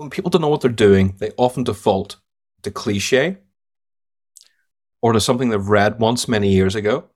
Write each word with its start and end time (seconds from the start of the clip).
when 0.00 0.08
people 0.08 0.30
don't 0.30 0.40
know 0.40 0.48
what 0.48 0.62
they're 0.62 0.70
doing, 0.70 1.14
they 1.18 1.30
often 1.36 1.62
default 1.62 2.16
to 2.62 2.70
cliche 2.70 3.36
or 5.02 5.12
to 5.12 5.20
something 5.20 5.50
they've 5.50 5.68
read 5.68 6.00
once 6.00 6.26
many 6.26 6.48
years 6.48 6.74
ago. 6.74 7.10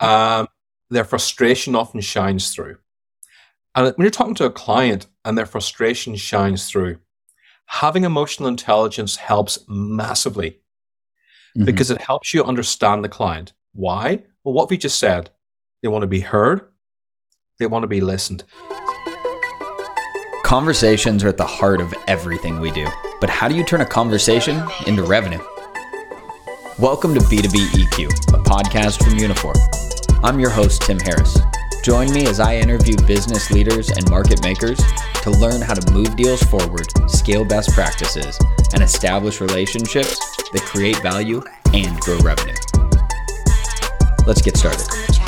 Um, 0.00 0.46
their 0.90 1.04
frustration 1.04 1.74
often 1.74 2.02
shines 2.02 2.54
through. 2.54 2.76
And 3.74 3.86
when 3.96 4.04
you're 4.04 4.10
talking 4.10 4.34
to 4.34 4.44
a 4.44 4.50
client 4.50 5.06
and 5.24 5.38
their 5.38 5.46
frustration 5.46 6.14
shines 6.14 6.68
through, 6.68 6.98
having 7.64 8.04
emotional 8.04 8.50
intelligence 8.50 9.16
helps 9.16 9.58
massively 9.66 10.58
mm-hmm. 11.56 11.64
because 11.64 11.90
it 11.90 12.02
helps 12.02 12.34
you 12.34 12.44
understand 12.44 13.02
the 13.02 13.08
client. 13.08 13.54
Why? 13.72 14.24
Well, 14.44 14.52
what 14.52 14.68
we 14.68 14.76
just 14.76 14.98
said, 14.98 15.30
they 15.82 15.88
want 15.88 16.02
to 16.02 16.06
be 16.06 16.20
heard, 16.20 16.68
they 17.58 17.66
want 17.66 17.84
to 17.84 17.88
be 17.88 18.02
listened. 18.02 18.44
Conversations 20.50 21.22
are 21.22 21.28
at 21.28 21.36
the 21.36 21.46
heart 21.46 21.80
of 21.80 21.94
everything 22.08 22.58
we 22.58 22.72
do. 22.72 22.84
But 23.20 23.30
how 23.30 23.46
do 23.46 23.54
you 23.54 23.62
turn 23.62 23.82
a 23.82 23.86
conversation 23.86 24.60
into 24.88 25.04
revenue? 25.04 25.38
Welcome 26.76 27.14
to 27.14 27.20
B2B 27.20 27.68
EQ, 27.68 28.08
a 28.34 28.42
podcast 28.42 28.98
from 28.98 29.16
Uniphore. 29.16 29.54
I'm 30.24 30.40
your 30.40 30.50
host, 30.50 30.82
Tim 30.82 30.98
Harris. 30.98 31.38
Join 31.84 32.12
me 32.12 32.26
as 32.26 32.40
I 32.40 32.56
interview 32.56 32.96
business 33.06 33.52
leaders 33.52 33.90
and 33.90 34.10
market 34.10 34.42
makers 34.42 34.80
to 35.22 35.30
learn 35.30 35.60
how 35.60 35.74
to 35.74 35.92
move 35.92 36.16
deals 36.16 36.42
forward, 36.42 36.88
scale 37.08 37.44
best 37.44 37.70
practices, 37.70 38.36
and 38.74 38.82
establish 38.82 39.40
relationships 39.40 40.18
that 40.50 40.62
create 40.62 41.00
value 41.00 41.44
and 41.74 41.96
grow 42.00 42.18
revenue. 42.22 42.56
Let's 44.26 44.42
get 44.42 44.56
started. 44.56 45.19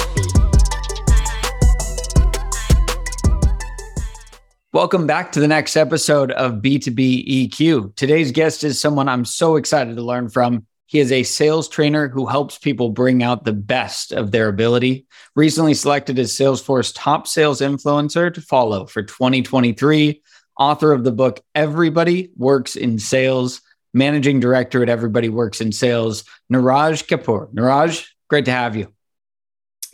Welcome 4.75 5.07
back 5.07 5.33
to 5.33 5.41
the 5.41 5.49
next 5.49 5.77
episode 5.77 6.31
of 6.33 6.63
B2B 6.63 7.51
EQ. 7.51 7.95
Today's 7.95 8.33
guest 8.33 8.65
is 8.65 8.81
someone 8.81 9.07
I'm 9.07 9.27
so 9.27 9.57
excited 9.57 9.97
to 9.97 10.03
learn 10.03 10.31
from. 10.31 10.67
He 10.87 10.99
is 10.99 11.13
a 11.13 11.25
sales 11.25 11.69
trainer 11.69 12.09
who 12.09 12.25
helps 12.25 12.57
people 12.57 12.89
bring 12.89 13.23
out 13.23 13.45
the 13.45 13.53
best 13.53 14.13
of 14.13 14.31
their 14.31 14.49
ability. 14.49 15.05
Recently 15.37 15.75
selected 15.75 16.19
as 16.19 16.33
Salesforce 16.33 16.91
top 16.97 17.27
sales 17.27 17.61
influencer 17.61 18.33
to 18.33 18.41
follow 18.41 18.87
for 18.87 19.03
2023. 19.03 20.23
Author 20.59 20.93
of 20.93 21.05
the 21.05 21.13
book 21.13 21.41
Everybody 21.55 22.31
Works 22.39 22.75
in 22.75 22.99
Sales, 22.99 23.61
managing 23.93 24.41
director 24.41 24.83
at 24.83 24.89
Everybody 24.89 25.29
Works 25.29 25.61
in 25.61 25.71
Sales, 25.71 26.25
Niraj 26.51 27.07
Kapur. 27.07 27.53
Niraj, 27.53 28.07
great 28.31 28.47
to 28.47 28.53
have 28.53 28.75
you. 28.75 28.91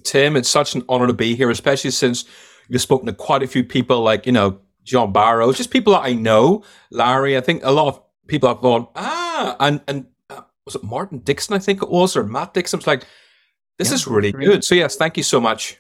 Tim, 0.05 0.37
it's 0.37 0.49
such 0.49 0.77
an 0.77 0.85
honor 0.89 1.09
to 1.09 1.15
be 1.15 1.35
here, 1.35 1.51
especially 1.51 1.91
since 1.91 2.27
you've 2.69 2.81
spoken 2.81 3.07
to 3.07 3.13
quite 3.13 3.43
a 3.43 3.49
few 3.49 3.65
people 3.65 4.03
like, 4.03 4.25
you 4.25 4.31
know, 4.31 4.61
John 4.89 5.13
Barrow, 5.13 5.53
just 5.53 5.71
people 5.71 5.93
that 5.93 6.05
I 6.05 6.15
know. 6.15 6.65
Larry, 6.91 7.37
I 7.37 7.41
think 7.41 7.63
a 7.65 7.71
lot 7.71 7.89
of 7.89 8.03
people 8.27 8.49
have 8.49 8.61
gone, 8.61 8.89
ah, 8.97 9.57
and 9.61 9.81
and 9.87 10.07
uh, 10.31 10.43
was 10.65 10.75
it 10.75 10.83
Martin 10.83 11.19
Dixon? 11.19 11.55
I 11.55 11.59
think 11.59 11.83
it 11.83 11.91
was, 11.91 12.17
or 12.17 12.25
Matt 12.25 12.55
Dixon. 12.55 12.79
was 12.79 12.87
like, 12.87 13.05
this 13.79 13.89
yeah, 13.89 13.95
is 13.95 14.07
really 14.07 14.33
great. 14.33 14.47
good. 14.47 14.65
So 14.65 14.75
yes, 14.75 14.97
thank 14.97 15.17
you 15.17 15.23
so 15.23 15.41
much. 15.41 15.79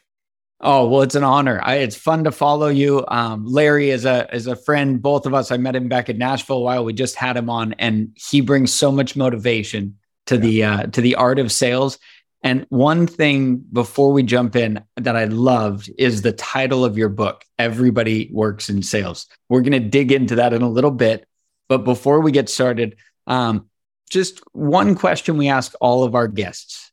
Oh 0.61 0.89
well, 0.89 1.03
it's 1.03 1.14
an 1.14 1.25
honor. 1.25 1.61
I, 1.62 1.77
it's 1.77 1.97
fun 1.97 2.25
to 2.25 2.33
follow 2.33 2.69
you. 2.69 3.05
Um, 3.09 3.47
Larry 3.47 3.91
is 3.91 4.05
a 4.05 4.29
is 4.34 4.47
a 4.47 4.56
friend. 4.56 5.01
Both 5.01 5.25
of 5.25 5.33
us. 5.33 5.51
I 5.51 5.56
met 5.56 5.77
him 5.77 5.89
back 5.89 6.09
in 6.09 6.19
Nashville 6.19 6.59
a 6.59 6.61
while. 6.61 6.84
We 6.84 6.92
just 6.92 7.14
had 7.14 7.36
him 7.36 7.48
on, 7.48 7.75
and 7.75 8.11
he 8.14 8.41
brings 8.41 8.73
so 8.73 8.91
much 8.91 9.17
motivation 9.17 9.97
to 10.27 10.34
yeah. 10.34 10.41
the 10.41 10.64
uh, 10.64 10.86
to 10.89 11.01
the 11.01 11.14
art 11.14 11.39
of 11.39 11.53
sales. 11.53 11.98
And 12.42 12.67
one 12.69 13.06
thing 13.06 13.56
before 13.56 14.12
we 14.12 14.22
jump 14.22 14.55
in 14.55 14.83
that 14.97 15.17
I 15.17 15.25
loved 15.25 15.91
is 15.98 16.22
the 16.22 16.33
title 16.33 16.84
of 16.84 16.97
your 16.97 17.08
book, 17.08 17.45
Everybody 17.58 18.30
Works 18.33 18.69
in 18.70 18.83
Sales. 18.83 19.27
We're 19.48 19.62
going 19.62 19.72
to 19.72 19.89
dig 19.89 20.12
into 20.12 20.36
that 20.36 20.53
in 20.53 20.62
a 20.62 20.69
little 20.69 20.92
bit. 20.92 21.27
But 21.69 21.78
before 21.78 22.20
we 22.20 22.30
get 22.30 22.48
started, 22.48 22.97
um, 23.27 23.69
just 24.08 24.41
one 24.53 24.95
question 24.95 25.36
we 25.36 25.48
ask 25.48 25.72
all 25.80 26.05
of 26.05 26.14
our 26.14 26.28
guests. 26.28 26.92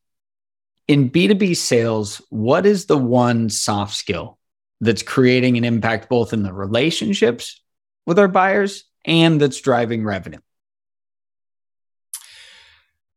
In 0.88 1.10
B2B 1.10 1.56
sales, 1.56 2.22
what 2.30 2.66
is 2.66 2.88
the 2.88 2.98
one 2.98 3.50
soft 3.50 3.96
skill 3.96 4.38
that's 4.82 5.04
creating 5.04 5.58
an 5.58 5.64
impact 5.64 6.10
both 6.10 6.34
in 6.34 6.44
the 6.44 6.54
relationships 6.54 7.62
with 8.06 8.20
our 8.20 8.28
buyers 8.28 8.84
and 9.06 9.40
that's 9.40 9.62
driving 9.62 10.04
revenue? 10.04 10.40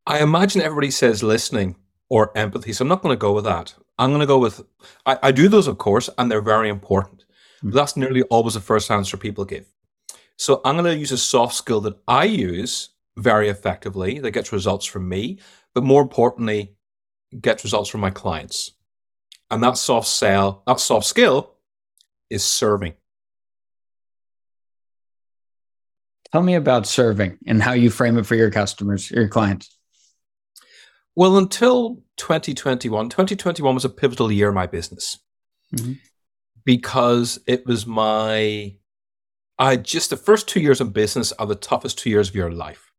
I 0.07 0.23
imagine 0.23 0.63
everybody 0.63 0.91
says 0.91 1.23
listening 1.23 1.77
or 2.09 2.37
empathy. 2.37 2.73
So 2.73 2.83
I'm 2.83 2.89
not 2.89 3.03
going 3.03 3.13
to 3.13 3.21
go 3.21 3.33
with 3.33 3.45
that. 3.45 3.75
I'm 3.99 4.11
going 4.11 4.21
to 4.21 4.27
go 4.27 4.39
with, 4.39 4.65
I, 5.05 5.19
I 5.25 5.33
do 5.33 5.49
those, 5.49 5.67
of 5.67 5.79
course, 5.79 6.09
and 6.17 6.31
they're 6.31 6.41
very 6.41 6.69
important. 6.69 7.25
But 7.63 7.75
that's 7.75 7.97
nearly 7.97 8.23
always 8.23 8.55
the 8.55 8.61
first 8.61 8.91
answer 8.91 9.17
people 9.17 9.45
give. 9.45 9.67
So 10.37 10.61
I'm 10.65 10.77
going 10.77 10.85
to 10.85 10.97
use 10.97 11.13
a 11.13 11.19
soft 11.19 11.55
skill 11.55 11.81
that 11.83 11.99
I 12.07 12.25
use 12.25 12.91
very 13.17 13.49
effectively 13.49 14.21
that 14.21 14.31
gets 14.31 14.53
results 14.53 14.87
from 14.87 15.09
me, 15.09 15.41
but 15.75 15.83
more 15.83 16.03
importantly, 16.03 16.77
gets 17.41 17.65
results 17.65 17.91
from 17.91 18.01
my 18.01 18.11
clients. 18.11 18.73
And 19.51 19.63
that 19.63 19.77
soft 19.77 20.07
sell, 20.07 20.63
that 20.67 20.79
soft 20.79 21.07
skill 21.07 21.55
is 22.31 22.45
serving. 22.45 22.95
Tell 26.31 26.43
me 26.43 26.55
about 26.55 26.87
serving 26.87 27.39
and 27.47 27.63
how 27.63 27.73
you 27.73 27.91
frame 27.91 28.19
it 28.19 28.27
for 28.27 28.35
your 28.35 28.51
customers, 28.51 29.11
your 29.11 29.29
clients. 29.29 29.78
Well, 31.19 31.37
until 31.37 32.05
2021, 32.19 33.09
2021 33.09 33.75
was 33.75 33.85
a 33.85 33.89
pivotal 33.89 34.31
year 34.31 34.51
in 34.51 34.55
my 34.55 34.69
business 34.69 35.19
mm-hmm. 35.75 35.95
because 36.65 37.41
it 37.45 37.67
was 37.67 37.89
my, 37.89 38.77
I 39.59 39.75
just 39.79 40.11
the 40.11 40.17
first 40.17 40.47
two 40.47 40.61
years 40.61 40.81
in 40.81 40.91
business 40.91 41.33
are 41.33 41.47
the 41.47 41.57
toughest 41.57 41.99
two 41.99 42.09
years 42.09 42.29
of 42.29 42.37
your 42.37 42.53
life 42.53 42.93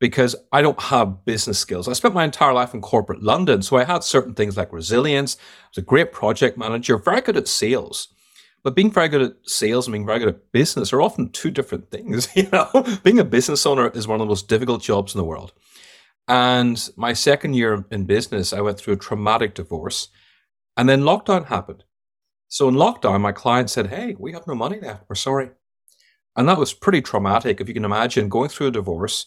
because 0.00 0.34
I 0.52 0.62
don't 0.62 0.80
have 0.84 1.26
business 1.26 1.58
skills. 1.58 1.86
I 1.86 1.92
spent 1.92 2.14
my 2.14 2.24
entire 2.24 2.54
life 2.54 2.72
in 2.72 2.80
corporate 2.80 3.22
London, 3.22 3.60
so 3.60 3.76
I 3.76 3.84
had 3.84 4.04
certain 4.04 4.32
things 4.32 4.56
like 4.56 4.72
resilience. 4.72 5.36
I 5.36 5.68
was 5.72 5.78
a 5.78 5.82
great 5.82 6.12
project 6.12 6.56
manager, 6.56 6.96
very 6.96 7.20
good 7.20 7.36
at 7.36 7.46
sales. 7.46 8.08
But 8.62 8.74
being 8.74 8.90
very 8.90 9.08
good 9.08 9.20
at 9.20 9.34
sales 9.44 9.86
and 9.86 9.92
being 9.92 10.06
very 10.06 10.20
good 10.20 10.28
at 10.28 10.50
business 10.52 10.94
are 10.94 11.02
often 11.02 11.28
two 11.28 11.50
different 11.50 11.90
things. 11.90 12.28
You 12.34 12.48
know, 12.50 12.86
being 13.02 13.18
a 13.18 13.24
business 13.24 13.66
owner 13.66 13.90
is 13.90 14.08
one 14.08 14.14
of 14.14 14.20
the 14.20 14.30
most 14.30 14.48
difficult 14.48 14.82
jobs 14.82 15.14
in 15.14 15.18
the 15.18 15.26
world. 15.26 15.52
And 16.28 16.88
my 16.96 17.12
second 17.12 17.54
year 17.54 17.84
in 17.90 18.04
business, 18.04 18.52
I 18.52 18.60
went 18.60 18.78
through 18.78 18.94
a 18.94 18.98
traumatic 18.98 19.54
divorce. 19.54 20.08
And 20.76 20.88
then 20.88 21.02
lockdown 21.02 21.46
happened. 21.46 21.84
So 22.48 22.68
in 22.68 22.74
lockdown, 22.74 23.20
my 23.20 23.32
client 23.32 23.70
said, 23.70 23.88
Hey, 23.88 24.14
we 24.18 24.32
have 24.32 24.46
no 24.46 24.54
money 24.54 24.80
left. 24.80 25.04
We're 25.08 25.16
sorry. 25.16 25.50
And 26.36 26.48
that 26.48 26.58
was 26.58 26.72
pretty 26.72 27.02
traumatic. 27.02 27.60
If 27.60 27.68
you 27.68 27.74
can 27.74 27.84
imagine 27.84 28.28
going 28.28 28.48
through 28.48 28.68
a 28.68 28.72
divorce, 28.72 29.26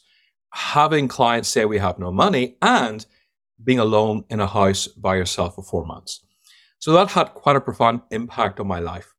having 0.52 1.08
clients 1.08 1.50
say 1.50 1.66
we 1.66 1.78
have 1.80 2.00
no 2.00 2.12
money, 2.12 2.58
and 2.62 3.06
being 3.64 3.80
alone 3.80 4.24
in 4.30 4.40
a 4.40 4.48
house 4.48 4.88
by 4.88 5.16
yourself 5.16 5.56
for 5.56 5.64
four 5.64 5.86
months. 5.86 6.22
So 6.80 6.94
that 6.94 7.10
had 7.10 7.34
quite 7.34 7.56
a 7.56 7.62
profound 7.62 8.02
impact 8.12 8.60
on 8.60 8.68
my 8.68 8.80
life. 8.80 9.14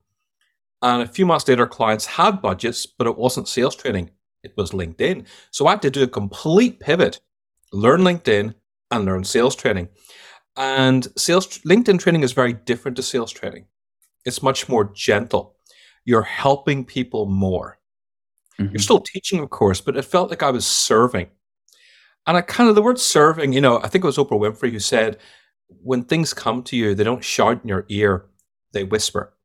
And 0.83 1.03
a 1.03 1.07
few 1.07 1.27
months 1.27 1.49
later, 1.49 1.67
clients 1.67 2.07
had 2.07 2.43
budgets, 2.43 2.87
but 2.87 3.07
it 3.07 3.17
wasn't 3.17 3.49
sales 3.49 3.77
training, 3.77 4.11
it 4.43 4.53
was 4.57 4.73
LinkedIn. 4.73 5.27
So 5.51 5.67
I 5.67 5.73
had 5.73 5.83
to 5.83 5.91
do 5.91 6.03
a 6.03 6.09
complete 6.09 6.81
pivot 6.81 7.21
learn 7.72 8.03
LinkedIn 8.03 8.54
and 8.91 9.04
learn 9.04 9.25
sales 9.25 9.56
training. 9.56 9.88
And 10.56 11.06
sales 11.16 11.59
LinkedIn 11.59 11.99
training 11.99 12.22
is 12.22 12.32
very 12.32 12.53
different 12.53 12.97
to 12.97 13.03
sales 13.03 13.32
training. 13.32 13.66
It's 14.25 14.43
much 14.43 14.69
more 14.69 14.91
gentle. 14.94 15.56
You're 16.04 16.22
helping 16.22 16.84
people 16.84 17.27
more. 17.27 17.78
Mm-hmm. 18.59 18.72
You're 18.72 18.81
still 18.81 19.00
teaching, 19.00 19.41
of 19.41 19.50
course, 19.50 19.81
but 19.81 19.97
it 19.97 20.04
felt 20.04 20.31
like 20.31 20.43
I 20.43 20.50
was 20.50 20.66
serving. 20.66 21.28
And 22.27 22.37
I 22.37 22.41
kind 22.41 22.69
of 22.69 22.75
the 22.75 22.82
word 22.82 22.99
serving, 22.99 23.53
you 23.53 23.60
know, 23.60 23.78
I 23.78 23.88
think 23.88 24.03
it 24.03 24.06
was 24.06 24.16
Oprah 24.16 24.41
Winfrey 24.41 24.71
who 24.72 24.81
said, 24.81 25.19
when 25.69 26.03
things 26.03 26.33
come 26.33 26.62
to 26.65 26.77
you, 26.77 26.94
they 26.94 27.04
don't 27.04 27.25
shout 27.25 27.62
in 27.62 27.69
your 27.69 27.84
ear, 27.88 28.27
they 28.72 28.84
whisper. 28.84 29.36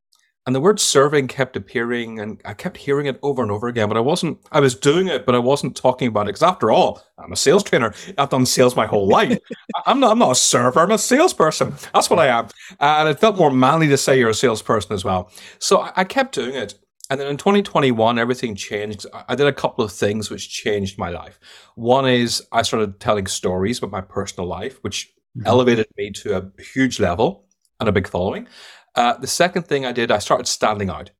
And 0.47 0.55
the 0.55 0.61
word 0.61 0.79
serving 0.79 1.27
kept 1.27 1.55
appearing 1.55 2.19
and 2.19 2.41
I 2.45 2.55
kept 2.55 2.77
hearing 2.77 3.05
it 3.05 3.19
over 3.21 3.43
and 3.43 3.51
over 3.51 3.67
again, 3.67 3.87
but 3.87 3.97
I 3.97 4.01
wasn't, 4.01 4.39
I 4.51 4.59
was 4.59 4.73
doing 4.73 5.07
it, 5.07 5.23
but 5.23 5.35
I 5.35 5.39
wasn't 5.39 5.75
talking 5.75 6.07
about 6.07 6.21
it. 6.21 6.29
Because 6.29 6.41
after 6.41 6.71
all, 6.71 7.03
I'm 7.19 7.31
a 7.31 7.35
sales 7.35 7.63
trainer. 7.63 7.93
I've 8.17 8.29
done 8.29 8.47
sales 8.47 8.75
my 8.75 8.87
whole 8.87 9.07
life. 9.07 9.37
I'm 9.85 9.99
not, 9.99 10.11
I'm 10.11 10.19
not 10.19 10.31
a 10.31 10.35
server. 10.35 10.79
I'm 10.79 10.89
a 10.89 10.97
salesperson. 10.97 11.75
That's 11.93 12.09
what 12.09 12.17
I 12.17 12.27
am. 12.27 12.47
And 12.79 13.07
it 13.07 13.19
felt 13.19 13.37
more 13.37 13.51
manly 13.51 13.87
to 13.89 13.97
say 13.97 14.17
you're 14.17 14.29
a 14.29 14.33
salesperson 14.33 14.93
as 14.93 15.05
well. 15.05 15.31
So 15.59 15.81
I, 15.81 15.91
I 15.97 16.03
kept 16.05 16.33
doing 16.33 16.55
it. 16.55 16.73
And 17.11 17.19
then 17.19 17.27
in 17.27 17.37
2021, 17.37 18.17
everything 18.17 18.55
changed. 18.55 19.05
I 19.27 19.35
did 19.35 19.45
a 19.45 19.53
couple 19.53 19.83
of 19.83 19.91
things 19.91 20.31
which 20.31 20.49
changed 20.49 20.97
my 20.97 21.09
life. 21.09 21.39
One 21.75 22.07
is 22.07 22.41
I 22.51 22.63
started 22.63 22.99
telling 22.99 23.27
stories 23.27 23.77
about 23.77 23.91
my 23.91 24.01
personal 24.01 24.47
life, 24.47 24.79
which 24.81 25.13
mm-hmm. 25.37 25.45
elevated 25.45 25.87
me 25.97 26.11
to 26.11 26.37
a 26.37 26.61
huge 26.63 26.99
level 26.99 27.45
and 27.81 27.89
a 27.89 27.91
big 27.91 28.07
following. 28.07 28.47
Uh, 28.95 29.17
the 29.17 29.27
second 29.27 29.63
thing 29.67 29.85
I 29.85 29.91
did, 29.91 30.11
I 30.11 30.19
started 30.19 30.47
standing 30.47 30.89
out. 30.89 31.11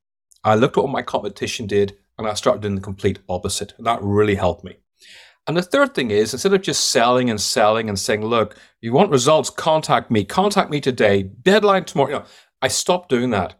I 0.43 0.55
looked 0.55 0.77
at 0.77 0.83
what 0.83 0.91
my 0.91 1.01
competition 1.01 1.67
did 1.67 1.97
and 2.17 2.27
I 2.27 2.33
started 2.33 2.61
doing 2.61 2.75
the 2.75 2.81
complete 2.81 3.19
opposite. 3.29 3.73
And 3.77 3.85
that 3.87 4.01
really 4.01 4.35
helped 4.35 4.63
me. 4.63 4.77
And 5.47 5.57
the 5.57 5.61
third 5.63 5.95
thing 5.95 6.11
is 6.11 6.33
instead 6.33 6.53
of 6.53 6.61
just 6.61 6.91
selling 6.91 7.29
and 7.29 7.41
selling 7.41 7.89
and 7.89 7.97
saying, 7.97 8.23
look, 8.23 8.55
you 8.81 8.93
want 8.93 9.09
results, 9.11 9.49
contact 9.49 10.11
me, 10.11 10.23
contact 10.23 10.69
me 10.69 10.79
today, 10.79 11.23
deadline 11.23 11.85
tomorrow. 11.85 12.09
You 12.09 12.15
know, 12.19 12.25
I 12.61 12.67
stopped 12.67 13.09
doing 13.09 13.31
that. 13.31 13.55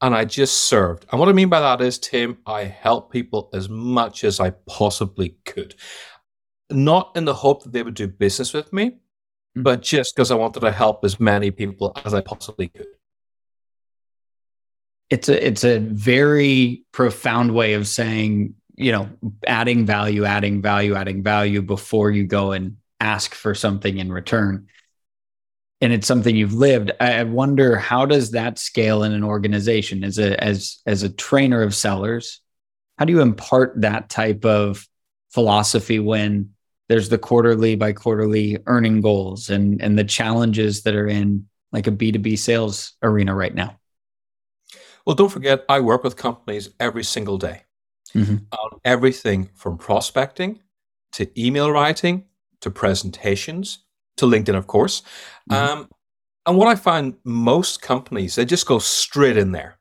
and 0.00 0.14
I 0.14 0.24
just 0.26 0.68
served. 0.68 1.06
And 1.10 1.18
what 1.18 1.28
I 1.28 1.32
mean 1.32 1.48
by 1.48 1.60
that 1.60 1.80
is, 1.80 1.98
Tim, 1.98 2.38
I 2.46 2.64
helped 2.64 3.10
people 3.12 3.48
as 3.54 3.68
much 3.70 4.22
as 4.24 4.38
I 4.40 4.50
possibly 4.50 5.36
could. 5.46 5.74
Not 6.70 7.12
in 7.16 7.24
the 7.24 7.34
hope 7.34 7.62
that 7.62 7.72
they 7.72 7.82
would 7.82 7.94
do 7.94 8.08
business 8.08 8.52
with 8.52 8.72
me, 8.72 8.90
mm-hmm. 8.90 9.62
but 9.62 9.82
just 9.82 10.14
because 10.14 10.30
I 10.30 10.34
wanted 10.34 10.60
to 10.60 10.72
help 10.72 11.04
as 11.04 11.18
many 11.18 11.50
people 11.50 11.92
as 12.04 12.12
I 12.12 12.20
possibly 12.20 12.68
could. 12.68 12.86
It's 15.10 15.28
a 15.28 15.46
it's 15.46 15.64
a 15.64 15.78
very 15.78 16.82
profound 16.92 17.54
way 17.54 17.74
of 17.74 17.86
saying, 17.86 18.54
you 18.74 18.92
know, 18.92 19.08
adding 19.46 19.86
value, 19.86 20.24
adding 20.24 20.62
value, 20.62 20.94
adding 20.94 21.22
value 21.22 21.62
before 21.62 22.10
you 22.10 22.24
go 22.24 22.52
and 22.52 22.76
ask 23.00 23.34
for 23.34 23.54
something 23.54 23.98
in 23.98 24.12
return. 24.12 24.66
And 25.80 25.92
it's 25.92 26.06
something 26.06 26.34
you've 26.34 26.54
lived. 26.54 26.92
I 27.00 27.22
wonder 27.24 27.76
how 27.76 28.06
does 28.06 28.30
that 28.30 28.58
scale 28.58 29.02
in 29.02 29.12
an 29.12 29.22
organization? 29.22 30.02
As 30.02 30.18
a 30.18 30.42
as 30.42 30.80
as 30.86 31.02
a 31.02 31.10
trainer 31.10 31.62
of 31.62 31.74
sellers 31.74 32.40
how 32.98 33.04
do 33.04 33.12
you 33.12 33.20
impart 33.20 33.80
that 33.80 34.08
type 34.08 34.44
of 34.44 34.86
philosophy 35.30 35.98
when 35.98 36.50
there's 36.88 37.08
the 37.08 37.18
quarterly 37.18 37.76
by 37.76 37.92
quarterly 37.92 38.58
earning 38.66 39.00
goals 39.00 39.50
and 39.50 39.82
and 39.82 39.98
the 39.98 40.04
challenges 40.04 40.82
that 40.82 40.94
are 40.94 41.08
in 41.08 41.46
like 41.72 41.86
a 41.86 41.90
b2b 41.90 42.38
sales 42.38 42.92
arena 43.02 43.34
right 43.34 43.54
now 43.54 43.78
well 45.06 45.14
don't 45.14 45.30
forget 45.30 45.64
i 45.68 45.80
work 45.80 46.04
with 46.04 46.16
companies 46.16 46.70
every 46.80 47.04
single 47.04 47.38
day 47.38 47.62
mm-hmm. 48.14 48.36
on 48.52 48.80
everything 48.84 49.48
from 49.54 49.76
prospecting 49.76 50.60
to 51.12 51.28
email 51.40 51.70
writing 51.70 52.24
to 52.60 52.70
presentations 52.70 53.80
to 54.16 54.26
LinkedIn, 54.26 54.56
of 54.56 54.66
course. 54.66 55.02
Mm-hmm. 55.50 55.78
Um, 55.78 55.88
and 56.46 56.56
what 56.56 56.68
I 56.68 56.74
find 56.74 57.14
most 57.24 57.82
companies, 57.82 58.34
they 58.34 58.44
just 58.44 58.66
go 58.66 58.78
straight 58.78 59.36
in 59.36 59.52
there. 59.52 59.78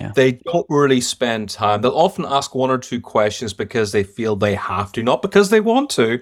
Yeah. 0.00 0.12
They 0.14 0.32
don't 0.32 0.66
really 0.68 1.00
spend 1.00 1.48
time. 1.48 1.80
They'll 1.80 1.92
often 1.92 2.26
ask 2.26 2.54
one 2.54 2.70
or 2.70 2.78
two 2.78 3.00
questions 3.00 3.52
because 3.52 3.92
they 3.92 4.02
feel 4.02 4.36
they 4.36 4.54
have 4.54 4.92
to, 4.92 5.02
not 5.02 5.22
because 5.22 5.50
they 5.50 5.60
want 5.60 5.90
to. 5.90 6.20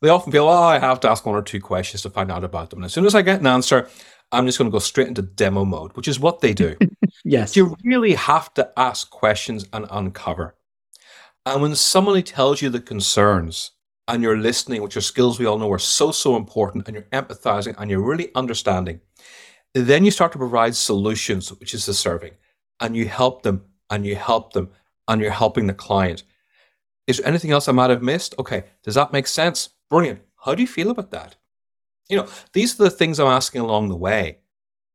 They 0.00 0.08
often 0.08 0.32
feel, 0.32 0.48
oh, 0.48 0.62
I 0.62 0.78
have 0.78 1.00
to 1.00 1.10
ask 1.10 1.26
one 1.26 1.34
or 1.34 1.42
two 1.42 1.60
questions 1.60 2.02
to 2.02 2.10
find 2.10 2.32
out 2.32 2.44
about 2.44 2.70
them. 2.70 2.78
And 2.78 2.86
as 2.86 2.94
soon 2.94 3.04
as 3.04 3.14
I 3.14 3.20
get 3.20 3.40
an 3.40 3.46
answer, 3.46 3.88
I'm 4.32 4.46
just 4.46 4.58
going 4.58 4.70
to 4.70 4.72
go 4.72 4.78
straight 4.78 5.08
into 5.08 5.22
demo 5.22 5.64
mode, 5.64 5.92
which 5.96 6.08
is 6.08 6.20
what 6.20 6.40
they 6.40 6.54
do. 6.54 6.76
yes. 7.24 7.56
You 7.56 7.76
really 7.84 8.14
have 8.14 8.54
to 8.54 8.70
ask 8.76 9.10
questions 9.10 9.66
and 9.72 9.86
uncover. 9.90 10.54
And 11.44 11.62
when 11.62 11.74
somebody 11.74 12.22
tells 12.22 12.62
you 12.62 12.70
the 12.70 12.80
concerns, 12.80 13.72
and 14.10 14.22
you're 14.22 14.38
listening, 14.38 14.82
which 14.82 14.96
are 14.96 15.00
skills 15.00 15.38
we 15.38 15.46
all 15.46 15.58
know 15.58 15.70
are 15.70 15.78
so, 15.78 16.10
so 16.10 16.36
important, 16.36 16.86
and 16.86 16.94
you're 16.94 17.04
empathizing 17.12 17.74
and 17.78 17.90
you're 17.90 18.02
really 18.02 18.30
understanding, 18.34 19.00
then 19.72 20.04
you 20.04 20.10
start 20.10 20.32
to 20.32 20.38
provide 20.38 20.74
solutions, 20.74 21.48
which 21.60 21.74
is 21.74 21.86
the 21.86 21.94
serving, 21.94 22.32
and 22.80 22.96
you 22.96 23.06
help 23.06 23.42
them 23.42 23.64
and 23.88 24.04
you 24.04 24.16
help 24.16 24.52
them 24.52 24.70
and 25.06 25.20
you're 25.20 25.30
helping 25.30 25.66
the 25.66 25.74
client. 25.74 26.24
Is 27.06 27.18
there 27.18 27.28
anything 27.28 27.52
else 27.52 27.68
I 27.68 27.72
might 27.72 27.90
have 27.90 28.02
missed? 28.02 28.34
Okay, 28.38 28.64
does 28.82 28.96
that 28.96 29.12
make 29.12 29.26
sense? 29.26 29.70
Brilliant. 29.88 30.20
How 30.44 30.54
do 30.54 30.62
you 30.62 30.68
feel 30.68 30.90
about 30.90 31.10
that? 31.12 31.36
You 32.10 32.18
know, 32.18 32.28
these 32.52 32.78
are 32.78 32.84
the 32.84 32.90
things 32.90 33.18
I'm 33.18 33.28
asking 33.28 33.60
along 33.60 33.88
the 33.88 33.96
way. 33.96 34.38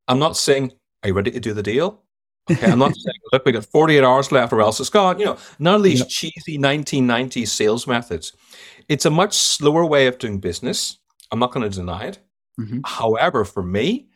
I'm 0.08 0.20
not 0.20 0.38
saying, 0.38 0.74
Are 1.04 1.10
you 1.10 1.14
ready 1.14 1.32
to 1.32 1.40
do 1.40 1.54
the 1.54 1.64
deal? 1.64 2.02
Okay, 2.50 2.72
I'm 2.72 2.80
not 2.80 2.96
saying, 2.96 3.20
Look, 3.32 3.46
we 3.46 3.52
got 3.52 3.66
48 3.66 4.04
hours 4.04 4.32
left 4.32 4.54
or 4.54 4.62
else 4.62 4.80
it's 4.80 4.90
gone. 4.90 5.20
You 5.20 5.26
know, 5.26 5.38
none 5.60 5.76
of 5.76 5.84
these 5.84 6.00
yep. 6.00 6.10
cheesy 6.10 6.58
1990s 6.58 7.48
sales 7.48 7.88
methods. 7.88 8.34
It's 8.88 9.06
a 9.06 9.10
much 9.10 9.34
slower 9.36 9.86
way 9.86 10.08
of 10.08 10.20
doing 10.20 10.40
business. 10.40 10.98
I'm 11.32 11.40
not 11.40 11.52
going 11.52 11.70
to 11.70 11.76
deny 11.76 12.06
it. 12.06 12.20
Mm-hmm. 12.60 12.82
However, 12.86 13.46
for 13.46 13.64
me, 13.64 14.10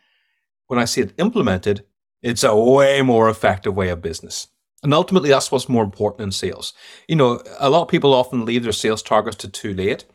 when 0.68 0.80
I 0.80 0.86
see 0.86 1.02
it 1.02 1.14
implemented, 1.18 1.86
it's 2.22 2.44
a 2.44 2.56
way 2.56 3.02
more 3.02 3.30
effective 3.30 3.76
way 3.76 3.90
of 3.90 4.02
business. 4.02 4.48
And 4.84 4.94
ultimately, 4.94 5.30
that's 5.30 5.52
what's 5.52 5.68
more 5.68 5.84
important 5.84 6.22
in 6.22 6.32
sales. 6.32 6.74
You 7.08 7.16
know, 7.16 7.42
a 7.60 7.70
lot 7.70 7.82
of 7.82 7.88
people 7.90 8.14
often 8.14 8.46
leave 8.46 8.64
their 8.64 8.72
sales 8.72 9.04
targets 9.04 9.36
to 9.38 9.50
too 9.50 9.74
late. 9.74 10.06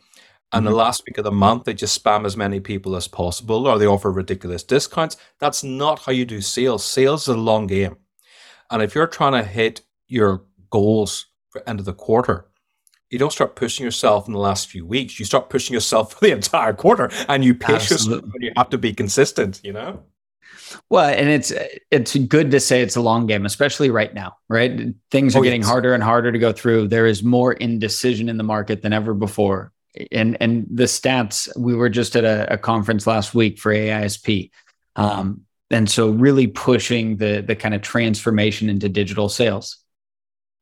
And 0.52 0.64
mm-hmm. 0.64 0.70
the 0.70 0.76
last 0.76 1.02
week 1.06 1.18
of 1.18 1.24
the 1.24 1.32
month, 1.32 1.64
they 1.64 1.74
just 1.74 2.02
spam 2.02 2.24
as 2.24 2.36
many 2.36 2.60
people 2.60 2.96
as 2.96 3.08
possible 3.08 3.66
or 3.66 3.78
they 3.78 3.86
offer 3.86 4.12
ridiculous 4.12 4.62
discounts. 4.62 5.16
That's 5.40 5.64
not 5.64 6.00
how 6.00 6.12
you 6.12 6.24
do 6.24 6.40
sales. 6.40 6.84
Sales 6.84 7.22
is 7.22 7.28
a 7.28 7.36
long 7.36 7.66
game. 7.66 7.96
And 8.70 8.82
if 8.82 8.94
you're 8.94 9.06
trying 9.06 9.32
to 9.32 9.42
hit 9.42 9.82
your 10.06 10.44
goals 10.70 11.26
for 11.50 11.62
end 11.68 11.80
of 11.80 11.86
the 11.86 11.92
quarter, 11.92 12.46
you 13.10 13.18
don't 13.18 13.32
start 13.32 13.54
pushing 13.54 13.84
yourself 13.84 14.26
in 14.26 14.32
the 14.32 14.40
last 14.40 14.68
few 14.68 14.84
weeks. 14.84 15.18
You 15.18 15.24
start 15.24 15.48
pushing 15.50 15.74
yourself 15.74 16.12
for 16.14 16.20
the 16.20 16.32
entire 16.32 16.72
quarter, 16.72 17.10
and 17.28 17.44
you 17.44 17.54
pace 17.54 17.90
yourself. 17.90 18.24
You 18.40 18.52
have 18.56 18.70
to 18.70 18.78
be 18.78 18.92
consistent. 18.92 19.60
You 19.62 19.72
know. 19.72 20.02
Well, 20.90 21.08
and 21.08 21.28
it's 21.28 21.52
it's 21.90 22.16
good 22.16 22.50
to 22.50 22.60
say 22.60 22.82
it's 22.82 22.96
a 22.96 23.00
long 23.00 23.26
game, 23.26 23.46
especially 23.46 23.90
right 23.90 24.12
now. 24.12 24.36
Right, 24.48 24.94
things 25.10 25.36
are 25.36 25.40
oh, 25.40 25.42
getting 25.42 25.60
yes. 25.60 25.70
harder 25.70 25.94
and 25.94 26.02
harder 26.02 26.32
to 26.32 26.38
go 26.38 26.52
through. 26.52 26.88
There 26.88 27.06
is 27.06 27.22
more 27.22 27.52
indecision 27.52 28.28
in 28.28 28.36
the 28.36 28.44
market 28.44 28.82
than 28.82 28.92
ever 28.92 29.14
before, 29.14 29.72
and 30.12 30.36
and 30.40 30.66
the 30.70 30.84
stats. 30.84 31.48
We 31.56 31.74
were 31.74 31.88
just 31.88 32.16
at 32.16 32.24
a, 32.24 32.54
a 32.54 32.58
conference 32.58 33.06
last 33.06 33.34
week 33.34 33.58
for 33.58 33.72
AISP, 33.72 34.50
um, 34.96 35.42
and 35.70 35.88
so 35.88 36.10
really 36.10 36.46
pushing 36.46 37.16
the 37.16 37.42
the 37.46 37.56
kind 37.56 37.74
of 37.74 37.82
transformation 37.82 38.68
into 38.68 38.88
digital 38.88 39.28
sales. 39.28 39.78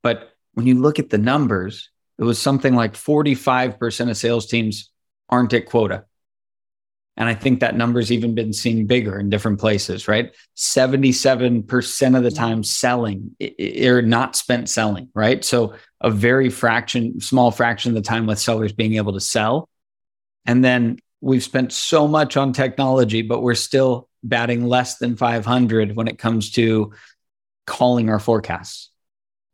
But 0.02 0.32
when 0.54 0.66
you 0.66 0.80
look 0.80 0.98
at 0.98 1.10
the 1.10 1.18
numbers, 1.18 1.90
it 2.18 2.24
was 2.24 2.38
something 2.38 2.74
like 2.74 2.94
45% 2.94 4.10
of 4.10 4.16
sales 4.16 4.46
teams 4.46 4.90
aren't 5.28 5.54
at 5.54 5.66
quota. 5.66 6.04
And 7.16 7.28
I 7.28 7.34
think 7.34 7.60
that 7.60 7.76
number's 7.76 8.10
even 8.10 8.34
been 8.34 8.52
seen 8.52 8.86
bigger 8.86 9.18
in 9.18 9.28
different 9.28 9.60
places, 9.60 10.08
right? 10.08 10.34
77% 10.56 12.16
of 12.16 12.22
the 12.22 12.30
time 12.30 12.64
selling 12.64 13.36
or 13.84 14.00
not 14.00 14.34
spent 14.34 14.70
selling, 14.70 15.08
right? 15.14 15.44
So 15.44 15.74
a 16.00 16.10
very 16.10 16.48
fraction, 16.48 17.20
small 17.20 17.50
fraction 17.50 17.90
of 17.90 18.02
the 18.02 18.08
time 18.08 18.26
with 18.26 18.38
sellers 18.38 18.72
being 18.72 18.94
able 18.94 19.12
to 19.12 19.20
sell. 19.20 19.68
And 20.46 20.64
then 20.64 20.98
we've 21.20 21.44
spent 21.44 21.72
so 21.72 22.08
much 22.08 22.36
on 22.36 22.54
technology, 22.54 23.20
but 23.20 23.42
we're 23.42 23.54
still 23.54 24.08
batting 24.24 24.66
less 24.66 24.96
than 24.96 25.16
500 25.16 25.94
when 25.94 26.08
it 26.08 26.18
comes 26.18 26.52
to 26.52 26.92
calling 27.66 28.08
our 28.08 28.18
forecasts 28.18 28.90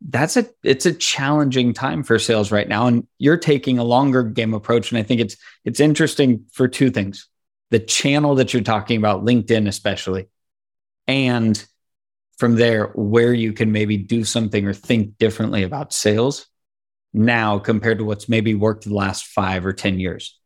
that's 0.07 0.37
a 0.37 0.45
it's 0.63 0.85
a 0.85 0.93
challenging 0.93 1.73
time 1.73 2.03
for 2.03 2.17
sales 2.17 2.51
right 2.51 2.69
now 2.69 2.87
and 2.87 3.05
you're 3.17 3.37
taking 3.37 3.77
a 3.77 3.83
longer 3.83 4.23
game 4.23 4.53
approach 4.53 4.91
and 4.91 4.97
i 4.97 5.03
think 5.03 5.19
it's 5.19 5.35
it's 5.65 5.79
interesting 5.79 6.45
for 6.51 6.67
two 6.67 6.89
things 6.89 7.27
the 7.71 7.79
channel 7.79 8.35
that 8.35 8.53
you're 8.53 8.63
talking 8.63 8.97
about 8.97 9.23
linkedin 9.23 9.67
especially 9.67 10.27
and 11.07 11.65
from 12.37 12.55
there 12.55 12.87
where 12.95 13.33
you 13.33 13.51
can 13.53 13.71
maybe 13.71 13.97
do 13.97 14.23
something 14.23 14.65
or 14.65 14.73
think 14.73 15.17
differently 15.17 15.63
about 15.63 15.93
sales 15.93 16.47
now 17.13 17.59
compared 17.59 17.97
to 17.97 18.05
what's 18.05 18.29
maybe 18.29 18.53
worked 18.53 18.85
the 18.85 18.93
last 18.93 19.25
5 19.25 19.65
or 19.65 19.73
10 19.73 19.99
years 19.99 20.39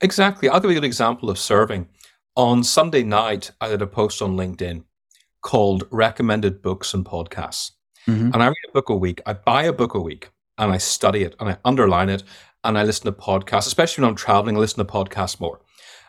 exactly 0.00 0.48
i'll 0.48 0.60
give 0.60 0.70
you 0.70 0.78
an 0.78 0.84
example 0.84 1.30
of 1.30 1.38
serving 1.38 1.88
on 2.34 2.62
sunday 2.62 3.02
night 3.02 3.50
i 3.60 3.68
did 3.68 3.82
a 3.82 3.86
post 3.86 4.22
on 4.22 4.36
linkedin 4.36 4.84
called 5.46 5.84
Recommended 5.92 6.60
Books 6.60 6.92
and 6.92 7.04
Podcasts. 7.04 7.70
Mm-hmm. 8.08 8.30
And 8.34 8.42
I 8.42 8.48
read 8.48 8.56
a 8.68 8.72
book 8.72 8.88
a 8.88 8.96
week. 8.96 9.22
I 9.26 9.32
buy 9.32 9.62
a 9.62 9.72
book 9.72 9.94
a 9.94 10.00
week 10.00 10.30
and 10.58 10.72
I 10.72 10.78
study 10.78 11.22
it 11.22 11.36
and 11.38 11.48
I 11.48 11.56
underline 11.64 12.08
it 12.08 12.24
and 12.66 12.76
I 12.76 12.82
listen 12.82 13.04
to 13.04 13.12
podcasts, 13.12 13.66
especially 13.66 14.02
when 14.02 14.10
I'm 14.10 14.16
traveling, 14.16 14.56
I 14.56 14.58
listen 14.58 14.84
to 14.84 14.92
podcasts 14.92 15.40
more. 15.40 15.60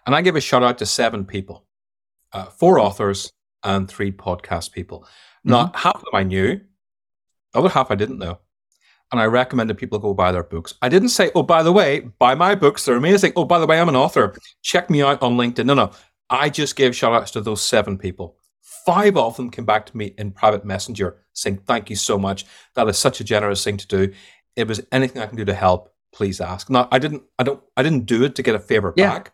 And 0.05 0.15
I 0.15 0.21
give 0.21 0.35
a 0.35 0.41
shout 0.41 0.63
out 0.63 0.79
to 0.79 0.85
seven 0.85 1.23
people, 1.23 1.65
uh, 2.33 2.45
four 2.45 2.79
authors 2.79 3.31
and 3.63 3.87
three 3.87 4.11
podcast 4.11 4.71
people. 4.71 5.01
Mm-hmm. 5.01 5.51
Now, 5.51 5.71
half 5.75 5.95
of 5.95 6.01
them 6.01 6.15
I 6.15 6.23
knew, 6.23 6.59
the 7.53 7.59
other 7.59 7.69
half 7.69 7.91
I 7.91 7.95
didn't 7.95 8.17
know. 8.17 8.39
And 9.11 9.21
I 9.21 9.25
recommended 9.25 9.77
people 9.77 9.99
go 9.99 10.13
buy 10.13 10.31
their 10.31 10.43
books. 10.43 10.73
I 10.81 10.89
didn't 10.89 11.09
say, 11.09 11.31
oh, 11.33 11.43
by 11.43 11.63
the 11.63 11.71
way, 11.71 11.99
buy 12.19 12.35
my 12.35 12.55
books. 12.55 12.83
They're 12.83 12.97
amazing. 12.97 13.33
Oh, 13.35 13.45
by 13.45 13.59
the 13.59 13.67
way, 13.67 13.79
I'm 13.79 13.87
an 13.87 13.95
author. 13.95 14.35
Check 14.63 14.89
me 14.89 15.01
out 15.01 15.21
on 15.21 15.37
LinkedIn. 15.37 15.65
No, 15.65 15.75
no. 15.75 15.91
I 16.29 16.49
just 16.49 16.75
gave 16.75 16.95
shout 16.95 17.13
outs 17.13 17.31
to 17.31 17.41
those 17.41 17.61
seven 17.61 17.97
people. 17.97 18.35
Five 18.85 19.15
of 19.15 19.37
them 19.37 19.49
came 19.49 19.63
back 19.63 19.85
to 19.85 19.95
me 19.95 20.13
in 20.17 20.31
private 20.31 20.65
messenger 20.65 21.23
saying, 21.33 21.61
Thank 21.65 21.89
you 21.89 21.95
so 21.95 22.17
much. 22.17 22.45
That 22.75 22.87
is 22.89 22.97
such 22.97 23.21
a 23.21 23.23
generous 23.23 23.63
thing 23.63 23.77
to 23.77 23.87
do. 23.87 24.13
If 24.57 24.67
there's 24.67 24.81
anything 24.91 25.21
I 25.21 25.27
can 25.27 25.37
do 25.37 25.45
to 25.45 25.53
help, 25.53 25.93
please 26.17 26.41
ask. 26.41 26.69
Now 26.69 26.87
I 26.91 26.97
didn't 26.97 27.23
I 27.37 27.43
don't 27.43 27.61
I 27.77 27.83
didn't 27.83 28.05
do 28.07 28.23
it 28.23 28.33
to 28.35 28.43
get 28.43 28.55
a 28.55 28.59
favor 28.59 28.93
yeah. 28.97 29.09
back, 29.09 29.33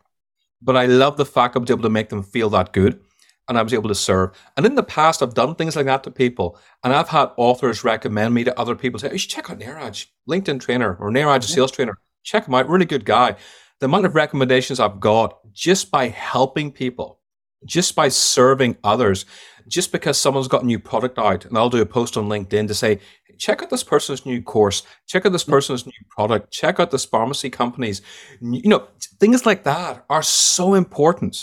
but 0.60 0.76
I 0.76 0.84
love 0.84 1.16
the 1.16 1.24
fact 1.24 1.56
I 1.56 1.58
was 1.58 1.70
able 1.70 1.82
to 1.82 1.96
make 1.98 2.10
them 2.10 2.22
feel 2.22 2.50
that 2.50 2.74
good 2.74 3.00
and 3.48 3.58
I 3.58 3.62
was 3.62 3.72
able 3.72 3.88
to 3.88 3.94
serve. 3.94 4.30
And 4.56 4.66
in 4.66 4.74
the 4.74 4.82
past, 4.82 5.22
I've 5.22 5.34
done 5.34 5.54
things 5.54 5.76
like 5.76 5.86
that 5.86 6.02
to 6.04 6.10
people, 6.10 6.58
and 6.82 6.92
I've 6.94 7.08
had 7.08 7.30
authors 7.36 7.84
recommend 7.84 8.34
me 8.34 8.44
to 8.44 8.58
other 8.58 8.74
people. 8.74 9.00
Say, 9.00 9.08
oh, 9.08 9.12
"You 9.12 9.18
should 9.18 9.30
check 9.30 9.50
out 9.50 9.58
Niraj, 9.58 10.06
LinkedIn 10.28 10.60
trainer, 10.60 10.96
or 11.00 11.10
Niraj, 11.10 11.38
a 11.38 11.42
sales 11.42 11.72
trainer. 11.72 11.98
Check 12.22 12.46
him 12.46 12.54
out. 12.54 12.68
Really 12.68 12.86
good 12.86 13.04
guy." 13.04 13.36
The 13.80 13.86
amount 13.86 14.06
of 14.06 14.14
recommendations 14.14 14.78
I've 14.80 15.00
got 15.00 15.40
just 15.52 15.90
by 15.90 16.08
helping 16.08 16.70
people 16.70 17.20
just 17.64 17.94
by 17.94 18.08
serving 18.08 18.76
others, 18.84 19.24
just 19.68 19.92
because 19.92 20.18
someone's 20.18 20.48
got 20.48 20.62
a 20.62 20.66
new 20.66 20.78
product 20.78 21.18
out, 21.18 21.44
and 21.44 21.56
I'll 21.56 21.70
do 21.70 21.80
a 21.80 21.86
post 21.86 22.16
on 22.16 22.28
LinkedIn 22.28 22.68
to 22.68 22.74
say, 22.74 23.00
check 23.44 23.62
out 23.62 23.68
this 23.68 23.84
person's 23.84 24.24
new 24.24 24.40
course, 24.40 24.84
check 25.06 25.26
out 25.26 25.32
this 25.32 25.44
person's 25.44 25.84
new 25.84 25.92
product, 26.08 26.50
check 26.50 26.80
out 26.80 26.90
this 26.90 27.04
pharmacy 27.04 27.50
companies. 27.50 28.00
You 28.40 28.70
know, 28.70 28.88
things 29.20 29.44
like 29.44 29.64
that 29.64 30.04
are 30.08 30.22
so 30.22 30.72
important. 30.72 31.36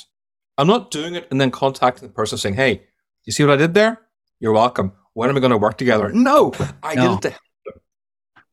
I'm 0.58 0.68
not 0.68 0.90
doing 0.90 1.14
it 1.14 1.28
and 1.30 1.40
then 1.40 1.52
contacting 1.52 2.08
the 2.08 2.14
person 2.14 2.40
saying, 2.40 2.56
hey, 2.56 2.84
You 3.26 3.34
see 3.34 3.44
what 3.44 3.54
I 3.54 3.58
did 3.58 3.74
there? 3.76 4.02
You're 4.40 4.54
welcome. 4.54 4.94
When 5.14 5.30
are 5.30 5.34
we 5.34 5.40
going 5.40 5.52
to 5.52 5.58
work 5.58 5.78
together? 5.78 6.12
No, 6.12 6.54
I 6.82 6.96
no. 6.96 7.02
did 7.02 7.12
it 7.18 7.22
to 7.22 7.30
help 7.30 7.42
them, 7.66 7.74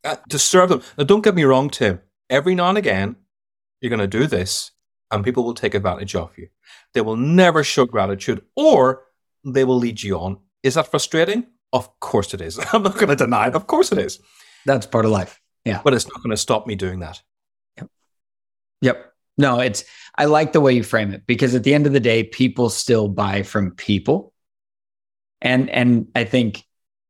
uh, 0.04 0.16
to 0.28 0.38
serve 0.38 0.68
them. 0.68 0.82
Now, 0.98 1.04
don't 1.04 1.24
get 1.24 1.34
me 1.34 1.44
wrong, 1.44 1.70
Tim. 1.70 2.00
Every 2.28 2.54
now 2.54 2.68
and 2.68 2.76
again, 2.76 3.16
you're 3.80 3.88
going 3.88 4.00
to 4.00 4.06
do 4.06 4.26
this, 4.26 4.72
and 5.10 5.24
people 5.24 5.44
will 5.44 5.54
take 5.54 5.74
advantage 5.74 6.14
of 6.14 6.36
you. 6.36 6.48
They 6.92 7.00
will 7.00 7.16
never 7.16 7.64
show 7.64 7.86
gratitude, 7.86 8.42
or 8.56 9.04
they 9.44 9.64
will 9.64 9.78
lead 9.78 10.02
you 10.02 10.18
on. 10.18 10.38
Is 10.62 10.74
that 10.74 10.90
frustrating? 10.90 11.46
Of 11.72 12.00
course 12.00 12.34
it 12.34 12.40
is. 12.40 12.58
I'm 12.72 12.82
not 12.82 12.94
going 12.94 13.08
to 13.08 13.16
deny 13.16 13.48
it. 13.48 13.54
Of 13.54 13.66
course 13.66 13.92
it 13.92 13.98
is. 13.98 14.20
That's 14.66 14.86
part 14.86 15.04
of 15.04 15.10
life. 15.10 15.40
Yeah. 15.64 15.80
But 15.82 15.94
it's 15.94 16.06
not 16.06 16.22
going 16.22 16.30
to 16.30 16.36
stop 16.36 16.66
me 16.66 16.74
doing 16.74 17.00
that. 17.00 17.22
Yep. 17.76 17.90
Yep. 18.82 19.12
No, 19.36 19.60
it's, 19.60 19.84
I 20.16 20.24
like 20.24 20.52
the 20.52 20.60
way 20.60 20.72
you 20.72 20.82
frame 20.82 21.12
it 21.12 21.26
because 21.26 21.54
at 21.54 21.62
the 21.62 21.74
end 21.74 21.86
of 21.86 21.92
the 21.92 22.00
day, 22.00 22.24
people 22.24 22.70
still 22.70 23.08
buy 23.08 23.42
from 23.42 23.72
people. 23.72 24.32
And, 25.40 25.70
and 25.70 26.08
I 26.16 26.24
think 26.24 26.64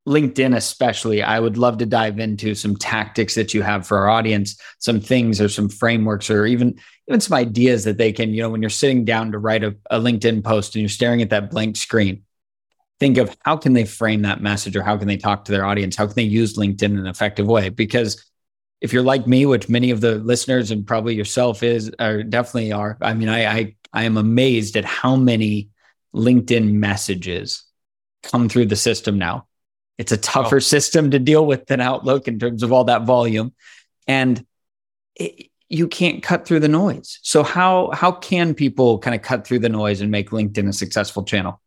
LinkedIn, 0.07 0.55
especially, 0.55 1.23
I 1.23 1.41
would 1.41 1.57
love 1.57 1.79
to 1.79 1.87
dive 1.87 2.19
into 2.19 2.55
some 2.55 2.77
tactics 2.77 3.35
that 3.35 3.55
you 3.55 3.62
have 3.62 3.87
for 3.87 3.99
our 3.99 4.11
audience, 4.11 4.61
some 4.79 5.00
things 5.00 5.41
or 5.41 5.49
some 5.49 5.71
frameworks 5.71 6.29
or 6.29 6.45
even, 6.45 6.79
even 7.09 7.21
some 7.21 7.37
ideas 7.37 7.85
that 7.85 7.97
they 7.97 8.12
can, 8.12 8.35
you 8.35 8.43
know, 8.43 8.50
when 8.50 8.61
you're 8.61 8.71
sitting 8.71 9.07
down 9.07 9.33
to 9.33 9.38
write 9.38 9.65
a, 9.65 9.75
a 9.91 9.99
LinkedIn 9.99 10.45
post 10.45 10.75
and 10.75 10.83
you're 10.83 10.88
staring 10.91 11.23
at 11.23 11.31
that 11.31 11.50
blank 11.50 11.77
screen, 11.77 12.25
think 13.00 13.19
of 13.19 13.37
how 13.45 13.57
can 13.57 13.73
they 13.73 13.85
frame 13.85 14.23
that 14.23 14.40
message 14.40 14.76
or 14.76 14.83
how 14.83 14.97
can 14.97 15.09
they 15.09 15.17
talk 15.17 15.45
to 15.45 15.52
their 15.52 15.64
audience? 15.64 15.97
How 15.97 16.07
can 16.07 16.14
they 16.14 16.23
use 16.23 16.57
LinkedIn 16.57 16.83
in 16.83 16.99
an 16.99 17.07
effective 17.07 17.47
way? 17.47 17.69
Because 17.69 18.25
if 18.81 18.93
you're 18.93 19.02
like 19.02 19.26
me, 19.26 19.47
which 19.47 19.69
many 19.69 19.90
of 19.90 20.00
the 20.00 20.17
listeners 20.17 20.71
and 20.71 20.87
probably 20.87 21.14
yourself 21.14 21.62
is, 21.62 21.90
or 22.00 22.23
definitely 22.23 22.73
are, 22.73 22.97
I 23.00 23.14
mean, 23.14 23.28
I, 23.28 23.47
I, 23.47 23.76
I 23.93 24.05
am 24.05 24.17
amazed 24.17 24.76
at 24.76 24.85
how 24.85 25.17
many 25.17 25.71
LinkedIn 26.14 26.73
messages 26.73 27.64
come 28.23 28.49
through 28.49 28.67
the 28.67 28.76
system 28.76 29.19
now. 29.19 29.47
It's 29.97 30.12
a 30.12 30.17
tougher 30.17 30.57
oh. 30.57 30.61
system 30.61 31.11
to 31.11 31.19
deal 31.19 31.45
with 31.45 31.67
than 31.67 31.81
Outlook 31.81 32.28
in 32.28 32.38
terms 32.38 32.62
of 32.62 32.73
all 32.73 32.85
that 32.85 33.02
volume. 33.02 33.52
And 34.07 34.45
it, 35.17 35.50
you 35.69 35.87
can't 35.87 36.23
cut 36.23 36.47
through 36.47 36.61
the 36.61 36.69
noise. 36.69 37.19
So 37.23 37.43
how 37.43 37.90
how 37.93 38.12
can 38.12 38.55
people 38.55 38.99
kind 38.99 39.14
of 39.14 39.23
cut 39.23 39.47
through 39.47 39.59
the 39.59 39.69
noise 39.69 40.00
and 40.00 40.11
make 40.11 40.31
LinkedIn 40.31 40.69
a 40.69 40.73
successful 40.73 41.25
channel? 41.25 41.61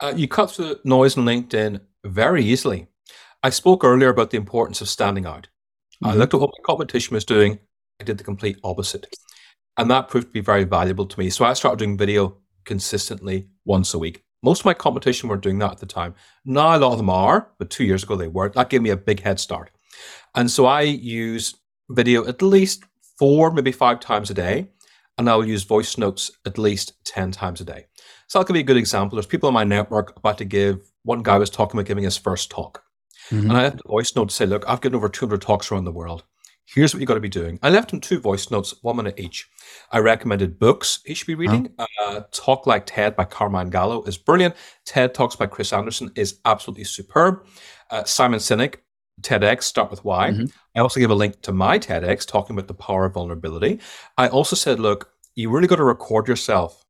Uh, 0.00 0.14
you 0.16 0.26
cut 0.26 0.50
through 0.50 0.66
the 0.66 0.80
noise 0.84 1.18
on 1.18 1.24
LinkedIn 1.24 1.80
very 2.04 2.44
easily. 2.44 2.86
I 3.42 3.50
spoke 3.50 3.84
earlier 3.84 4.08
about 4.08 4.30
the 4.30 4.38
importance 4.38 4.80
of 4.80 4.88
standing 4.88 5.26
out. 5.26 5.48
Mm-hmm. 6.02 6.06
I 6.06 6.14
looked 6.14 6.34
at 6.34 6.40
what 6.40 6.50
my 6.50 6.62
competition 6.64 7.14
was 7.14 7.24
doing. 7.24 7.58
I 8.00 8.04
did 8.04 8.16
the 8.16 8.24
complete 8.24 8.58
opposite. 8.64 9.06
And 9.76 9.90
that 9.90 10.08
proved 10.08 10.28
to 10.28 10.32
be 10.32 10.40
very 10.40 10.64
valuable 10.64 11.06
to 11.06 11.18
me. 11.18 11.30
So 11.30 11.44
I 11.44 11.52
started 11.52 11.78
doing 11.78 11.98
video 11.98 12.38
consistently 12.64 13.48
once 13.64 13.92
a 13.92 13.98
week. 13.98 14.24
Most 14.42 14.60
of 14.60 14.66
my 14.66 14.74
competition 14.74 15.28
weren't 15.28 15.42
doing 15.42 15.58
that 15.58 15.72
at 15.72 15.78
the 15.78 15.86
time. 15.86 16.14
Now 16.46 16.76
a 16.76 16.78
lot 16.78 16.92
of 16.92 16.98
them 16.98 17.10
are, 17.10 17.50
but 17.58 17.68
two 17.68 17.84
years 17.84 18.02
ago 18.02 18.16
they 18.16 18.28
weren't. 18.28 18.54
That 18.54 18.70
gave 18.70 18.80
me 18.82 18.90
a 18.90 18.96
big 18.96 19.20
head 19.20 19.38
start. 19.38 19.70
And 20.34 20.50
so 20.50 20.64
I 20.64 20.82
use 20.82 21.54
video 21.90 22.26
at 22.26 22.40
least 22.40 22.84
four, 23.18 23.50
maybe 23.50 23.72
five 23.72 24.00
times 24.00 24.30
a 24.30 24.34
day. 24.34 24.68
And 25.18 25.28
I 25.28 25.36
will 25.36 25.46
use 25.46 25.64
voice 25.64 25.98
notes 25.98 26.30
at 26.46 26.56
least 26.56 26.94
10 27.04 27.32
times 27.32 27.60
a 27.60 27.64
day. 27.64 27.86
So 28.30 28.38
I'll 28.38 28.44
give 28.44 28.54
you 28.54 28.60
a 28.60 28.62
good 28.62 28.76
example. 28.76 29.16
There's 29.16 29.26
people 29.26 29.48
in 29.48 29.54
my 29.54 29.64
network 29.64 30.16
about 30.16 30.38
to 30.38 30.44
give, 30.44 30.92
one 31.02 31.24
guy 31.24 31.36
was 31.36 31.50
talking 31.50 31.76
about 31.76 31.88
giving 31.88 32.04
his 32.04 32.16
first 32.16 32.48
talk. 32.48 32.84
Mm-hmm. 33.28 33.50
And 33.50 33.58
I 33.58 33.62
left 33.62 33.80
a 33.84 33.88
voice 33.88 34.14
note 34.14 34.28
to 34.28 34.34
say, 34.34 34.46
look, 34.46 34.64
I've 34.68 34.80
given 34.80 34.94
over 34.94 35.08
200 35.08 35.42
talks 35.42 35.72
around 35.72 35.82
the 35.82 35.90
world. 35.90 36.22
Here's 36.64 36.94
what 36.94 37.00
you 37.00 37.06
got 37.06 37.14
to 37.14 37.20
be 37.20 37.28
doing. 37.28 37.58
I 37.60 37.70
left 37.70 37.92
him 37.92 37.98
two 37.98 38.20
voice 38.20 38.48
notes, 38.48 38.72
one 38.82 38.94
minute 38.94 39.18
each. 39.18 39.50
I 39.90 39.98
recommended 39.98 40.60
books 40.60 41.00
he 41.04 41.14
should 41.14 41.26
be 41.26 41.34
reading. 41.34 41.74
Uh, 41.76 42.20
Talk 42.30 42.68
Like 42.68 42.86
TED 42.86 43.16
by 43.16 43.24
Carmine 43.24 43.68
Gallo 43.68 44.04
is 44.04 44.16
brilliant. 44.16 44.54
TED 44.84 45.12
Talks 45.12 45.34
by 45.34 45.46
Chris 45.46 45.72
Anderson 45.72 46.12
is 46.14 46.38
absolutely 46.44 46.84
superb. 46.84 47.44
Uh, 47.90 48.04
Simon 48.04 48.38
Sinek, 48.38 48.76
TEDx, 49.22 49.64
Start 49.64 49.90
With 49.90 50.04
Why. 50.04 50.30
Mm-hmm. 50.30 50.44
I 50.76 50.80
also 50.80 51.00
gave 51.00 51.10
a 51.10 51.16
link 51.16 51.42
to 51.42 51.52
my 51.52 51.80
TEDx 51.80 52.24
talking 52.28 52.54
about 52.54 52.68
the 52.68 52.74
power 52.74 53.06
of 53.06 53.14
vulnerability. 53.14 53.80
I 54.16 54.28
also 54.28 54.54
said, 54.54 54.78
look, 54.78 55.10
you 55.34 55.50
really 55.50 55.66
got 55.66 55.76
to 55.76 55.84
record 55.84 56.28
yourself 56.28 56.84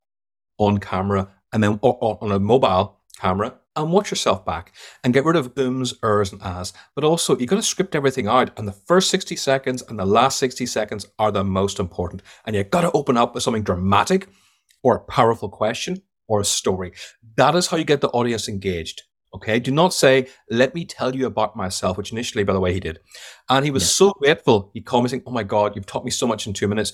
on 0.61 0.79
camera 0.79 1.29
and 1.53 1.63
then 1.63 1.79
or, 1.83 1.99
or 2.01 2.19
on 2.21 2.31
a 2.31 2.39
mobile 2.39 2.99
camera 3.19 3.55
and 3.77 3.93
watch 3.93 4.11
yourself 4.11 4.45
back 4.45 4.73
and 5.03 5.15
get 5.15 5.25
rid 5.25 5.37
of 5.37 5.57
ums, 5.57 5.95
ers, 6.03 6.33
and 6.33 6.43
as. 6.43 6.73
But 6.95 7.05
also, 7.05 7.37
you've 7.37 7.49
got 7.49 7.57
to 7.57 7.63
script 7.63 7.95
everything 7.95 8.27
out, 8.27 8.57
and 8.59 8.67
the 8.67 8.73
first 8.73 9.11
60 9.11 9.37
seconds 9.37 9.83
and 9.89 9.99
the 9.99 10.05
last 10.05 10.39
60 10.39 10.67
seconds 10.67 11.07
are 11.19 11.31
the 11.31 11.45
most 11.45 11.79
important. 11.79 12.23
And 12.45 12.55
you've 12.55 12.71
got 12.71 12.83
to 12.83 12.93
open 12.93 13.17
up 13.17 13.35
with 13.35 13.43
something 13.43 13.63
dramatic 13.63 14.29
or 14.83 14.97
a 14.97 15.01
powerful 15.01 15.49
question 15.49 16.03
or 16.29 16.41
a 16.41 16.45
story. 16.45 16.93
That 17.37 17.55
is 17.55 17.69
how 17.69 17.77
you 17.77 17.85
get 17.85 18.01
the 18.01 18.09
audience 18.09 18.49
engaged. 18.49 19.03
Okay. 19.33 19.61
Do 19.61 19.71
not 19.71 19.95
say, 19.95 20.27
let 20.51 20.75
me 20.75 20.85
tell 20.85 21.15
you 21.15 21.27
about 21.27 21.57
myself, 21.57 21.97
which 21.97 22.11
initially, 22.11 22.43
by 22.43 22.53
the 22.53 22.61
way, 22.61 22.73
he 22.73 22.81
did. 22.81 22.99
And 23.49 23.65
he 23.65 23.71
was 23.71 23.85
yeah. 23.85 23.89
so 23.89 24.13
grateful. 24.19 24.71
He 24.75 24.81
called 24.81 25.05
me 25.05 25.11
saying, 25.11 25.23
Oh 25.25 25.31
my 25.31 25.45
God, 25.45 25.77
you've 25.77 25.87
taught 25.87 26.05
me 26.05 26.11
so 26.11 26.27
much 26.27 26.49
in 26.49 26.53
two 26.53 26.67
minutes. 26.67 26.93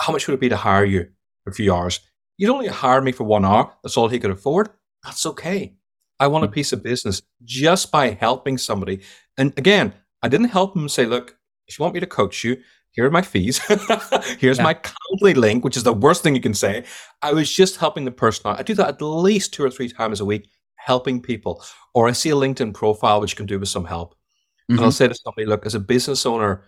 How 0.00 0.12
much 0.12 0.26
would 0.26 0.34
it 0.34 0.40
be 0.40 0.48
to 0.48 0.56
hire 0.56 0.84
you 0.84 1.08
for 1.42 1.50
a 1.50 1.54
few 1.54 1.74
hours? 1.74 2.00
You'd 2.36 2.50
only 2.50 2.68
hire 2.68 3.00
me 3.00 3.12
for 3.12 3.24
one 3.24 3.44
hour. 3.44 3.72
That's 3.82 3.96
all 3.96 4.08
he 4.08 4.18
could 4.18 4.30
afford. 4.30 4.70
That's 5.04 5.26
okay. 5.26 5.74
I 6.18 6.28
want 6.28 6.44
a 6.44 6.48
hmm. 6.48 6.54
piece 6.54 6.72
of 6.72 6.82
business 6.82 7.22
just 7.44 7.90
by 7.90 8.10
helping 8.10 8.58
somebody. 8.58 9.00
And 9.36 9.52
again, 9.56 9.94
I 10.22 10.28
didn't 10.28 10.48
help 10.48 10.76
him 10.76 10.88
say, 10.88 11.06
look, 11.06 11.36
if 11.66 11.78
you 11.78 11.82
want 11.82 11.94
me 11.94 12.00
to 12.00 12.06
coach 12.06 12.44
you, 12.44 12.56
here 12.92 13.04
are 13.04 13.10
my 13.10 13.22
fees. 13.22 13.58
Here's 14.38 14.58
yeah. 14.58 14.62
my 14.62 14.74
Calendly 14.74 15.34
link, 15.34 15.64
which 15.64 15.76
is 15.76 15.82
the 15.82 15.92
worst 15.92 16.22
thing 16.22 16.34
you 16.34 16.40
can 16.40 16.54
say. 16.54 16.84
I 17.22 17.32
was 17.32 17.50
just 17.50 17.76
helping 17.76 18.04
the 18.04 18.12
person 18.12 18.48
out. 18.48 18.60
I 18.60 18.62
do 18.62 18.74
that 18.74 18.88
at 18.88 19.02
least 19.02 19.52
two 19.52 19.64
or 19.64 19.70
three 19.70 19.88
times 19.88 20.20
a 20.20 20.24
week, 20.24 20.48
helping 20.76 21.20
people. 21.20 21.64
Or 21.92 22.08
I 22.08 22.12
see 22.12 22.30
a 22.30 22.34
LinkedIn 22.34 22.72
profile 22.72 23.20
which 23.20 23.36
can 23.36 23.46
do 23.46 23.58
with 23.58 23.68
some 23.68 23.84
help. 23.84 24.12
Mm-hmm. 24.12 24.74
And 24.74 24.80
I'll 24.80 24.86
mm-hmm. 24.86 24.94
say 24.94 25.08
to 25.08 25.14
somebody, 25.14 25.46
look, 25.46 25.66
as 25.66 25.74
a 25.74 25.80
business 25.80 26.24
owner, 26.24 26.62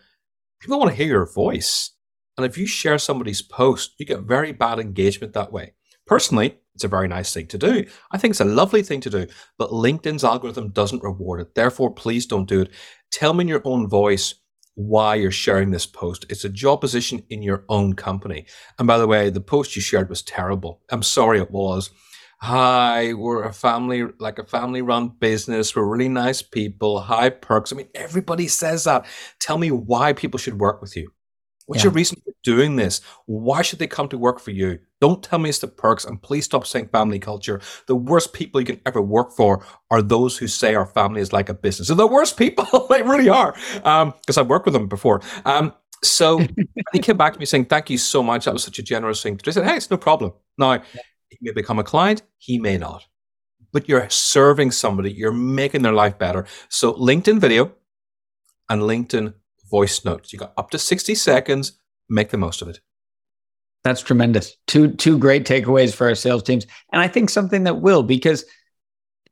people 0.60 0.78
want 0.78 0.90
to 0.90 0.96
hear 0.96 1.06
your 1.06 1.32
voice. 1.32 1.92
And 2.36 2.46
if 2.46 2.58
you 2.58 2.66
share 2.66 2.98
somebody's 2.98 3.42
post, 3.42 3.94
you 3.98 4.06
get 4.06 4.20
very 4.20 4.52
bad 4.52 4.78
engagement 4.78 5.32
that 5.32 5.52
way. 5.52 5.74
Personally, 6.06 6.58
it's 6.74 6.84
a 6.84 6.88
very 6.88 7.08
nice 7.08 7.32
thing 7.32 7.46
to 7.48 7.58
do. 7.58 7.86
I 8.10 8.18
think 8.18 8.32
it's 8.32 8.40
a 8.40 8.44
lovely 8.44 8.82
thing 8.82 9.00
to 9.00 9.10
do, 9.10 9.26
but 9.58 9.70
LinkedIn's 9.70 10.24
algorithm 10.24 10.70
doesn't 10.70 11.02
reward 11.02 11.40
it. 11.40 11.54
Therefore, 11.54 11.92
please 11.92 12.26
don't 12.26 12.48
do 12.48 12.62
it. 12.62 12.70
Tell 13.10 13.32
me 13.32 13.42
in 13.42 13.48
your 13.48 13.62
own 13.64 13.88
voice 13.88 14.34
why 14.74 15.14
you're 15.14 15.30
sharing 15.30 15.70
this 15.70 15.86
post. 15.86 16.26
It's 16.28 16.44
a 16.44 16.50
job 16.50 16.82
position 16.82 17.22
in 17.30 17.42
your 17.42 17.64
own 17.70 17.94
company. 17.94 18.46
And 18.78 18.86
by 18.86 18.98
the 18.98 19.06
way, 19.06 19.30
the 19.30 19.40
post 19.40 19.74
you 19.74 19.80
shared 19.80 20.10
was 20.10 20.22
terrible. 20.22 20.82
I'm 20.90 21.02
sorry 21.02 21.40
it 21.40 21.50
was. 21.50 21.90
Hi, 22.40 23.14
we're 23.14 23.44
a 23.44 23.52
family, 23.54 24.04
like 24.20 24.38
a 24.38 24.44
family 24.44 24.82
run 24.82 25.08
business. 25.18 25.74
We're 25.74 25.86
really 25.86 26.10
nice 26.10 26.42
people, 26.42 27.00
high 27.00 27.30
perks. 27.30 27.72
I 27.72 27.76
mean, 27.76 27.88
everybody 27.94 28.46
says 28.46 28.84
that. 28.84 29.06
Tell 29.40 29.56
me 29.56 29.70
why 29.70 30.12
people 30.12 30.38
should 30.38 30.60
work 30.60 30.82
with 30.82 30.94
you. 30.94 31.10
What's 31.66 31.82
yeah. 31.82 31.88
your 31.88 31.94
reason 31.94 32.20
for 32.24 32.32
doing 32.44 32.76
this? 32.76 33.00
Why 33.26 33.62
should 33.62 33.80
they 33.80 33.88
come 33.88 34.08
to 34.08 34.18
work 34.18 34.38
for 34.38 34.52
you? 34.52 34.78
Don't 35.00 35.22
tell 35.22 35.40
me 35.40 35.48
it's 35.48 35.58
the 35.58 35.68
perks 35.68 36.04
and 36.04 36.22
please 36.22 36.44
stop 36.44 36.66
saying 36.66 36.88
family 36.88 37.18
culture. 37.18 37.60
The 37.86 37.96
worst 37.96 38.32
people 38.32 38.60
you 38.60 38.66
can 38.66 38.80
ever 38.86 39.02
work 39.02 39.32
for 39.32 39.66
are 39.90 40.00
those 40.00 40.38
who 40.38 40.46
say 40.46 40.74
our 40.74 40.86
family 40.86 41.20
is 41.20 41.32
like 41.32 41.48
a 41.48 41.54
business. 41.54 41.88
They're 41.88 41.96
the 41.96 42.06
worst 42.06 42.36
people. 42.36 42.86
they 42.90 43.02
really 43.02 43.28
are. 43.28 43.52
Because 43.52 44.36
um, 44.38 44.38
I've 44.38 44.46
worked 44.46 44.64
with 44.64 44.74
them 44.74 44.86
before. 44.86 45.20
Um, 45.44 45.74
so 46.04 46.40
he 46.92 47.00
came 47.00 47.16
back 47.16 47.32
to 47.32 47.38
me 47.38 47.46
saying, 47.46 47.66
Thank 47.66 47.90
you 47.90 47.98
so 47.98 48.22
much. 48.22 48.44
That 48.44 48.54
was 48.54 48.62
such 48.62 48.78
a 48.78 48.82
generous 48.82 49.22
thing. 49.22 49.38
I 49.44 49.50
said, 49.50 49.64
Hey, 49.64 49.76
it's 49.76 49.90
no 49.90 49.96
problem. 49.96 50.32
Now, 50.56 50.80
he 51.28 51.38
may 51.40 51.52
become 51.52 51.78
a 51.78 51.84
client, 51.84 52.22
he 52.38 52.58
may 52.58 52.78
not. 52.78 53.04
But 53.72 53.88
you're 53.88 54.08
serving 54.08 54.70
somebody, 54.70 55.12
you're 55.12 55.32
making 55.32 55.82
their 55.82 55.92
life 55.92 56.16
better. 56.18 56.46
So 56.68 56.94
LinkedIn 56.94 57.40
video 57.40 57.72
and 58.70 58.82
LinkedIn 58.82 59.34
voice 59.70 60.04
notes. 60.04 60.32
You 60.32 60.38
got 60.38 60.52
up 60.56 60.70
to 60.70 60.78
60 60.78 61.14
seconds, 61.14 61.78
make 62.08 62.30
the 62.30 62.38
most 62.38 62.62
of 62.62 62.68
it. 62.68 62.80
That's 63.84 64.02
tremendous. 64.02 64.56
Two 64.66 64.92
two 64.92 65.16
great 65.16 65.46
takeaways 65.46 65.94
for 65.94 66.08
our 66.08 66.16
sales 66.16 66.42
teams. 66.42 66.66
And 66.92 67.00
I 67.00 67.06
think 67.06 67.30
something 67.30 67.64
that 67.64 67.80
will 67.80 68.02
because 68.02 68.44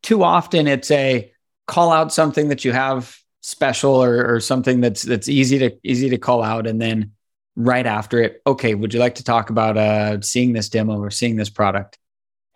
too 0.04 0.22
often 0.22 0.68
it's 0.68 0.90
a 0.92 1.32
call 1.66 1.90
out 1.90 2.12
something 2.12 2.48
that 2.48 2.64
you 2.64 2.72
have 2.72 3.18
special 3.40 4.02
or, 4.02 4.34
or 4.34 4.40
something 4.40 4.80
that's 4.80 5.02
that's 5.02 5.28
easy 5.28 5.58
to 5.58 5.76
easy 5.82 6.08
to 6.10 6.18
call 6.18 6.42
out 6.42 6.66
and 6.66 6.80
then 6.80 7.12
right 7.56 7.86
after 7.86 8.22
it 8.22 8.40
okay 8.46 8.74
would 8.74 8.94
you 8.94 9.00
like 9.00 9.16
to 9.16 9.24
talk 9.24 9.50
about 9.50 9.76
uh 9.76 10.20
seeing 10.20 10.52
this 10.52 10.68
demo 10.68 10.98
or 10.98 11.10
seeing 11.10 11.36
this 11.36 11.50
product 11.50 11.98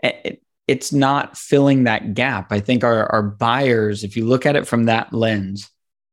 it, 0.02 0.42
it's 0.66 0.92
not 0.92 1.36
filling 1.36 1.84
that 1.84 2.14
gap 2.14 2.52
i 2.52 2.60
think 2.60 2.84
our, 2.84 3.06
our 3.12 3.22
buyers 3.22 4.02
if 4.02 4.16
you 4.16 4.26
look 4.26 4.46
at 4.46 4.56
it 4.56 4.66
from 4.66 4.84
that 4.84 5.12
lens 5.12 5.70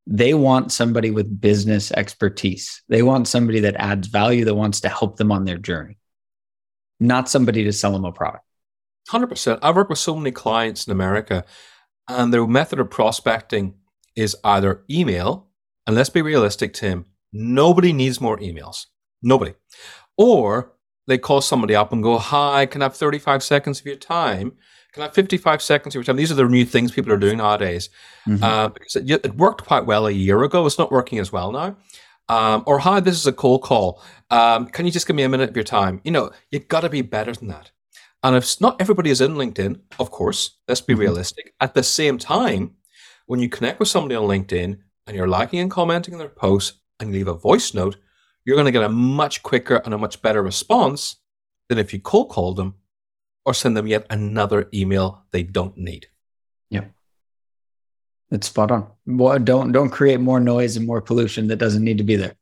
they 0.08 0.34
want 0.34 0.72
somebody 0.72 1.12
with 1.12 1.42
business 1.42 1.92
expertise. 1.92 2.84
They 2.90 3.02
want 3.02 3.28
somebody 3.28 3.60
that 3.62 3.76
adds 3.76 4.08
value, 4.08 4.46
that 4.46 4.56
wants 4.56 4.82
to 4.82 4.90
help 4.90 5.18
them 5.18 5.32
on 5.32 5.46
their 5.46 5.58
journey, 5.58 5.98
not 7.00 7.30
somebody 7.30 7.64
to 7.64 7.74
sell 7.74 7.92
them 7.94 8.06
a 8.06 8.12
product. 8.12 8.44
100%. 9.10 9.60
I 9.62 9.72
work 9.72 9.90
with 9.90 10.00
so 10.00 10.16
many 10.16 10.32
clients 10.32 10.88
in 10.88 10.92
America, 10.92 11.46
and 12.08 12.34
their 12.34 12.46
method 12.46 12.80
of 12.80 12.90
prospecting 12.90 13.76
is 14.16 14.36
either 14.44 14.84
email, 14.90 15.48
and 15.86 15.96
let's 15.96 16.10
be 16.10 16.22
realistic, 16.22 16.74
Tim, 16.74 17.06
nobody 17.32 17.94
needs 17.94 18.22
more 18.22 18.38
emails. 18.38 18.86
Nobody. 19.22 19.54
Or 20.18 20.74
they 21.08 21.18
call 21.18 21.42
somebody 21.42 21.76
up 21.76 21.92
and 21.92 22.02
go, 22.02 22.18
Hi, 22.18 22.66
can 22.66 22.82
I 22.82 22.86
have 22.86 22.96
35 22.96 23.44
seconds 23.44 23.80
of 23.80 23.86
your 23.86 23.96
time? 23.96 24.54
Can 24.96 25.02
I 25.02 25.08
have 25.08 25.14
55 25.14 25.62
seconds 25.62 25.94
of 25.94 26.00
your 26.00 26.04
time? 26.06 26.16
These 26.16 26.32
are 26.32 26.36
the 26.36 26.46
new 26.46 26.64
things 26.64 26.94
people 26.94 27.12
are 27.12 27.18
doing 27.18 27.40
nowadays. 27.40 27.90
Mm-hmm. 28.26 28.42
Uh, 28.42 28.70
because 28.70 28.96
it, 28.96 29.26
it, 29.26 29.36
worked 29.36 29.66
quite 29.66 29.86
well 29.86 30.08
a 30.08 30.12
year 30.12 30.42
ago. 30.42 30.66
It's 30.66 30.80
not 30.80 30.90
working 30.90 31.20
as 31.20 31.34
well 31.34 31.52
now. 31.52 31.76
Um, 32.30 32.64
or, 32.66 32.80
hi, 32.80 33.02
this 33.02 33.18
is 33.18 33.28
a 33.28 33.34
cold 33.34 33.62
call. 33.62 34.02
Um, 34.32 34.68
can 34.68 34.86
you 34.86 34.94
just 34.94 35.06
give 35.06 35.18
me 35.18 35.24
a 35.24 35.28
minute 35.30 35.50
of 35.50 35.56
your 35.58 35.66
time? 35.66 36.00
You 36.06 36.12
know, 36.12 36.32
you've 36.50 36.70
got 36.70 36.80
to 36.80 36.90
be 36.90 37.02
better 37.02 37.34
than 37.34 37.50
that. 37.50 37.72
And 38.24 38.38
if 38.38 38.62
not 38.62 38.80
everybody 38.80 39.10
is 39.10 39.20
in 39.20 39.36
LinkedIn, 39.36 39.82
of 40.00 40.12
course, 40.12 40.60
let's 40.70 40.80
be 40.80 40.94
mm-hmm. 40.94 41.02
realistic. 41.02 41.54
At 41.60 41.74
the 41.74 41.84
same 41.84 42.18
time, 42.18 42.76
when 43.26 43.42
you 43.42 43.50
connect 43.50 43.82
with 43.82 43.90
somebody 43.90 44.16
on 44.16 44.30
LinkedIn 44.30 44.78
and 45.08 45.18
you're 45.18 45.28
liking 45.28 45.60
and 45.60 45.70
commenting 45.70 46.14
on 46.14 46.20
their 46.20 46.30
posts 46.30 46.80
and 47.02 47.10
you 47.10 47.16
leave 47.16 47.28
a 47.28 47.34
voice 47.34 47.74
note, 47.74 47.98
you're 48.46 48.56
going 48.56 48.64
to 48.64 48.72
get 48.72 48.84
a 48.86 48.88
much 48.88 49.44
quicker 49.44 49.82
and 49.84 49.94
a 49.94 49.98
much 49.98 50.22
better 50.22 50.42
response 50.42 51.18
than 51.68 51.80
if 51.80 51.94
you 51.94 52.00
cold 52.00 52.30
call 52.30 52.54
them 52.54 52.76
or 53.46 53.54
send 53.54 53.78
them 53.78 53.88
yet 53.88 54.06
another 54.10 54.68
email 54.74 55.24
they 55.32 55.44
don't 55.44 55.78
need. 55.78 56.08
Yeah. 56.70 56.86
It's 58.32 58.48
spot 58.48 58.72
on. 58.72 58.88
Well, 59.06 59.40
don't 59.40 59.72
don't 59.72 59.90
create 59.90 60.20
more 60.20 60.40
noise 60.40 60.76
and 60.78 60.86
more 60.86 61.02
pollution 61.02 61.48
that 61.48 61.58
doesn't 61.58 61.84
need 61.84 62.00
to 62.00 62.04
be 62.04 62.16
there. 62.16 62.36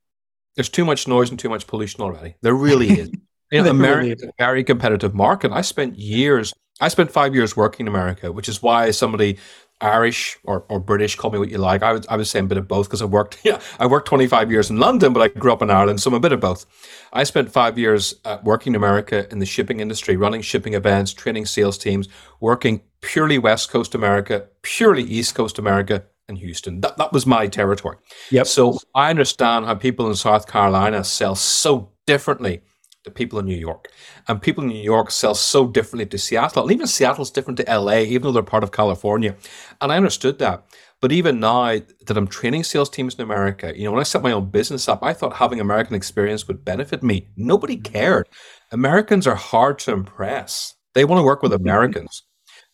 There's 0.56 0.70
too 0.70 0.86
much 0.86 1.08
noise 1.08 1.30
and 1.30 1.40
too 1.40 1.50
much 1.50 1.68
pollution 1.68 2.02
already. 2.02 2.36
There 2.42 2.56
really 2.56 2.90
is. 2.90 3.12
You 3.52 3.62
know, 3.62 3.70
America 3.70 4.14
is 4.14 4.24
a 4.24 4.32
very 4.40 4.64
competitive 4.64 5.14
market. 5.14 5.52
I 5.52 5.62
spent 5.62 6.00
years, 6.00 6.56
I 6.82 6.88
spent 6.88 7.12
five 7.12 7.36
years 7.36 7.56
working 7.56 7.86
in 7.86 7.88
America, 7.88 8.32
which 8.32 8.50
is 8.50 8.64
why 8.64 8.90
somebody 8.90 9.38
Irish 9.82 10.38
or, 10.44 10.66
or 10.70 10.80
British, 10.80 11.16
call 11.16 11.32
me 11.32 11.40
what 11.40 11.50
you 11.50 11.58
like. 11.58 11.84
I 11.84 11.94
was 11.94 12.06
I 12.08 12.16
was 12.16 12.30
saying 12.30 12.46
a 12.46 12.48
bit 12.48 12.58
of 12.58 12.68
both 12.68 12.88
because 12.88 13.02
I 13.02 13.06
worked 13.06 13.40
yeah 13.44 13.60
I 13.80 13.88
worked 13.88 14.08
25 14.08 14.52
years 14.52 14.70
in 14.70 14.80
London, 14.80 15.14
but 15.14 15.22
I 15.22 15.28
grew 15.28 15.52
up 15.52 15.62
in 15.62 15.70
Ireland, 15.70 16.02
so 16.02 16.10
I'm 16.10 16.16
a 16.16 16.20
bit 16.20 16.32
of 16.32 16.40
both. 16.40 16.66
I 17.12 17.24
spent 17.24 17.52
five 17.52 17.78
years 17.78 18.16
uh, 18.26 18.38
working 18.44 18.72
in 18.72 18.76
America 18.76 19.28
in 19.32 19.40
the 19.40 19.46
shipping 19.46 19.80
industry, 19.80 20.16
running 20.18 20.42
shipping 20.42 20.74
events, 20.74 21.14
training 21.14 21.46
sales 21.46 21.78
teams, 21.78 22.08
working 22.40 22.82
purely 23.02 23.38
West 23.38 23.70
Coast 23.70 23.94
America, 23.94 24.48
purely 24.62 25.04
East 25.04 25.36
Coast 25.36 25.60
America, 25.60 26.04
and 26.28 26.38
Houston. 26.38 26.82
That 26.82 26.98
that 26.98 27.14
was 27.14 27.26
my 27.26 27.48
territory. 27.48 27.98
Yep. 28.32 28.48
So 28.48 28.80
I 28.96 29.10
understand 29.10 29.66
how 29.66 29.76
people 29.76 30.08
in 30.08 30.16
South 30.16 30.48
Carolina 30.48 31.04
sell 31.04 31.36
so 31.36 31.92
differently 32.06 32.62
to 33.04 33.12
people 33.12 33.40
in 33.40 33.46
New 33.46 33.58
York. 33.58 33.90
And 34.28 34.42
people 34.42 34.64
in 34.64 34.70
New 34.70 34.82
York 34.82 35.12
sell 35.12 35.36
so 35.36 35.68
differently 35.68 36.06
to 36.08 36.18
Seattle. 36.18 36.64
And 36.64 36.72
even 36.72 36.88
Seattle's 36.88 37.32
different 37.32 37.58
to 37.58 37.80
LA, 37.80 38.00
even 38.00 38.24
though 38.24 38.32
they're 38.32 38.44
part 38.44 38.64
of 38.64 38.72
California. 38.72 39.36
And 39.82 39.92
I 39.92 39.98
understood 39.98 40.40
that. 40.40 40.66
But 41.02 41.12
even 41.12 41.42
now 41.42 41.80
that 42.06 42.18
I'm 42.18 42.28
training 42.28 42.64
sales 42.64 42.90
teams 42.90 43.16
in 43.16 43.22
America, 43.22 43.74
you 43.76 43.84
know, 43.84 43.92
when 43.92 44.00
I 44.00 44.04
set 44.04 44.24
my 44.24 44.32
own 44.32 44.50
business 44.50 44.88
up, 44.88 45.04
I 45.04 45.12
thought 45.12 45.34
having 45.36 45.60
American 45.60 45.96
experience 45.96 46.48
would 46.48 46.64
benefit 46.64 47.04
me. 47.04 47.28
Nobody 47.36 47.76
cared. 47.76 48.30
Americans 48.72 49.28
are 49.28 49.36
hard 49.36 49.80
to 49.80 49.92
impress. 49.92 50.76
They 50.94 51.04
want 51.04 51.20
to 51.20 51.24
work 51.24 51.42
with 51.44 51.52
mm-hmm. 51.52 51.64
Americans. 51.64 52.24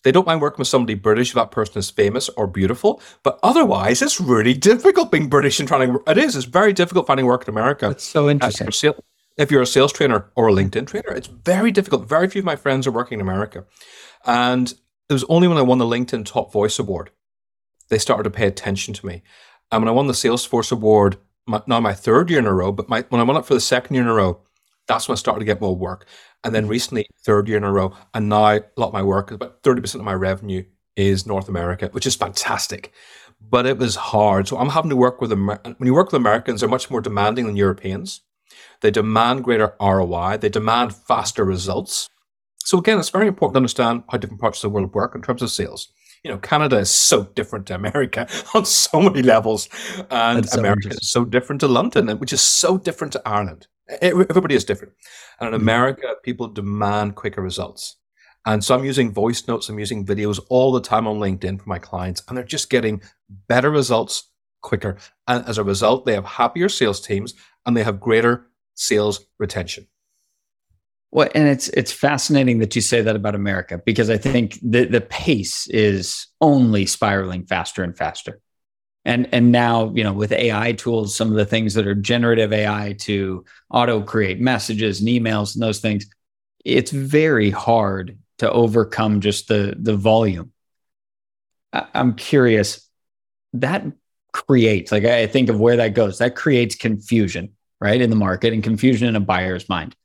They 0.03 0.11
don't 0.11 0.27
mind 0.27 0.41
working 0.41 0.59
with 0.59 0.67
somebody 0.67 0.93
British 0.93 1.29
if 1.29 1.35
that 1.35 1.51
person 1.51 1.79
is 1.79 1.89
famous 1.89 2.29
or 2.29 2.47
beautiful, 2.47 3.01
but 3.23 3.37
otherwise, 3.43 4.01
it's 4.01 4.21
really 4.21 4.53
difficult 4.53 5.11
being 5.11 5.27
British 5.27 5.59
and 5.59 5.67
trying 5.67 5.91
to. 5.91 6.03
It 6.07 6.17
is. 6.17 6.37
It's 6.37 6.45
very 6.45 6.71
difficult 6.71 7.07
finding 7.07 7.25
work 7.25 7.45
in 7.45 7.53
America. 7.53 7.87
That's 7.87 8.05
so 8.05 8.29
interesting 8.29 8.67
if 9.39 9.49
you're 9.49 9.61
a 9.61 9.65
sales 9.65 9.93
trainer 9.93 10.29
or 10.35 10.49
a 10.49 10.51
LinkedIn 10.51 10.85
trainer, 10.85 11.11
it's 11.11 11.27
very 11.27 11.71
difficult. 11.71 12.07
Very 12.07 12.27
few 12.27 12.39
of 12.39 12.45
my 12.45 12.57
friends 12.57 12.85
are 12.85 12.91
working 12.91 13.19
in 13.19 13.21
America. 13.21 13.65
And 14.25 14.71
it 15.07 15.13
was 15.13 15.23
only 15.29 15.47
when 15.47 15.57
I 15.57 15.61
won 15.61 15.77
the 15.77 15.85
LinkedIn 15.85 16.25
Top 16.25 16.51
Voice 16.51 16.77
Award, 16.77 17.09
they 17.87 17.97
started 17.97 18.23
to 18.23 18.29
pay 18.29 18.45
attention 18.45 18.93
to 18.95 19.05
me. 19.05 19.23
And 19.71 19.81
when 19.81 19.87
I 19.87 19.93
won 19.93 20.07
the 20.07 20.13
Salesforce 20.13 20.73
Award, 20.73 21.17
my, 21.47 21.61
my 21.65 21.93
third 21.93 22.29
year 22.29 22.39
in 22.39 22.45
a 22.45 22.53
row, 22.53 22.73
but 22.73 22.89
my, 22.89 23.05
when 23.09 23.21
I 23.21 23.23
won 23.23 23.37
it 23.37 23.45
for 23.45 23.53
the 23.53 23.61
second 23.61 23.95
year 23.95 24.03
in 24.03 24.09
a 24.09 24.13
row, 24.13 24.41
that's 24.87 25.07
when 25.07 25.15
I 25.15 25.17
started 25.17 25.39
to 25.39 25.45
get 25.45 25.61
more 25.61 25.75
work. 25.75 26.05
And 26.43 26.53
then 26.53 26.67
recently, 26.67 27.05
third 27.23 27.47
year 27.47 27.57
in 27.57 27.63
a 27.63 27.71
row, 27.71 27.93
and 28.13 28.27
now 28.27 28.45
a 28.55 28.61
lot 28.75 28.87
of 28.87 28.93
my 28.93 29.03
work, 29.03 29.31
about 29.31 29.63
30% 29.63 29.95
of 29.95 30.01
my 30.01 30.13
revenue 30.13 30.65
is 30.97 31.25
North 31.25 31.47
America, 31.47 31.87
which 31.93 32.05
is 32.05 32.15
fantastic. 32.15 32.91
But 33.39 33.65
it 33.65 33.77
was 33.77 33.95
hard. 33.95 34.49
So 34.49 34.57
I'm 34.57 34.69
having 34.69 34.89
to 34.89 34.97
work 34.97 35.21
with, 35.21 35.31
Amer- 35.31 35.61
when 35.63 35.87
you 35.87 35.93
work 35.93 36.07
with 36.07 36.19
Americans, 36.19 36.59
they're 36.59 36.69
much 36.69 36.91
more 36.91 36.99
demanding 36.99 37.45
than 37.45 37.55
Europeans. 37.55 38.21
They 38.81 38.91
demand 38.91 39.43
greater 39.43 39.75
ROI. 39.81 40.37
They 40.37 40.49
demand 40.49 40.95
faster 40.95 41.43
results. 41.43 42.09
So 42.63 42.77
again, 42.77 42.99
it's 42.99 43.09
very 43.09 43.27
important 43.27 43.55
to 43.55 43.59
understand 43.59 44.03
how 44.09 44.17
different 44.17 44.41
parts 44.41 44.59
of 44.59 44.61
the 44.63 44.75
world 44.75 44.93
work 44.93 45.15
in 45.15 45.21
terms 45.21 45.41
of 45.41 45.51
sales. 45.51 45.91
You 46.23 46.31
know, 46.31 46.37
Canada 46.37 46.77
is 46.77 46.89
so 46.89 47.23
different 47.23 47.65
to 47.67 47.75
America 47.75 48.27
on 48.53 48.65
so 48.65 49.01
many 49.01 49.21
levels, 49.21 49.69
and 50.11 50.45
America 50.53 50.89
is 50.89 51.09
so 51.09 51.23
different 51.23 51.61
to 51.61 51.67
London, 51.67 52.09
which 52.19 52.33
is 52.33 52.41
so 52.41 52.77
different 52.77 53.13
to 53.13 53.21
Ireland. 53.25 53.67
Everybody 54.01 54.55
is 54.55 54.65
different, 54.65 54.93
and 55.39 55.47
in 55.47 55.53
mm-hmm. 55.53 55.63
America, 55.63 56.15
people 56.23 56.47
demand 56.47 57.15
quicker 57.15 57.41
results. 57.41 57.95
And 58.45 58.63
so 58.63 58.75
I'm 58.75 58.85
using 58.85 59.13
voice 59.13 59.47
notes, 59.47 59.69
I'm 59.69 59.79
using 59.79 60.05
videos 60.05 60.39
all 60.49 60.71
the 60.71 60.81
time 60.81 61.07
on 61.07 61.19
LinkedIn 61.19 61.61
for 61.61 61.69
my 61.69 61.79
clients, 61.79 62.21
and 62.27 62.37
they're 62.37 62.43
just 62.43 62.69
getting 62.69 63.01
better 63.47 63.69
results 63.69 64.29
quicker. 64.61 64.97
And 65.27 65.45
as 65.47 65.57
a 65.57 65.63
result, 65.63 66.05
they 66.05 66.13
have 66.13 66.25
happier 66.25 66.69
sales 66.69 67.01
teams 67.01 67.33
and 67.65 67.75
they 67.75 67.83
have 67.83 67.99
greater 67.99 68.47
sales 68.79 69.25
retention. 69.37 69.87
Well, 71.11 71.27
and 71.33 71.47
it's 71.47 71.69
it's 71.69 71.91
fascinating 71.91 72.59
that 72.59 72.75
you 72.75 72.81
say 72.81 73.01
that 73.01 73.15
about 73.15 73.35
America 73.35 73.81
because 73.83 74.09
I 74.09 74.17
think 74.17 74.59
the 74.61 74.85
the 74.85 75.01
pace 75.01 75.67
is 75.67 76.27
only 76.39 76.85
spiraling 76.85 77.45
faster 77.45 77.83
and 77.83 77.97
faster. 77.97 78.39
And 79.05 79.27
and 79.31 79.51
now, 79.51 79.91
you 79.95 80.03
know, 80.03 80.13
with 80.13 80.31
AI 80.31 80.73
tools, 80.73 81.15
some 81.15 81.29
of 81.29 81.35
the 81.35 81.45
things 81.45 81.73
that 81.73 81.87
are 81.87 81.95
generative 81.95 82.53
AI 82.53 82.95
to 82.99 83.43
auto 83.71 84.01
create 84.01 84.39
messages 84.39 84.99
and 84.99 85.09
emails 85.09 85.55
and 85.55 85.63
those 85.63 85.79
things, 85.79 86.05
it's 86.63 86.91
very 86.91 87.49
hard 87.49 88.19
to 88.37 88.51
overcome 88.51 89.19
just 89.19 89.47
the 89.47 89.75
the 89.79 89.95
volume. 89.95 90.51
I'm 91.73 92.13
curious 92.15 92.87
that 93.53 93.83
creates 94.31 94.91
like 94.91 95.05
I 95.05 95.25
think 95.25 95.49
of 95.49 95.59
where 95.59 95.77
that 95.77 95.95
goes. 95.95 96.19
That 96.19 96.35
creates 96.35 96.75
confusion 96.75 97.53
right 97.81 98.01
in 98.01 98.09
the 98.09 98.15
market 98.15 98.53
and 98.53 98.63
confusion 98.63 99.07
in 99.07 99.15
a 99.15 99.19
buyer's 99.19 99.69
mind. 99.69 99.95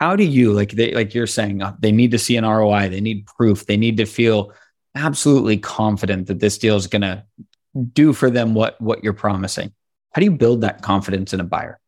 How 0.00 0.16
do 0.16 0.24
you 0.24 0.52
like 0.52 0.72
they 0.72 0.94
like 0.94 1.14
you're 1.14 1.26
saying 1.26 1.62
uh, 1.62 1.76
they 1.78 1.92
need 1.92 2.12
to 2.12 2.18
see 2.18 2.36
an 2.36 2.44
roi 2.44 2.88
they 2.88 3.00
need 3.00 3.26
proof 3.26 3.66
they 3.66 3.76
need 3.76 3.96
to 3.96 4.06
feel 4.06 4.52
absolutely 4.94 5.58
confident 5.58 6.28
that 6.28 6.38
this 6.38 6.58
deal 6.58 6.76
is 6.76 6.86
going 6.86 7.02
to 7.02 7.24
do 7.92 8.12
for 8.12 8.30
them 8.30 8.54
what 8.54 8.80
what 8.80 9.02
you're 9.02 9.12
promising. 9.12 9.72
How 10.12 10.20
do 10.20 10.24
you 10.24 10.32
build 10.32 10.62
that 10.62 10.82
confidence 10.82 11.34
in 11.34 11.40
a 11.40 11.44
buyer? 11.44 11.80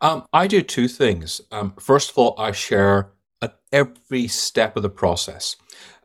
Um, 0.00 0.26
i 0.32 0.46
do 0.46 0.62
two 0.62 0.88
things. 0.88 1.40
Um, 1.52 1.74
first 1.78 2.10
of 2.10 2.18
all 2.18 2.34
i 2.38 2.52
share 2.52 3.12
at 3.42 3.58
every 3.72 4.26
step 4.26 4.76
of 4.76 4.82
the 4.82 4.90
process 4.90 5.56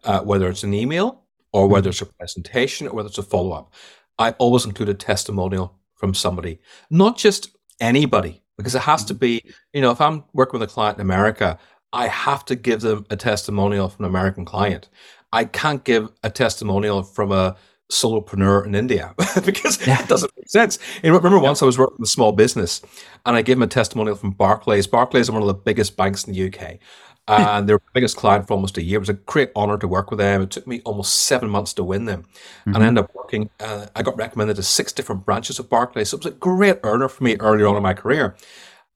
uh, 0.03 0.21
whether 0.21 0.47
it's 0.49 0.63
an 0.63 0.73
email 0.73 1.23
or 1.51 1.67
whether 1.67 1.89
mm-hmm. 1.89 1.89
it's 1.89 2.01
a 2.01 2.17
presentation 2.17 2.87
or 2.87 2.93
whether 2.93 3.07
it's 3.07 3.17
a 3.17 3.23
follow-up. 3.23 3.73
I 4.19 4.31
always 4.31 4.65
include 4.65 4.89
a 4.89 4.93
testimonial 4.93 5.79
from 5.95 6.13
somebody 6.13 6.59
not 6.89 7.17
just 7.17 7.55
anybody 7.79 8.41
because 8.57 8.75
it 8.75 8.81
has 8.81 9.03
to 9.05 9.13
mm-hmm. 9.13 9.19
be, 9.19 9.43
you 9.73 9.81
know, 9.81 9.91
if 9.91 10.01
I'm 10.01 10.23
working 10.33 10.59
with 10.59 10.69
a 10.69 10.71
client 10.71 10.97
in 10.97 11.01
America, 11.01 11.57
I 11.93 12.07
have 12.07 12.45
to 12.45 12.55
give 12.55 12.81
them 12.81 13.05
a 13.09 13.15
testimonial 13.15 13.89
from 13.89 14.05
an 14.05 14.11
American 14.11 14.45
client. 14.45 14.89
I 15.31 15.45
can't 15.45 15.83
give 15.83 16.09
a 16.23 16.29
testimonial 16.29 17.03
from 17.03 17.31
a 17.31 17.55
solopreneur 17.91 18.65
in 18.65 18.73
India 18.73 19.13
because 19.45 19.85
yeah. 19.85 20.01
it 20.01 20.09
doesn't 20.09 20.31
make 20.35 20.49
sense. 20.49 20.79
You 21.03 21.11
know, 21.11 21.17
remember 21.17 21.39
once 21.39 21.61
I 21.61 21.65
was 21.65 21.77
working 21.77 21.97
with 21.99 22.07
a 22.07 22.11
small 22.11 22.31
business 22.31 22.81
and 23.25 23.35
I 23.35 23.41
gave 23.41 23.57
him 23.57 23.63
a 23.63 23.67
testimonial 23.67 24.15
from 24.15 24.31
Barclays. 24.31 24.87
Barclays 24.87 25.29
are 25.29 25.33
one 25.33 25.41
of 25.41 25.47
the 25.47 25.53
biggest 25.53 25.95
banks 25.95 26.23
in 26.23 26.33
the 26.33 26.47
UK 26.47 26.79
and 27.27 27.67
their 27.67 27.79
biggest 27.93 28.17
client 28.17 28.47
for 28.47 28.53
almost 28.53 28.77
a 28.77 28.83
year. 28.83 28.97
It 28.97 28.99
was 28.99 29.09
a 29.09 29.13
great 29.13 29.51
honor 29.55 29.77
to 29.77 29.87
work 29.87 30.11
with 30.11 30.19
them. 30.19 30.43
It 30.43 30.51
took 30.51 30.67
me 30.67 30.81
almost 30.85 31.23
seven 31.23 31.49
months 31.49 31.73
to 31.73 31.83
win 31.83 32.05
them, 32.05 32.23
mm-hmm. 32.23 32.69
and 32.69 32.77
I 32.77 32.79
mm-hmm. 32.79 32.87
ended 32.87 33.03
up 33.05 33.15
working. 33.15 33.49
Uh, 33.59 33.87
I 33.95 34.03
got 34.03 34.17
recommended 34.17 34.57
to 34.57 34.63
six 34.63 34.91
different 34.91 35.25
branches 35.25 35.59
of 35.59 35.69
Barclays, 35.69 36.09
so 36.09 36.17
it 36.17 36.23
was 36.23 36.33
a 36.33 36.37
great 36.37 36.79
earner 36.83 37.09
for 37.09 37.23
me 37.23 37.37
earlier 37.39 37.67
on 37.67 37.77
in 37.77 37.83
my 37.83 37.93
career. 37.93 38.35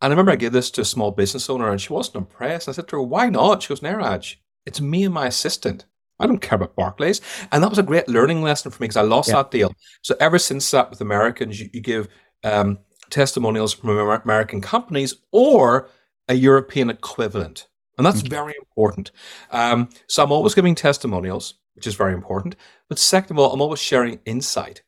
And 0.02 0.12
I 0.12 0.14
remember 0.14 0.32
I 0.32 0.38
gave 0.38 0.54
this 0.54 0.72
to 0.72 0.82
a 0.82 0.86
small 0.86 1.12
business 1.12 1.50
owner, 1.50 1.70
and 1.70 1.82
she 1.82 1.94
wasn't 1.94 2.18
impressed. 2.18 2.70
I 2.70 2.72
said 2.72 2.88
to 2.90 2.98
her, 2.98 3.04
"Why 3.04 3.30
not?" 3.30 3.64
She 3.64 3.70
goes, 3.70 3.82
"Niraj, 3.82 4.36
it's 4.66 4.82
me 4.82 5.04
and 5.06 5.14
my 5.14 5.28
assistant." 5.28 5.86
I 6.22 6.28
don't 6.28 6.42
care 6.42 6.58
about 6.58 6.76
Barclays. 6.76 7.22
And 7.52 7.64
that 7.64 7.70
was 7.70 7.80
a 7.80 7.84
great 7.84 8.10
learning 8.10 8.42
lesson 8.42 8.72
for 8.72 8.84
me 8.84 8.88
because 8.88 8.98
I 8.98 9.04
lost 9.04 9.30
yeah. 9.30 9.36
that 9.36 9.52
deal. 9.52 9.74
So 10.02 10.16
ever 10.20 10.38
since 10.38 10.70
that 10.72 10.90
with 10.90 11.00
Americans, 11.00 11.62
you, 11.62 11.70
you 11.72 11.80
give 11.80 12.10
um, 12.44 12.80
testimonials 13.10 13.74
from 13.74 13.90
American 13.90 14.60
companies 14.60 15.16
or 15.32 15.90
a 16.28 16.34
European 16.34 16.90
equivalent. 16.90 17.69
And 18.00 18.06
that's 18.06 18.22
very 18.22 18.54
important. 18.58 19.12
Um, 19.52 19.90
so 20.08 20.24
I'm 20.24 20.32
always 20.32 20.56
giving 20.56 20.74
testimonials, 20.74 21.56
which 21.76 21.86
is 21.86 21.96
very 21.96 22.14
important. 22.14 22.56
But 22.88 22.98
second 22.98 23.36
of 23.36 23.40
all, 23.40 23.54
I'm 23.54 23.62
always 23.62 23.82
sharing 23.82 24.22
insight. 24.26 24.84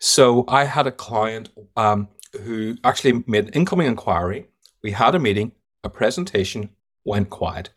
So 0.00 0.44
I 0.48 0.64
had 0.64 0.88
a 0.88 0.90
client 0.90 1.50
um, 1.76 2.08
who 2.42 2.76
actually 2.82 3.22
made 3.28 3.46
an 3.46 3.52
incoming 3.52 3.86
inquiry. 3.86 4.48
We 4.82 4.90
had 4.90 5.14
a 5.14 5.20
meeting, 5.20 5.52
a 5.84 5.88
presentation, 5.88 6.70
went 7.04 7.30
quiet, 7.30 7.70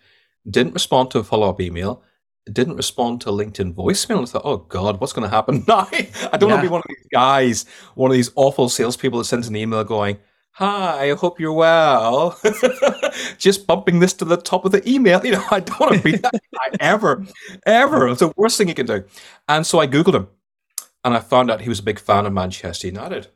didn't 0.50 0.74
respond 0.74 1.12
to 1.12 1.20
a 1.20 1.24
follow 1.24 1.50
up 1.50 1.62
email, 1.62 2.02
didn't 2.52 2.76
respond 2.76 3.22
to 3.22 3.30
LinkedIn 3.30 3.76
voicemail. 3.76 4.24
I 4.24 4.26
thought, 4.26 4.42
oh 4.46 4.58
God, 4.58 5.00
what's 5.00 5.14
going 5.14 5.30
to 5.30 5.36
happen 5.36 5.64
now? 5.68 5.88
I 5.92 6.38
don't 6.38 6.50
yeah. 6.50 6.56
want 6.56 6.64
to 6.64 6.68
be 6.68 6.72
one 6.72 6.82
of 6.82 6.88
these 6.90 7.08
guys, 7.14 7.66
one 7.94 8.10
of 8.10 8.16
these 8.16 8.32
awful 8.36 8.68
salespeople 8.68 9.20
that 9.20 9.26
sends 9.26 9.48
an 9.48 9.56
email 9.56 9.84
going, 9.84 10.18
Hi, 10.56 11.12
I 11.12 11.16
hope 11.16 11.40
you're 11.40 11.54
well. 11.54 12.38
Just 13.38 13.66
bumping 13.66 14.00
this 14.00 14.14
to 14.14 14.26
the 14.26 14.38
top 14.38 14.66
of 14.66 14.72
the 14.72 14.88
email. 14.90 15.22
You 15.26 15.34
know, 15.34 15.46
I 15.50 15.62
don't 15.62 15.80
want 15.80 15.96
to 15.96 16.02
be 16.02 16.18
that 16.18 16.34
guy 16.34 16.78
ever, 16.80 17.24
ever. 17.66 18.10
It's 18.10 18.20
the 18.20 18.34
worst 18.36 18.58
thing 18.58 18.68
you 18.68 18.74
can 18.74 18.86
do. 18.86 19.04
And 19.48 19.66
so 19.66 19.80
I 19.80 19.88
Googled 19.88 20.16
him 20.16 20.28
and 21.06 21.14
I 21.14 21.20
found 21.20 21.50
out 21.50 21.62
he 21.62 21.70
was 21.70 21.80
a 21.80 21.84
big 21.84 22.00
fan 22.00 22.26
of 22.26 22.34
Manchester 22.34 22.88
United. 22.88 23.28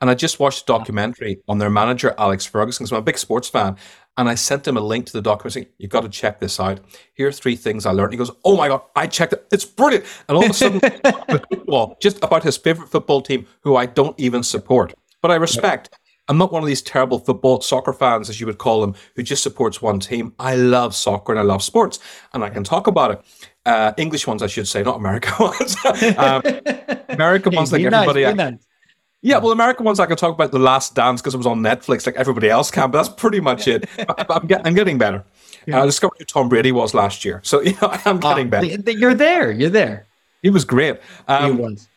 And 0.00 0.10
I 0.10 0.14
just 0.14 0.40
watched 0.40 0.62
a 0.62 0.66
documentary 0.66 1.42
on 1.48 1.58
their 1.58 1.70
manager, 1.70 2.14
Alex 2.18 2.44
Ferguson, 2.44 2.84
because 2.84 2.92
I'm 2.92 2.98
a 2.98 3.02
big 3.02 3.18
sports 3.18 3.48
fan. 3.48 3.76
And 4.16 4.28
I 4.28 4.34
sent 4.34 4.66
him 4.66 4.76
a 4.76 4.80
link 4.80 5.06
to 5.06 5.12
the 5.12 5.22
documentary. 5.22 5.68
You've 5.78 5.90
got 5.90 6.02
to 6.02 6.08
check 6.08 6.40
this 6.40 6.58
out. 6.58 6.80
Here 7.14 7.28
are 7.28 7.32
three 7.32 7.56
things 7.56 7.86
I 7.86 7.92
learned. 7.92 8.12
He 8.12 8.18
goes, 8.18 8.30
Oh 8.44 8.56
my 8.56 8.68
God, 8.68 8.82
I 8.96 9.06
checked 9.06 9.32
it. 9.32 9.46
It's 9.52 9.64
brilliant. 9.64 10.04
And 10.28 10.36
all 10.36 10.44
of 10.44 10.50
a 10.50 10.54
sudden, 10.54 10.80
football, 11.50 11.96
just 12.00 12.22
about 12.22 12.42
his 12.42 12.56
favorite 12.56 12.88
football 12.88 13.22
team, 13.22 13.46
who 13.60 13.76
I 13.76 13.86
don't 13.86 14.18
even 14.18 14.42
support, 14.42 14.94
but 15.22 15.30
I 15.30 15.36
respect. 15.36 15.90
Yep. 15.92 16.00
I'm 16.28 16.38
not 16.38 16.52
one 16.52 16.62
of 16.62 16.66
these 16.66 16.82
terrible 16.82 17.18
football 17.18 17.60
soccer 17.60 17.92
fans, 17.92 18.30
as 18.30 18.40
you 18.40 18.46
would 18.46 18.58
call 18.58 18.80
them, 18.80 18.94
who 19.14 19.22
just 19.22 19.42
supports 19.42 19.82
one 19.82 20.00
team. 20.00 20.34
I 20.38 20.56
love 20.56 20.94
soccer 20.94 21.32
and 21.32 21.38
I 21.38 21.42
love 21.42 21.62
sports, 21.62 21.98
and 22.32 22.42
I 22.42 22.50
can 22.50 22.64
talk 22.64 22.86
about 22.86 23.10
it. 23.10 23.22
Uh, 23.66 23.92
English 23.96 24.26
ones, 24.26 24.42
I 24.42 24.46
should 24.46 24.68
say, 24.68 24.82
not 24.82 24.96
American 24.96 25.34
ones. 25.40 25.76
um, 26.16 26.42
American 27.08 27.54
ones, 27.56 27.72
like 27.72 27.82
everybody. 27.82 28.58
Yeah, 29.24 29.38
well, 29.38 29.52
American 29.52 29.86
ones 29.86 30.00
I 30.00 30.06
can 30.06 30.18
talk 30.18 30.34
about 30.34 30.52
The 30.52 30.58
Last 30.58 30.94
Dance 30.94 31.22
because 31.22 31.32
it 31.32 31.38
was 31.38 31.46
on 31.46 31.60
Netflix, 31.60 32.04
like 32.04 32.16
everybody 32.16 32.50
else 32.50 32.70
can. 32.70 32.90
But 32.90 33.02
that's 33.02 33.08
pretty 33.08 33.40
much 33.40 33.66
it. 33.66 33.88
I, 33.98 34.26
am 34.28 34.46
get, 34.46 34.66
I'm 34.66 34.74
getting 34.74 34.98
better. 34.98 35.24
Yeah. 35.66 35.82
I 35.82 35.86
discovered 35.86 36.16
who 36.18 36.26
Tom 36.26 36.50
Brady 36.50 36.72
was 36.72 36.92
last 36.92 37.24
year, 37.24 37.40
so 37.42 37.60
you 37.62 37.72
know, 37.80 37.88
I'm 38.04 38.20
getting 38.20 38.48
uh, 38.48 38.60
better. 38.60 38.90
You're 38.90 39.14
there. 39.14 39.50
You're 39.50 39.70
there. 39.70 40.06
He 40.42 40.50
was 40.50 40.66
great. 40.66 41.00
Um, 41.26 41.56
he 41.56 41.62
was. 41.62 41.88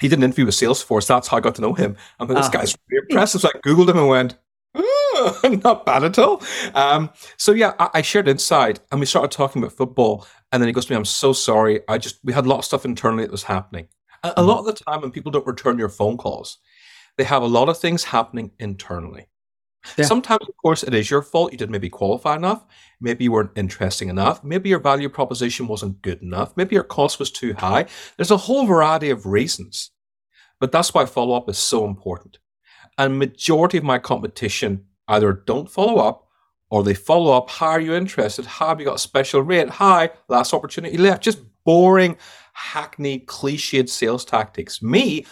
He 0.00 0.08
did 0.08 0.18
an 0.18 0.24
interview 0.24 0.46
with 0.46 0.54
Salesforce. 0.54 1.06
That's 1.06 1.28
how 1.28 1.36
I 1.36 1.40
got 1.40 1.54
to 1.56 1.62
know 1.62 1.74
him. 1.74 1.96
I 2.20 2.24
mean, 2.24 2.34
this 2.34 2.46
uh, 2.46 2.50
guy's 2.50 2.76
really 2.88 3.06
impressive. 3.10 3.40
So 3.40 3.48
I 3.48 3.58
googled 3.58 3.88
him 3.88 3.98
and 3.98 4.08
went, 4.08 4.38
oh, 4.74 5.58
not 5.64 5.84
bad 5.84 6.04
at 6.04 6.18
all. 6.18 6.42
Um, 6.74 7.10
so 7.36 7.52
yeah, 7.52 7.74
I, 7.78 7.90
I 7.94 8.02
shared 8.02 8.28
inside, 8.28 8.80
and 8.90 9.00
we 9.00 9.06
started 9.06 9.30
talking 9.30 9.62
about 9.62 9.72
football. 9.76 10.26
And 10.52 10.62
then 10.62 10.68
he 10.68 10.72
goes 10.72 10.86
to 10.86 10.92
me, 10.92 10.96
"I'm 10.96 11.04
so 11.04 11.32
sorry. 11.32 11.80
I 11.88 11.98
just 11.98 12.20
we 12.24 12.32
had 12.32 12.46
a 12.46 12.48
lot 12.48 12.58
of 12.58 12.64
stuff 12.64 12.84
internally 12.84 13.24
that 13.24 13.32
was 13.32 13.44
happening." 13.44 13.88
A, 14.24 14.34
a 14.38 14.42
lot 14.42 14.60
of 14.60 14.66
the 14.66 14.72
time, 14.72 15.00
when 15.02 15.10
people 15.10 15.30
don't 15.30 15.46
return 15.46 15.78
your 15.78 15.88
phone 15.88 16.16
calls, 16.16 16.58
they 17.16 17.24
have 17.24 17.42
a 17.42 17.46
lot 17.46 17.68
of 17.68 17.78
things 17.78 18.04
happening 18.04 18.52
internally. 18.58 19.28
Yeah. 19.96 20.04
Sometimes, 20.04 20.42
of 20.42 20.56
course, 20.56 20.82
it 20.82 20.94
is 20.94 21.10
your 21.10 21.22
fault. 21.22 21.52
You 21.52 21.58
didn't 21.58 21.72
maybe 21.72 21.88
qualify 21.88 22.36
enough. 22.36 22.64
Maybe 23.00 23.24
you 23.24 23.32
weren't 23.32 23.56
interesting 23.56 24.08
enough. 24.08 24.42
Maybe 24.42 24.68
your 24.68 24.80
value 24.80 25.08
proposition 25.08 25.66
wasn't 25.66 26.02
good 26.02 26.20
enough. 26.20 26.56
Maybe 26.56 26.74
your 26.74 26.84
cost 26.84 27.18
was 27.18 27.30
too 27.30 27.54
high. 27.54 27.86
There's 28.16 28.30
a 28.30 28.36
whole 28.36 28.66
variety 28.66 29.10
of 29.10 29.24
reasons. 29.24 29.90
But 30.60 30.72
that's 30.72 30.92
why 30.92 31.06
follow 31.06 31.36
up 31.36 31.48
is 31.48 31.58
so 31.58 31.84
important. 31.84 32.38
And 32.98 33.18
majority 33.18 33.78
of 33.78 33.84
my 33.84 33.98
competition 33.98 34.84
either 35.06 35.32
don't 35.32 35.70
follow 35.70 35.98
up 35.98 36.26
or 36.70 36.82
they 36.82 36.94
follow 36.94 37.36
up. 37.36 37.48
How 37.48 37.68
are 37.68 37.80
you 37.80 37.94
interested? 37.94 38.44
How 38.44 38.68
have 38.68 38.80
you 38.80 38.86
got 38.86 38.96
a 38.96 38.98
special 38.98 39.42
rate? 39.42 39.68
Hi, 39.70 40.10
last 40.28 40.52
opportunity 40.52 40.98
left. 40.98 41.22
Just 41.22 41.38
boring 41.64 42.16
hackneyed, 42.52 43.26
cliched 43.26 43.88
sales 43.88 44.24
tactics. 44.24 44.82
Me, 44.82 45.24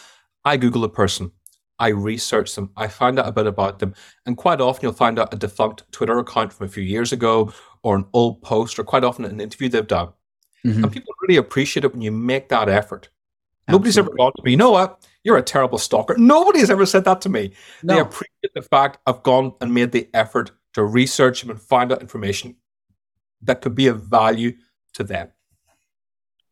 I 0.45 0.57
Google 0.57 0.85
a 0.85 0.89
person. 0.89 1.33
I 1.79 1.89
research 1.89 2.55
them. 2.55 2.71
I 2.77 2.89
find 2.89 3.19
out 3.19 3.29
a 3.29 3.33
bit 3.33 3.47
about 3.47 3.79
them. 3.79 3.95
And 4.25 4.37
quite 4.37 4.61
often 4.61 4.83
you'll 4.83 4.93
find 4.93 5.19
out 5.19 5.33
a 5.35 5.37
defunct 5.37 5.91
Twitter 5.93 6.19
account 6.19 6.53
from 6.53 6.67
a 6.67 6.71
few 6.71 6.83
years 6.83 7.13
ago 7.13 7.53
or 7.83 7.97
an 7.97 8.07
old 8.13 8.43
post 8.43 8.79
or 8.79 8.85
quite 8.85 9.05
often 9.05 9.25
an 9.25 9.41
interview 9.41 9.69
they've 9.69 9.87
done. 9.87 10.09
Mm-hmm. 10.65 10.85
And 10.85 10.93
people 10.93 11.15
really 11.23 11.37
appreciate 11.37 11.85
it 11.85 11.93
when 11.93 12.03
you 12.03 12.13
make 12.13 12.49
that 12.49 12.69
effort. 12.69 13.11
Absolutely. 13.69 13.73
Nobody's 13.73 13.99
ever 13.99 14.11
gone 14.17 14.33
to 14.37 14.43
me, 14.43 14.51
you 14.53 14.57
know 14.57 14.71
what? 14.71 15.07
You're 15.25 15.37
a 15.37 15.43
terrible 15.43 15.79
stalker. 15.79 16.15
Nobody 16.17 16.61
has 16.61 16.71
ever 16.71 16.87
said 16.87 17.05
that 17.05 17.21
to 17.23 17.29
me. 17.29 17.53
No. 17.83 17.95
They 17.95 18.01
appreciate 18.01 18.55
the 18.55 18.63
fact 18.63 18.99
I've 19.07 19.23
gone 19.23 19.55
and 19.61 19.75
made 19.75 19.93
the 19.93 20.09
effort 20.15 20.53
to 20.75 20.85
research 20.85 21.41
them 21.41 21.51
and 21.51 21.61
find 21.61 21.91
out 21.91 22.01
information 22.01 22.57
that 23.43 23.61
could 23.61 23.75
be 23.75 23.89
of 23.89 24.03
value 24.03 24.53
to 24.95 25.05
them. 25.05 25.29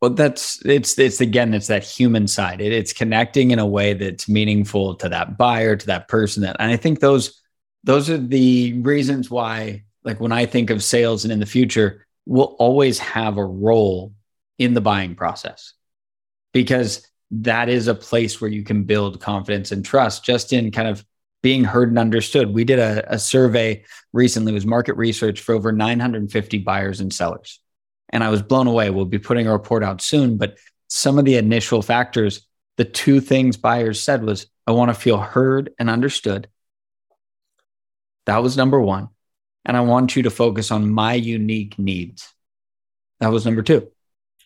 Well, 0.05 0.13
that's 0.13 0.63
it's 0.63 0.99
it's 0.99 1.19
again 1.19 1.55
it's 1.55 1.65
that 1.65 1.83
human 1.83 2.27
side. 2.27 2.61
It, 2.61 2.71
it's 2.71 2.93
connecting 2.93 3.49
in 3.49 3.57
a 3.57 3.65
way 3.65 3.93
that's 3.93 4.29
meaningful 4.29 4.93
to 4.97 5.09
that 5.09 5.35
buyer, 5.35 5.75
to 5.75 5.85
that 5.87 6.07
person. 6.07 6.43
That 6.43 6.57
and 6.59 6.71
I 6.71 6.77
think 6.77 6.99
those 6.99 7.41
those 7.83 8.07
are 8.11 8.19
the 8.19 8.73
reasons 8.83 9.31
why, 9.31 9.81
like 10.03 10.19
when 10.19 10.31
I 10.31 10.45
think 10.45 10.69
of 10.69 10.83
sales 10.83 11.25
and 11.25 11.33
in 11.33 11.39
the 11.39 11.47
future, 11.47 12.05
we'll 12.27 12.55
always 12.59 12.99
have 12.99 13.37
a 13.37 13.45
role 13.45 14.13
in 14.59 14.75
the 14.75 14.79
buying 14.81 15.15
process 15.15 15.73
because 16.53 17.07
that 17.31 17.67
is 17.67 17.87
a 17.87 17.95
place 17.95 18.39
where 18.39 18.51
you 18.51 18.63
can 18.63 18.83
build 18.83 19.19
confidence 19.19 19.71
and 19.71 19.83
trust 19.83 20.23
just 20.23 20.53
in 20.53 20.69
kind 20.69 20.87
of 20.87 21.03
being 21.41 21.63
heard 21.63 21.89
and 21.89 21.97
understood. 21.97 22.53
We 22.53 22.63
did 22.63 22.77
a, 22.77 23.11
a 23.11 23.17
survey 23.17 23.83
recently, 24.13 24.53
was 24.53 24.67
market 24.67 24.97
research 24.97 25.41
for 25.41 25.55
over 25.55 25.71
950 25.71 26.59
buyers 26.59 27.01
and 27.01 27.11
sellers 27.11 27.59
and 28.15 28.23
I 28.23 28.29
was 28.29 28.41
blown 28.41 28.65
away. 28.65 28.89
We'll 28.91 29.03
be 29.03 29.19
putting 29.19 29.45
a 29.45 29.51
report 29.51 29.83
out 29.83 30.01
soon, 30.01 30.37
but 30.37 30.57
some 30.87 31.19
of 31.19 31.25
the 31.25 31.35
initial 31.35 31.81
factors, 31.81 32.47
the 32.77 32.85
two 32.85 33.19
things 33.19 33.57
buyers 33.57 34.01
said 34.01 34.23
was, 34.23 34.47
I 34.65 34.71
want 34.71 34.89
to 34.89 34.95
feel 34.95 35.17
heard 35.17 35.73
and 35.77 35.89
understood. 35.89 36.47
That 38.25 38.41
was 38.41 38.55
number 38.55 38.79
one. 38.79 39.09
And 39.65 39.75
I 39.75 39.81
want 39.81 40.15
you 40.15 40.23
to 40.23 40.29
focus 40.29 40.71
on 40.71 40.89
my 40.89 41.13
unique 41.13 41.77
needs. 41.77 42.33
That 43.19 43.33
was 43.33 43.43
number 43.43 43.61
two. 43.61 43.91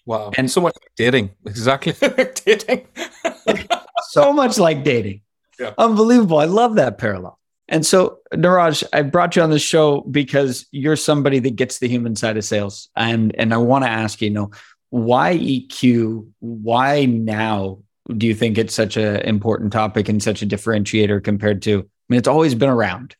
Wow. 0.03 0.32
And 0.36 0.49
so 0.49 0.62
much 0.62 0.75
like 0.82 0.91
dating. 0.95 1.29
Exactly 1.45 1.93
dating. 2.45 2.88
so 4.10 4.34
much 4.34 4.58
like 4.58 4.84
dating. 4.84 5.21
Yeah. 5.60 5.75
Unbelievable. 5.77 6.39
I 6.39 6.45
love 6.45 6.75
that 6.77 6.97
parallel. 6.97 7.38
And 7.69 7.86
so, 7.86 8.17
Niraj, 8.34 8.84
I 8.91 9.03
brought 9.03 9.36
you 9.36 9.43
on 9.43 9.51
the 9.51 9.60
show 9.60 10.01
because 10.01 10.65
you're 10.71 10.95
somebody 10.95 11.38
that 11.39 11.55
gets 11.55 11.77
the 11.77 11.88
human 11.88 12.15
side 12.15 12.36
of 12.36 12.43
sales, 12.43 12.89
and 12.95 13.34
and 13.38 13.53
I 13.53 13.58
want 13.58 13.86
to 13.86 13.89
ask 13.89 14.21
you, 14.21 14.29
you 14.29 14.34
know, 14.34 14.51
why 14.89 15.38
EQ? 15.38 16.27
Why 16.39 17.05
now? 17.05 17.79
Do 18.08 18.25
you 18.25 18.34
think 18.34 18.58
it's 18.58 18.73
such 18.73 18.97
an 18.97 19.17
important 19.17 19.71
topic 19.71 20.10
and 20.10 20.21
such 20.21 20.41
a 20.41 20.47
differentiator 20.47 21.23
compared 21.23 21.62
to? 21.63 21.79
I 21.79 21.84
mean, 22.10 22.17
it's 22.17 22.27
always 22.27 22.55
been 22.55 22.69
around, 22.69 23.15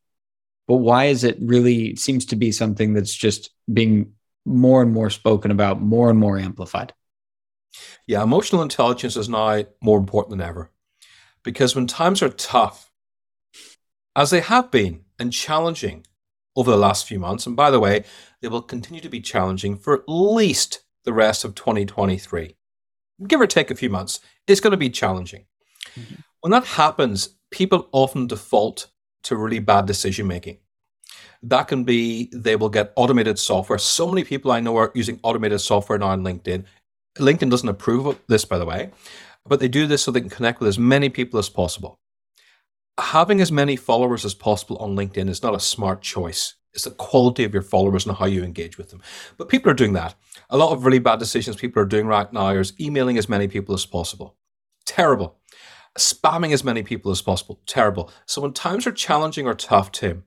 but 0.67 0.77
why 0.77 1.05
is 1.05 1.23
it 1.23 1.38
really 1.39 1.95
seems 1.95 2.25
to 2.25 2.35
be 2.35 2.51
something 2.51 2.93
that's 2.93 3.13
just 3.13 3.51
being 3.71 4.13
more 4.45 4.81
and 4.81 4.91
more 4.91 5.12
spoken 5.12 5.51
about, 5.51 5.79
more 5.79 6.09
and 6.09 6.17
more 6.17 6.39
amplified? 6.39 6.91
Yeah, 8.07 8.23
emotional 8.23 8.63
intelligence 8.63 9.15
is 9.15 9.29
now 9.29 9.63
more 9.79 9.99
important 9.99 10.31
than 10.31 10.47
ever 10.47 10.71
because 11.43 11.75
when 11.75 11.85
times 11.85 12.23
are 12.23 12.29
tough 12.29 12.88
as 14.19 14.32
they 14.32 14.41
have 14.41 14.69
been 14.69 15.05
and 15.17 15.32
challenging 15.32 16.05
over 16.58 16.69
the 16.69 16.77
last 16.77 17.08
few 17.08 17.17
months. 17.17 17.47
And 17.47 17.55
by 17.55 17.71
the 17.71 17.79
way, 17.79 18.03
they 18.41 18.49
will 18.49 18.62
continue 18.62 18.99
to 18.99 19.08
be 19.08 19.21
challenging 19.21 19.77
for 19.77 19.93
at 19.93 20.03
least 20.10 20.82
the 21.05 21.13
rest 21.13 21.45
of 21.45 21.55
2023. 21.55 22.58
Give 23.25 23.39
or 23.39 23.47
take 23.47 23.71
a 23.71 23.75
few 23.75 23.89
months, 23.89 24.19
it's 24.45 24.60
going 24.60 24.71
to 24.71 24.77
be 24.77 24.89
challenging. 24.89 25.45
Mm-hmm. 25.95 26.15
When 26.41 26.51
that 26.51 26.65
happens, 26.65 27.29
people 27.49 27.88
often 27.93 28.27
default 28.27 28.88
to 29.23 29.38
really 29.38 29.60
bad 29.60 29.86
decision 29.86 30.27
making. 30.27 30.58
That 31.41 31.69
can 31.69 31.86
be 31.86 32.29
they 32.34 32.58
will 32.58 32.69
get 32.69 32.91
automated 32.97 33.39
software. 33.39 33.79
So 33.79 34.05
many 34.05 34.25
people 34.25 34.51
I 34.51 34.60
know 34.60 34.75
are 34.75 34.91
using 34.93 35.21
automated 35.23 35.62
software 35.62 35.97
now 35.97 36.08
on 36.08 36.23
LinkedIn. 36.23 36.65
LinkedIn 37.17 37.49
doesn't 37.49 37.69
approve 37.69 38.05
of 38.05 38.19
this, 38.27 38.43
by 38.43 38.58
the 38.58 38.65
way, 38.65 38.91
but 39.45 39.62
they 39.62 39.69
do 39.69 39.88
this 39.88 40.03
so 40.03 40.12
they 40.12 40.19
can 40.19 40.29
connect 40.29 40.60
with 40.60 40.67
as 40.67 40.77
many 40.77 41.08
people 41.08 41.39
as 41.39 41.47
possible 41.47 41.99
having 43.01 43.41
as 43.41 43.51
many 43.51 43.75
followers 43.75 44.25
as 44.25 44.33
possible 44.33 44.77
on 44.77 44.95
LinkedIn 44.95 45.29
is 45.29 45.43
not 45.43 45.55
a 45.55 45.59
smart 45.59 46.01
choice. 46.01 46.55
It's 46.73 46.83
the 46.83 46.91
quality 46.91 47.43
of 47.43 47.53
your 47.53 47.63
followers 47.63 48.05
and 48.05 48.15
how 48.15 48.25
you 48.25 48.43
engage 48.43 48.77
with 48.77 48.89
them. 48.89 49.01
But 49.38 49.49
people 49.49 49.71
are 49.71 49.75
doing 49.75 49.93
that. 49.93 50.15
A 50.49 50.57
lot 50.57 50.71
of 50.71 50.85
really 50.85 50.99
bad 50.99 51.19
decisions 51.19 51.55
people 51.55 51.81
are 51.81 51.85
doing 51.85 52.07
right 52.07 52.31
now 52.31 52.49
is 52.49 52.79
emailing 52.79 53.17
as 53.17 53.29
many 53.29 53.47
people 53.47 53.73
as 53.73 53.85
possible. 53.85 54.38
Terrible. 54.85 55.38
Spamming 55.97 56.53
as 56.53 56.63
many 56.63 56.83
people 56.83 57.12
as 57.12 57.21
possible. 57.21 57.59
Terrible. 57.65 58.12
So 58.25 58.41
when 58.41 58.53
times 58.53 58.85
are 58.85 58.91
challenging 58.91 59.47
or 59.47 59.55
tough, 59.55 59.91
Tim, 59.91 60.23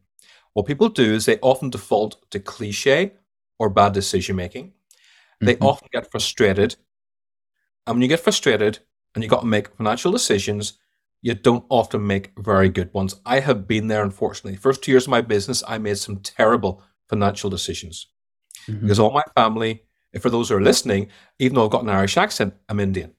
what 0.52 0.66
people 0.66 0.88
do 0.88 1.14
is 1.14 1.24
they 1.24 1.38
often 1.38 1.70
default 1.70 2.30
to 2.30 2.40
cliche 2.40 3.14
or 3.58 3.70
bad 3.70 3.92
decision 3.92 4.36
making. 4.36 4.72
They 5.40 5.54
mm-hmm. 5.54 5.64
often 5.64 5.88
get 5.92 6.10
frustrated. 6.10 6.76
And 7.86 7.96
when 7.96 8.02
you 8.02 8.08
get 8.08 8.20
frustrated 8.20 8.80
and 9.14 9.22
you've 9.22 9.30
got 9.30 9.40
to 9.40 9.46
make 9.46 9.74
financial 9.76 10.12
decisions, 10.12 10.74
you 11.22 11.34
don't 11.34 11.64
often 11.68 12.06
make 12.06 12.32
very 12.36 12.68
good 12.68 12.92
ones. 12.92 13.14
I 13.24 13.40
have 13.40 13.68
been 13.68 13.86
there, 13.86 14.02
unfortunately. 14.02 14.56
First 14.56 14.82
two 14.82 14.90
years 14.90 15.04
of 15.04 15.10
my 15.10 15.20
business, 15.20 15.62
I 15.66 15.78
made 15.78 15.98
some 15.98 16.16
terrible 16.18 16.82
financial 17.08 17.48
decisions 17.48 18.08
mm-hmm. 18.66 18.80
because 18.80 18.98
all 18.98 19.12
my 19.12 19.22
family, 19.36 19.84
for 20.20 20.30
those 20.30 20.48
who 20.48 20.56
are 20.56 20.62
listening, 20.62 21.08
even 21.38 21.54
though 21.54 21.64
I've 21.64 21.70
got 21.70 21.84
an 21.84 21.90
Irish 21.90 22.16
accent, 22.16 22.54
I'm 22.68 22.80
Indian. 22.80 23.14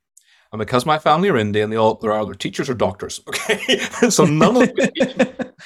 And 0.51 0.59
because 0.59 0.85
my 0.85 0.99
family 0.99 1.29
are 1.29 1.37
Indian, 1.37 1.69
they 1.69 1.77
all 1.77 1.95
they're 1.95 2.13
either 2.13 2.35
teachers 2.35 2.69
or 2.69 2.75
doctors. 2.75 3.21
Okay, 3.27 3.79
so 4.09 4.25
none 4.25 4.61
of 4.61 4.75
them, 4.75 4.89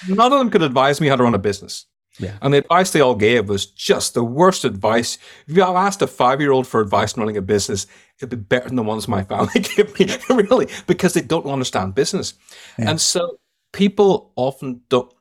none 0.08 0.32
of 0.32 0.39
them 0.39 0.50
could 0.50 0.62
advise 0.62 1.02
me 1.02 1.08
how 1.08 1.17
to 1.17 1.23
run 1.23 1.36
a 1.36 1.39
business. 1.39 1.88
Yeah. 2.19 2.38
And 2.41 2.53
the 2.53 2.60
advice 2.60 2.91
they 2.91 3.01
all 3.01 3.15
gave 3.15 3.47
was 3.47 3.65
just 3.65 4.13
the 4.13 4.23
worst 4.23 4.65
advice. 4.65 5.17
If 5.47 5.56
you 5.56 5.63
asked 5.63 6.01
a 6.01 6.08
five 6.08 6.41
year 6.41 6.51
old 6.51 6.67
for 6.67 6.82
advice 6.82 7.13
on 7.13 7.21
running 7.21 7.38
a 7.38 7.41
business, 7.41 7.86
it'd 8.17 8.30
be 8.30 8.36
better 8.36 8.67
than 8.67 8.75
the 8.75 8.84
ones 8.84 9.08
my 9.08 9.23
family 9.23 9.60
give 9.75 9.97
me, 9.99 10.08
really, 10.30 10.67
because 10.88 11.13
they 11.13 11.21
don't 11.21 11.45
understand 11.45 11.95
business. 11.95 12.34
Yeah. 12.80 12.91
And 12.91 13.01
so 13.01 13.39
people 13.71 14.32
often 14.36 14.82
don't, 14.89 15.12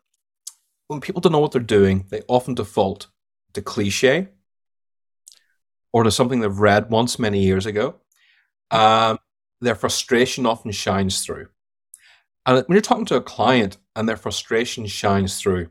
when 0.89 1.01
people 1.01 1.21
don't 1.21 1.33
know 1.33 1.39
what 1.39 1.53
they're 1.53 1.61
doing, 1.61 2.07
they 2.11 2.23
often 2.29 2.55
default 2.55 3.09
to 3.55 3.63
cliche 3.63 4.29
or 5.93 6.05
to 6.05 6.11
something 6.11 6.41
they've 6.41 6.59
read 6.59 6.91
once 6.91 7.19
many 7.19 7.43
years 7.43 7.67
ago. 7.67 7.97
Um, 8.71 9.19
their 9.61 9.75
frustration 9.75 10.47
often 10.47 10.71
shines 10.71 11.25
through. 11.25 11.49
And 12.45 12.65
when 12.67 12.75
you're 12.77 12.81
talking 12.81 13.07
to 13.07 13.17
a 13.17 13.21
client 13.21 13.77
and 13.97 14.09
their 14.09 14.17
frustration 14.17 14.87
shines 14.87 15.41
through, 15.41 15.69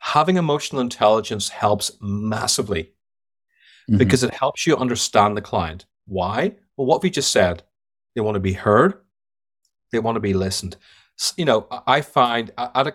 having 0.00 0.36
emotional 0.36 0.80
intelligence 0.80 1.48
helps 1.48 1.92
massively 2.00 2.92
mm-hmm. 3.88 3.98
because 3.98 4.22
it 4.22 4.34
helps 4.34 4.66
you 4.66 4.76
understand 4.76 5.36
the 5.36 5.42
client. 5.42 5.86
Why? 6.06 6.56
Well, 6.76 6.86
what 6.86 7.02
we 7.02 7.10
just 7.10 7.30
said, 7.30 7.62
they 8.14 8.20
want 8.20 8.36
to 8.36 8.40
be 8.40 8.54
heard, 8.54 8.94
they 9.92 9.98
want 9.98 10.16
to 10.16 10.20
be 10.20 10.34
listened. 10.34 10.76
You 11.36 11.44
know, 11.44 11.66
I 11.86 12.00
find 12.00 12.52
I 12.56 12.70
had 12.74 12.86
a, 12.88 12.94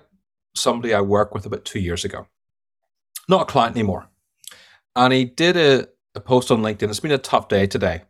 somebody 0.56 0.94
I 0.94 1.02
worked 1.02 1.34
with 1.34 1.46
about 1.46 1.66
two 1.66 1.80
years 1.80 2.06
ago, 2.06 2.28
not 3.28 3.42
a 3.42 3.46
client 3.46 3.76
anymore, 3.76 4.08
and 4.96 5.12
he 5.12 5.26
did 5.26 5.58
a, 5.58 5.88
a 6.16 6.22
post 6.22 6.52
on 6.52 6.62
LinkedIn. 6.62 6.90
It's 6.90 7.00
been 7.00 7.12
a 7.12 7.18
tough 7.18 7.50
day 7.50 7.68
today. 7.68 8.04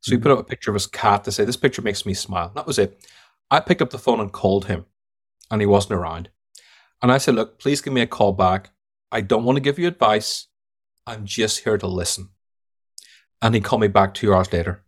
So 0.00 0.12
he 0.12 0.16
mm-hmm. 0.16 0.22
put 0.22 0.32
up 0.32 0.38
a 0.38 0.44
picture 0.44 0.70
of 0.70 0.74
his 0.74 0.86
cat 0.86 1.24
to 1.24 1.32
say, 1.32 1.44
This 1.44 1.56
picture 1.56 1.82
makes 1.82 2.06
me 2.06 2.14
smile. 2.14 2.52
That 2.54 2.66
was 2.66 2.78
it. 2.78 3.04
I 3.50 3.60
picked 3.60 3.82
up 3.82 3.90
the 3.90 3.98
phone 3.98 4.20
and 4.20 4.32
called 4.32 4.66
him, 4.66 4.86
and 5.50 5.60
he 5.60 5.66
wasn't 5.66 5.94
around. 5.94 6.30
And 7.02 7.12
I 7.12 7.18
said, 7.18 7.34
Look, 7.34 7.58
please 7.58 7.80
give 7.80 7.92
me 7.92 8.00
a 8.00 8.06
call 8.06 8.32
back. 8.32 8.70
I 9.10 9.20
don't 9.20 9.44
want 9.44 9.56
to 9.56 9.62
give 9.62 9.78
you 9.78 9.88
advice. 9.88 10.46
I'm 11.06 11.24
just 11.24 11.60
here 11.60 11.78
to 11.78 11.86
listen. 11.86 12.30
And 13.40 13.54
he 13.54 13.60
called 13.60 13.80
me 13.80 13.88
back 13.88 14.14
two 14.14 14.34
hours 14.34 14.52
later 14.52 14.84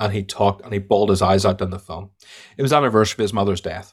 and 0.00 0.12
he 0.12 0.22
talked 0.22 0.62
and 0.62 0.72
he 0.72 0.78
bawled 0.78 1.10
his 1.10 1.22
eyes 1.22 1.44
out 1.44 1.60
on 1.60 1.70
the 1.70 1.78
phone. 1.78 2.10
It 2.56 2.62
was 2.62 2.72
anniversary 2.72 3.22
of 3.22 3.24
his 3.24 3.32
mother's 3.32 3.60
death 3.60 3.92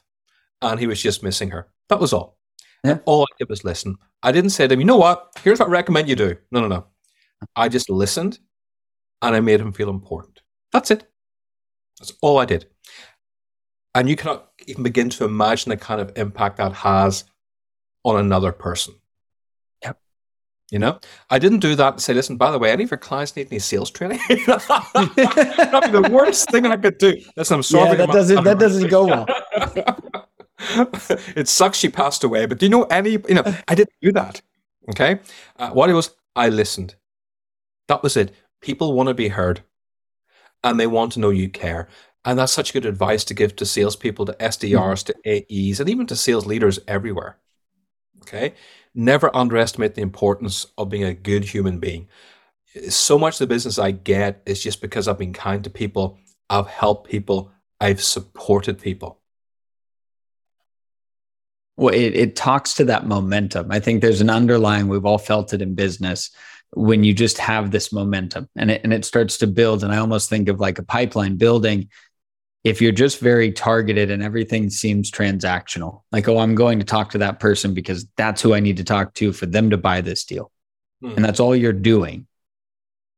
and 0.62 0.78
he 0.78 0.86
was 0.86 1.02
just 1.02 1.22
missing 1.22 1.50
her. 1.50 1.68
That 1.88 2.00
was 2.00 2.12
all. 2.12 2.38
Yeah. 2.84 2.98
all 3.04 3.22
I 3.22 3.36
did 3.38 3.48
was 3.48 3.64
listen. 3.64 3.96
I 4.22 4.32
didn't 4.32 4.50
say 4.50 4.68
to 4.68 4.74
him, 4.74 4.80
you 4.80 4.86
know 4.86 4.96
what? 4.96 5.32
Here's 5.42 5.58
what 5.58 5.68
I 5.68 5.72
recommend 5.72 6.08
you 6.08 6.16
do. 6.16 6.36
No, 6.52 6.60
no, 6.60 6.68
no. 6.68 6.86
I 7.56 7.68
just 7.68 7.90
listened 7.90 8.38
and 9.22 9.34
I 9.34 9.40
made 9.40 9.60
him 9.60 9.72
feel 9.72 9.90
important. 9.90 10.40
That's 10.72 10.90
it. 10.90 11.10
That's 11.98 12.12
all 12.22 12.38
I 12.38 12.44
did. 12.44 12.66
And 13.94 14.08
you 14.08 14.16
cannot 14.16 14.50
even 14.66 14.82
begin 14.82 15.10
to 15.10 15.24
imagine 15.24 15.70
the 15.70 15.76
kind 15.76 16.00
of 16.00 16.12
impact 16.16 16.58
that 16.58 16.72
has 16.72 17.24
on 18.06 18.20
another 18.20 18.52
person. 18.52 18.94
Yep. 19.82 19.98
You 20.70 20.78
know, 20.78 21.00
I 21.28 21.38
didn't 21.38 21.58
do 21.58 21.74
that 21.74 21.94
and 21.94 22.02
say, 22.02 22.14
listen, 22.14 22.36
by 22.36 22.50
the 22.52 22.58
way, 22.58 22.70
any 22.70 22.84
of 22.84 22.90
your 22.90 22.98
clients 22.98 23.34
need 23.34 23.48
any 23.50 23.58
sales 23.58 23.90
training? 23.90 24.20
That'd 24.28 24.46
be 24.46 25.98
the 25.98 26.08
worst 26.10 26.50
thing 26.50 26.66
I 26.66 26.76
could 26.76 26.98
do. 26.98 27.20
Listen, 27.36 27.56
I'm 27.56 27.62
sorry. 27.64 27.90
Yeah, 27.90 28.06
that 28.06 28.10
doesn't, 28.10 28.44
that 28.44 28.58
doesn't 28.58 28.88
go 28.88 29.06
well. 29.06 29.26
it 31.36 31.48
sucks 31.48 31.78
she 31.78 31.88
passed 31.88 32.22
away, 32.22 32.46
but 32.46 32.58
do 32.58 32.66
you 32.66 32.70
know 32.70 32.84
any, 32.84 33.10
you 33.10 33.34
know, 33.34 33.42
I 33.66 33.74
didn't 33.74 33.92
do 34.00 34.12
that. 34.12 34.40
Okay. 34.90 35.18
Uh, 35.58 35.70
what 35.70 35.90
it 35.90 35.94
was, 35.94 36.14
I 36.36 36.48
listened. 36.48 36.94
That 37.88 38.04
was 38.04 38.16
it. 38.16 38.32
People 38.60 38.92
want 38.92 39.08
to 39.08 39.14
be 39.14 39.28
heard 39.28 39.62
and 40.62 40.78
they 40.78 40.86
want 40.86 41.12
to 41.12 41.20
know 41.20 41.30
you 41.30 41.48
care. 41.48 41.88
And 42.24 42.38
that's 42.38 42.52
such 42.52 42.72
good 42.72 42.86
advice 42.86 43.24
to 43.24 43.34
give 43.34 43.54
to 43.56 43.66
salespeople, 43.66 44.26
to 44.26 44.32
SDRs, 44.34 45.04
to 45.04 45.14
AEs, 45.24 45.78
and 45.80 45.88
even 45.88 46.06
to 46.06 46.16
sales 46.16 46.46
leaders 46.46 46.80
everywhere. 46.88 47.38
Okay. 48.26 48.54
Never 48.94 49.34
underestimate 49.34 49.94
the 49.94 50.02
importance 50.02 50.66
of 50.76 50.88
being 50.88 51.04
a 51.04 51.14
good 51.14 51.44
human 51.44 51.78
being. 51.78 52.08
So 52.88 53.18
much 53.18 53.34
of 53.34 53.38
the 53.38 53.46
business 53.46 53.78
I 53.78 53.92
get 53.92 54.42
is 54.46 54.62
just 54.62 54.80
because 54.80 55.06
I've 55.06 55.18
been 55.18 55.32
kind 55.32 55.62
to 55.64 55.70
people, 55.70 56.18
I've 56.50 56.66
helped 56.66 57.08
people, 57.08 57.52
I've 57.80 58.02
supported 58.02 58.80
people. 58.80 59.20
Well, 61.76 61.94
it, 61.94 62.16
it 62.16 62.36
talks 62.36 62.74
to 62.74 62.84
that 62.86 63.06
momentum. 63.06 63.70
I 63.70 63.80
think 63.80 64.00
there's 64.00 64.20
an 64.20 64.30
underlying, 64.30 64.88
we've 64.88 65.04
all 65.04 65.18
felt 65.18 65.52
it 65.52 65.62
in 65.62 65.74
business 65.74 66.30
when 66.72 67.04
you 67.04 67.14
just 67.14 67.38
have 67.38 67.70
this 67.70 67.92
momentum 67.92 68.48
and 68.56 68.70
it, 68.70 68.80
and 68.82 68.92
it 68.92 69.04
starts 69.04 69.38
to 69.38 69.46
build. 69.46 69.84
And 69.84 69.92
I 69.92 69.98
almost 69.98 70.28
think 70.28 70.48
of 70.48 70.58
like 70.58 70.78
a 70.78 70.82
pipeline 70.82 71.36
building. 71.36 71.88
If 72.66 72.82
you're 72.82 72.92
just 72.92 73.20
very 73.20 73.52
targeted 73.52 74.10
and 74.10 74.22
everything 74.22 74.70
seems 74.70 75.10
transactional, 75.10 76.02
like, 76.10 76.28
oh, 76.28 76.38
I'm 76.38 76.54
going 76.54 76.78
to 76.80 76.84
talk 76.84 77.10
to 77.10 77.18
that 77.18 77.38
person 77.38 77.74
because 77.74 78.06
that's 78.16 78.42
who 78.42 78.54
I 78.54 78.60
need 78.60 78.78
to 78.78 78.84
talk 78.84 79.14
to 79.14 79.32
for 79.32 79.46
them 79.46 79.70
to 79.70 79.76
buy 79.76 80.00
this 80.00 80.24
deal. 80.24 80.50
Hmm. 81.00 81.10
And 81.16 81.24
that's 81.24 81.40
all 81.40 81.54
you're 81.54 81.72
doing. 81.72 82.26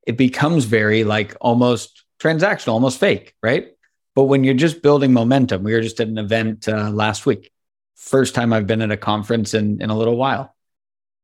It 0.06 0.16
becomes 0.16 0.64
very 0.64 1.04
like 1.04 1.36
almost 1.40 2.04
transactional, 2.20 2.72
almost 2.72 3.00
fake, 3.00 3.34
right? 3.42 3.68
But 4.14 4.24
when 4.24 4.44
you're 4.44 4.54
just 4.54 4.82
building 4.82 5.12
momentum, 5.12 5.62
we 5.62 5.72
were 5.72 5.80
just 5.80 6.00
at 6.00 6.08
an 6.08 6.18
event 6.18 6.68
uh, 6.68 6.90
last 6.90 7.24
week. 7.26 7.52
First 7.94 8.34
time 8.34 8.52
I've 8.52 8.66
been 8.66 8.82
at 8.82 8.90
a 8.90 8.96
conference 8.96 9.54
in, 9.54 9.80
in 9.80 9.90
a 9.90 9.96
little 9.96 10.16
while 10.16 10.54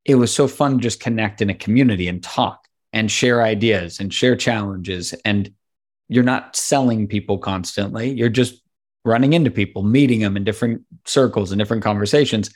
it 0.04 0.16
was 0.16 0.32
so 0.34 0.46
fun 0.46 0.72
to 0.72 0.82
just 0.82 1.00
connect 1.00 1.40
in 1.40 1.50
a 1.50 1.54
community 1.54 2.08
and 2.08 2.22
talk 2.22 2.68
and 2.92 3.10
share 3.10 3.42
ideas 3.42 4.00
and 4.00 4.12
share 4.12 4.36
challenges. 4.36 5.14
And 5.24 5.52
you're 6.14 6.22
not 6.22 6.54
selling 6.54 7.08
people 7.08 7.38
constantly. 7.38 8.12
You're 8.12 8.28
just 8.28 8.62
running 9.04 9.32
into 9.32 9.50
people, 9.50 9.82
meeting 9.82 10.20
them 10.20 10.36
in 10.36 10.44
different 10.44 10.82
circles 11.04 11.50
and 11.50 11.58
different 11.58 11.82
conversations. 11.82 12.54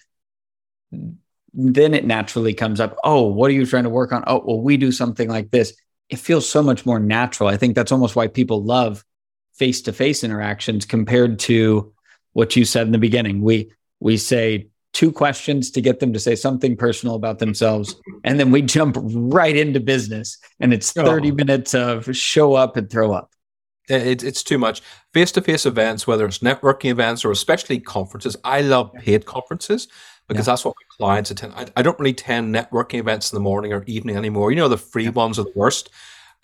Then 0.93 1.93
it 1.93 2.07
naturally 2.07 2.55
comes 2.55 2.79
up, 2.79 2.97
oh, 3.03 3.27
what 3.27 3.51
are 3.51 3.55
you 3.55 3.67
trying 3.67 3.83
to 3.83 3.91
work 3.91 4.13
on? 4.13 4.23
Oh, 4.29 4.43
well, 4.47 4.61
we 4.61 4.77
do 4.77 4.93
something 4.93 5.29
like 5.29 5.51
this. 5.51 5.75
It 6.09 6.21
feels 6.21 6.49
so 6.49 6.63
much 6.63 6.87
more 6.87 7.01
natural. 7.01 7.49
I 7.49 7.57
think 7.57 7.75
that's 7.75 7.91
almost 7.91 8.15
why 8.15 8.29
people 8.29 8.63
love 8.63 9.05
face 9.55 9.83
to 9.83 9.93
face 9.93 10.23
interactions 10.23 10.87
compared 10.87 11.41
to 11.41 11.93
what 12.35 12.55
you 12.55 12.65
said 12.65 12.87
in 12.87 12.93
the 12.93 12.99
beginning. 12.99 13.43
We 13.43 13.73
we 13.99 14.17
say 14.17 14.69
two 14.93 15.11
questions 15.11 15.73
to 15.73 15.81
get 15.81 15.99
them 15.99 16.13
to 16.13 16.21
say 16.21 16.37
something 16.37 16.77
personal 16.77 17.17
about 17.17 17.41
themselves. 17.41 17.97
And 18.23 18.39
then 18.39 18.53
we 18.53 18.63
jump 18.63 18.97
right 19.03 19.57
into 19.57 19.81
business. 19.81 20.39
And 20.61 20.73
it's 20.73 20.93
30 20.93 21.33
oh. 21.33 21.35
minutes 21.35 21.75
of 21.75 22.17
show 22.17 22.55
up 22.55 22.77
and 22.77 22.89
throw 22.89 23.13
up. 23.13 23.33
It, 23.89 24.23
it's 24.23 24.43
too 24.43 24.59
much. 24.59 24.83
Face 25.13 25.33
to 25.33 25.41
face 25.41 25.67
events, 25.67 26.07
whether 26.07 26.27
it's 26.27 26.39
networking 26.39 26.91
events 26.91 27.25
or 27.25 27.31
especially 27.31 27.81
conferences, 27.81 28.37
I 28.45 28.61
love 28.61 28.93
paid 28.95 29.25
conferences 29.27 29.89
because 30.29 30.47
yeah. 30.47 30.53
that's 30.53 30.65
what 30.65 30.75
my 30.77 30.97
clients 31.07 31.31
attend. 31.31 31.55
I, 31.55 31.67
I, 31.77 31.83
don't 31.83 31.99
really 31.99 32.11
attend 32.11 32.55
networking 32.55 32.99
events 32.99 33.33
in 33.33 33.37
the 33.37 33.41
morning 33.41 33.73
or 33.73 33.85
evening 33.87 34.17
anymore. 34.17 34.51
You 34.51 34.57
know, 34.57 34.69
the 34.69 34.77
free 34.77 35.05
yeah. 35.05 35.11
ones 35.11 35.39
are 35.39 35.45
the 35.45 35.53
worst. 35.55 35.91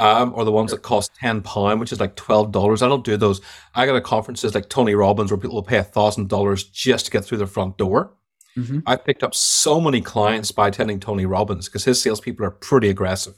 Um, 0.00 0.33
or 0.35 0.44
the 0.44 0.50
ones 0.50 0.72
that 0.72 0.83
cost 0.83 1.12
ten 1.20 1.40
pound, 1.40 1.78
which 1.78 1.92
is 1.92 2.00
like 2.00 2.16
twelve 2.16 2.50
dollars. 2.50 2.83
I 2.83 2.88
don't 2.88 3.04
do 3.04 3.16
those. 3.16 3.40
I 3.76 3.87
go 3.87 3.92
to 3.92 4.00
conferences 4.00 4.52
like 4.52 4.68
Tony 4.68 4.96
Robbins 4.96 5.30
where 5.30 5.38
people 5.38 5.54
will 5.54 5.62
pay 5.62 5.78
a 5.78 5.85
thousand 5.85 6.28
dollars 6.28 6.64
just 6.64 7.04
to 7.04 7.12
get 7.12 7.24
through 7.24 7.38
the 7.38 7.46
front 7.46 7.78
door. 7.78 8.12
Mm-hmm. 8.57 8.80
I 8.87 8.96
picked 8.96 9.22
up 9.22 9.37
so 9.37 9.80
many 9.80 10.00
clients 10.00 10.50
by 10.50 10.66
attending 10.66 10.98
Tony 10.98 11.26
Robbins 11.26 11.68
because 11.68 11.85
his 11.85 12.00
salespeople 12.00 12.44
are 12.44 12.50
pretty 12.50 12.88
aggressive. 12.88 13.35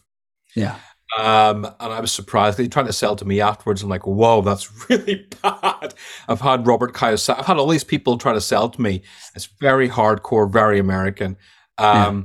Yeah. 0.54 0.76
Um, 1.16 1.64
and 1.64 1.92
I 1.92 2.00
was 2.00 2.12
surprised. 2.12 2.58
They 2.58 2.68
tried 2.68 2.86
to 2.86 2.92
sell 2.92 3.16
to 3.16 3.24
me 3.24 3.40
afterwards. 3.40 3.82
I'm 3.82 3.88
like, 3.88 4.06
whoa, 4.06 4.42
that's 4.42 4.70
really 4.90 5.26
bad. 5.42 5.94
I've 6.28 6.40
had 6.40 6.66
Robert 6.66 6.94
Kiyosaki. 6.94 7.38
I've 7.38 7.46
had 7.46 7.58
all 7.58 7.68
these 7.68 7.84
people 7.84 8.18
trying 8.18 8.34
to 8.34 8.40
sell 8.40 8.68
to 8.68 8.80
me. 8.80 9.02
It's 9.34 9.46
very 9.60 9.88
hardcore, 9.88 10.50
very 10.50 10.78
American. 10.78 11.36
Um, 11.78 12.18
yeah. 12.18 12.22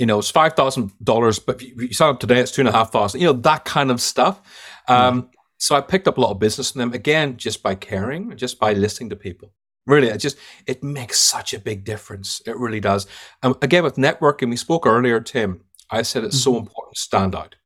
You 0.00 0.06
know, 0.06 0.18
it's 0.20 0.30
five 0.30 0.52
thousand 0.52 0.92
dollars, 1.02 1.40
but 1.40 1.60
if 1.60 1.82
you 1.82 1.92
sign 1.92 2.10
up 2.10 2.20
today, 2.20 2.38
it's 2.38 2.52
two 2.52 2.60
and 2.60 2.68
a 2.68 2.72
half 2.72 2.92
thousand. 2.92 3.20
You 3.20 3.28
know, 3.28 3.32
that 3.32 3.64
kind 3.64 3.90
of 3.90 4.00
stuff. 4.00 4.40
Um, 4.86 5.22
mm. 5.22 5.28
So 5.56 5.74
I 5.74 5.80
picked 5.80 6.06
up 6.06 6.18
a 6.18 6.20
lot 6.20 6.30
of 6.30 6.38
business 6.38 6.70
from 6.70 6.78
them 6.78 6.92
again, 6.92 7.36
just 7.36 7.64
by 7.64 7.74
caring, 7.74 8.36
just 8.36 8.60
by 8.60 8.74
listening 8.74 9.10
to 9.10 9.16
people. 9.16 9.52
Really, 9.86 10.08
it 10.08 10.18
just 10.18 10.36
it 10.66 10.84
makes 10.84 11.18
such 11.18 11.52
a 11.52 11.58
big 11.58 11.84
difference. 11.84 12.40
It 12.46 12.56
really 12.56 12.78
does. 12.78 13.08
And 13.42 13.56
again, 13.62 13.82
with 13.82 13.96
networking, 13.96 14.50
we 14.50 14.56
spoke 14.56 14.86
earlier, 14.86 15.20
Tim. 15.20 15.62
I 15.90 16.02
said 16.02 16.22
it's 16.22 16.36
mm-hmm. 16.36 16.52
so 16.52 16.58
important 16.58 16.94
to 16.94 17.00
stand 17.00 17.34
out. 17.34 17.56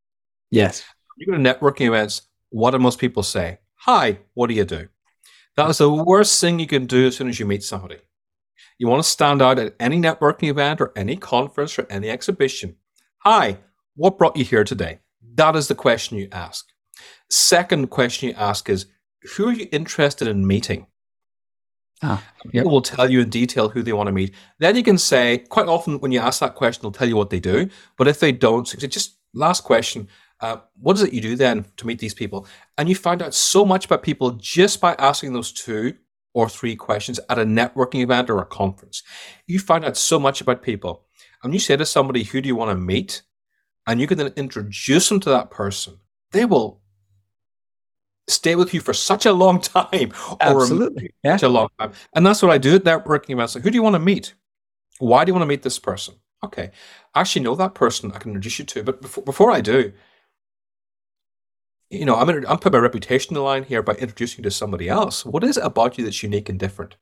Yes. 0.52 0.84
You 1.16 1.26
go 1.26 1.32
to 1.32 1.38
networking 1.38 1.88
events. 1.88 2.22
What 2.50 2.72
do 2.72 2.78
most 2.78 2.98
people 2.98 3.22
say? 3.22 3.58
Hi, 3.76 4.18
what 4.34 4.48
do 4.48 4.54
you 4.54 4.64
do? 4.64 4.88
That 5.56 5.70
is 5.70 5.78
the 5.78 5.90
worst 5.90 6.38
thing 6.40 6.60
you 6.60 6.66
can 6.66 6.84
do 6.86 7.06
as 7.06 7.16
soon 7.16 7.28
as 7.28 7.40
you 7.40 7.46
meet 7.46 7.62
somebody. 7.62 7.96
You 8.78 8.86
want 8.86 9.02
to 9.02 9.08
stand 9.08 9.40
out 9.40 9.58
at 9.58 9.74
any 9.80 9.98
networking 9.98 10.50
event 10.50 10.82
or 10.82 10.92
any 10.94 11.16
conference 11.16 11.78
or 11.78 11.86
any 11.88 12.10
exhibition. 12.10 12.76
Hi, 13.20 13.58
what 13.96 14.18
brought 14.18 14.36
you 14.36 14.44
here 14.44 14.62
today? 14.62 14.98
That 15.34 15.56
is 15.56 15.68
the 15.68 15.74
question 15.74 16.18
you 16.18 16.28
ask. 16.32 16.66
Second 17.30 17.88
question 17.88 18.28
you 18.28 18.34
ask 18.34 18.68
is, 18.68 18.86
who 19.36 19.48
are 19.48 19.52
you 19.52 19.68
interested 19.72 20.28
in 20.28 20.46
meeting? 20.46 20.86
Ah, 22.02 22.22
yep. 22.44 22.52
People 22.52 22.72
will 22.72 22.82
tell 22.82 23.10
you 23.10 23.20
in 23.20 23.30
detail 23.30 23.70
who 23.70 23.82
they 23.82 23.94
want 23.94 24.08
to 24.08 24.12
meet. 24.12 24.34
Then 24.58 24.76
you 24.76 24.82
can 24.82 24.98
say, 24.98 25.38
quite 25.38 25.68
often 25.68 25.98
when 26.00 26.12
you 26.12 26.20
ask 26.20 26.40
that 26.40 26.56
question, 26.56 26.82
they'll 26.82 26.92
tell 26.92 27.08
you 27.08 27.16
what 27.16 27.30
they 27.30 27.40
do. 27.40 27.70
But 27.96 28.08
if 28.08 28.20
they 28.20 28.32
don't, 28.32 28.66
just 28.66 29.16
last 29.32 29.64
question, 29.64 30.08
uh, 30.42 30.56
what 30.80 30.96
is 30.96 31.02
it 31.02 31.12
you 31.12 31.20
do 31.20 31.36
then 31.36 31.64
to 31.76 31.86
meet 31.86 32.00
these 32.00 32.14
people? 32.14 32.46
And 32.76 32.88
you 32.88 32.96
find 32.96 33.22
out 33.22 33.32
so 33.32 33.64
much 33.64 33.86
about 33.86 34.02
people 34.02 34.32
just 34.32 34.80
by 34.80 34.94
asking 34.98 35.32
those 35.32 35.52
two 35.52 35.94
or 36.34 36.48
three 36.48 36.74
questions 36.74 37.20
at 37.28 37.38
a 37.38 37.44
networking 37.44 38.02
event 38.02 38.28
or 38.28 38.40
a 38.40 38.46
conference. 38.46 39.02
You 39.46 39.60
find 39.60 39.84
out 39.84 39.96
so 39.96 40.18
much 40.18 40.40
about 40.40 40.62
people. 40.62 41.04
And 41.42 41.54
you 41.54 41.60
say 41.60 41.76
to 41.76 41.86
somebody, 41.86 42.24
who 42.24 42.40
do 42.40 42.48
you 42.48 42.56
want 42.56 42.70
to 42.70 42.76
meet? 42.76 43.22
And 43.86 44.00
you 44.00 44.06
can 44.06 44.18
then 44.18 44.32
introduce 44.36 45.08
them 45.08 45.20
to 45.20 45.30
that 45.30 45.50
person. 45.50 45.98
They 46.32 46.44
will 46.44 46.80
stay 48.28 48.56
with 48.56 48.74
you 48.74 48.80
for 48.80 48.92
such 48.92 49.26
a 49.26 49.32
long 49.32 49.60
time. 49.60 50.12
Absolutely. 50.40 51.12
Yeah. 51.22 51.36
Such 51.36 51.44
a 51.44 51.48
long 51.48 51.68
time. 51.78 51.92
And 52.14 52.26
that's 52.26 52.42
what 52.42 52.50
I 52.50 52.58
do 52.58 52.76
at 52.76 52.84
networking 52.84 53.30
events. 53.30 53.54
Like, 53.54 53.64
who 53.64 53.70
do 53.70 53.76
you 53.76 53.82
want 53.82 53.94
to 53.94 54.00
meet? 54.00 54.34
Why 54.98 55.24
do 55.24 55.30
you 55.30 55.34
want 55.34 55.42
to 55.42 55.48
meet 55.48 55.62
this 55.62 55.78
person? 55.78 56.14
Okay. 56.44 56.70
I 57.14 57.20
actually 57.20 57.42
know 57.42 57.54
that 57.54 57.74
person 57.74 58.10
I 58.12 58.18
can 58.18 58.30
introduce 58.30 58.58
you 58.58 58.64
to. 58.64 58.82
But 58.82 59.02
before, 59.02 59.24
before 59.24 59.52
I 59.52 59.60
do, 59.60 59.92
you 61.92 62.04
know, 62.06 62.16
I'm, 62.16 62.28
I'm 62.28 62.58
putting 62.58 62.72
my 62.72 62.82
reputation 62.82 63.30
in 63.30 63.34
the 63.34 63.42
line 63.42 63.64
here 63.64 63.82
by 63.82 63.92
introducing 63.94 64.38
you 64.38 64.44
to 64.44 64.50
somebody 64.50 64.88
else. 64.88 65.26
What 65.26 65.44
is 65.44 65.58
it 65.58 65.64
about 65.64 65.98
you 65.98 66.04
that's 66.04 66.22
unique 66.22 66.48
and 66.48 66.58
different? 66.58 66.96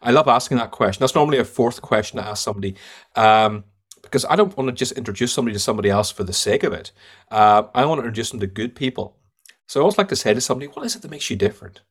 I 0.00 0.12
love 0.12 0.28
asking 0.28 0.56
that 0.58 0.70
question. 0.70 1.00
That's 1.00 1.14
normally 1.14 1.38
a 1.38 1.44
fourth 1.44 1.82
question 1.82 2.18
to 2.18 2.26
ask 2.26 2.42
somebody. 2.42 2.74
Um, 3.14 3.64
because 4.02 4.24
I 4.24 4.36
don't 4.36 4.56
want 4.56 4.68
to 4.68 4.74
just 4.74 4.92
introduce 4.92 5.32
somebody 5.32 5.54
to 5.54 5.60
somebody 5.60 5.90
else 5.90 6.10
for 6.10 6.24
the 6.24 6.32
sake 6.32 6.62
of 6.62 6.72
it. 6.72 6.92
Uh, 7.30 7.64
I 7.74 7.84
want 7.84 7.98
to 7.98 8.04
introduce 8.04 8.30
them 8.30 8.40
to 8.40 8.46
good 8.46 8.74
people. 8.74 9.16
So 9.66 9.80
I 9.80 9.82
always 9.82 9.98
like 9.98 10.08
to 10.08 10.16
say 10.16 10.32
to 10.32 10.40
somebody, 10.40 10.68
what 10.68 10.86
is 10.86 10.96
it 10.96 11.02
that 11.02 11.10
makes 11.10 11.28
you 11.28 11.36
different? 11.36 11.82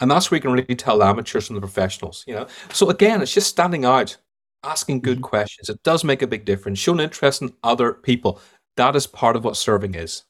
And 0.00 0.10
that's 0.10 0.30
where 0.30 0.36
you 0.36 0.42
can 0.42 0.52
really 0.52 0.74
tell 0.74 1.02
amateurs 1.02 1.46
from 1.46 1.56
the 1.56 1.60
professionals, 1.60 2.24
you 2.26 2.34
know? 2.34 2.46
So 2.72 2.88
again, 2.88 3.20
it's 3.20 3.34
just 3.34 3.50
standing 3.50 3.84
out, 3.84 4.16
asking 4.64 5.00
good 5.00 5.18
mm-hmm. 5.18 5.24
questions. 5.24 5.68
It 5.68 5.82
does 5.82 6.04
make 6.04 6.22
a 6.22 6.26
big 6.26 6.46
difference. 6.46 6.78
Showing 6.78 7.00
interest 7.00 7.42
in 7.42 7.52
other 7.62 7.92
people. 7.92 8.40
That 8.76 8.96
is 8.96 9.06
part 9.06 9.36
of 9.36 9.44
what 9.44 9.58
serving 9.58 9.94
is. 9.94 10.22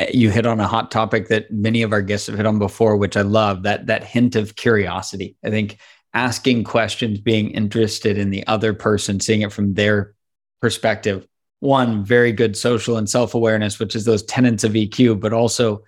Eh, 0.00 0.10
you 0.14 0.30
hit 0.30 0.46
on 0.46 0.60
a 0.60 0.66
hot 0.66 0.90
topic 0.90 1.28
that 1.28 1.50
many 1.52 1.82
of 1.82 1.92
our 1.92 2.02
guests 2.02 2.26
have 2.26 2.36
hit 2.36 2.46
on 2.46 2.58
before, 2.58 2.96
which 2.96 3.16
I 3.16 3.22
love, 3.22 3.62
that 3.64 3.86
that 3.86 4.02
hint 4.02 4.34
of 4.34 4.56
curiosity. 4.56 5.36
I 5.44 5.50
think 5.50 5.78
asking 6.14 6.64
questions, 6.64 7.20
being 7.20 7.50
interested 7.50 8.18
in 8.18 8.30
the 8.30 8.46
other 8.46 8.74
person, 8.74 9.20
seeing 9.20 9.42
it 9.42 9.52
from 9.52 9.74
their 9.74 10.14
perspective. 10.60 11.26
One, 11.60 12.04
very 12.04 12.32
good 12.32 12.56
social 12.56 12.96
and 12.96 13.08
self-awareness, 13.08 13.78
which 13.78 13.94
is 13.94 14.06
those 14.06 14.22
tenets 14.22 14.64
of 14.64 14.72
EQ, 14.72 15.20
but 15.20 15.34
also 15.34 15.84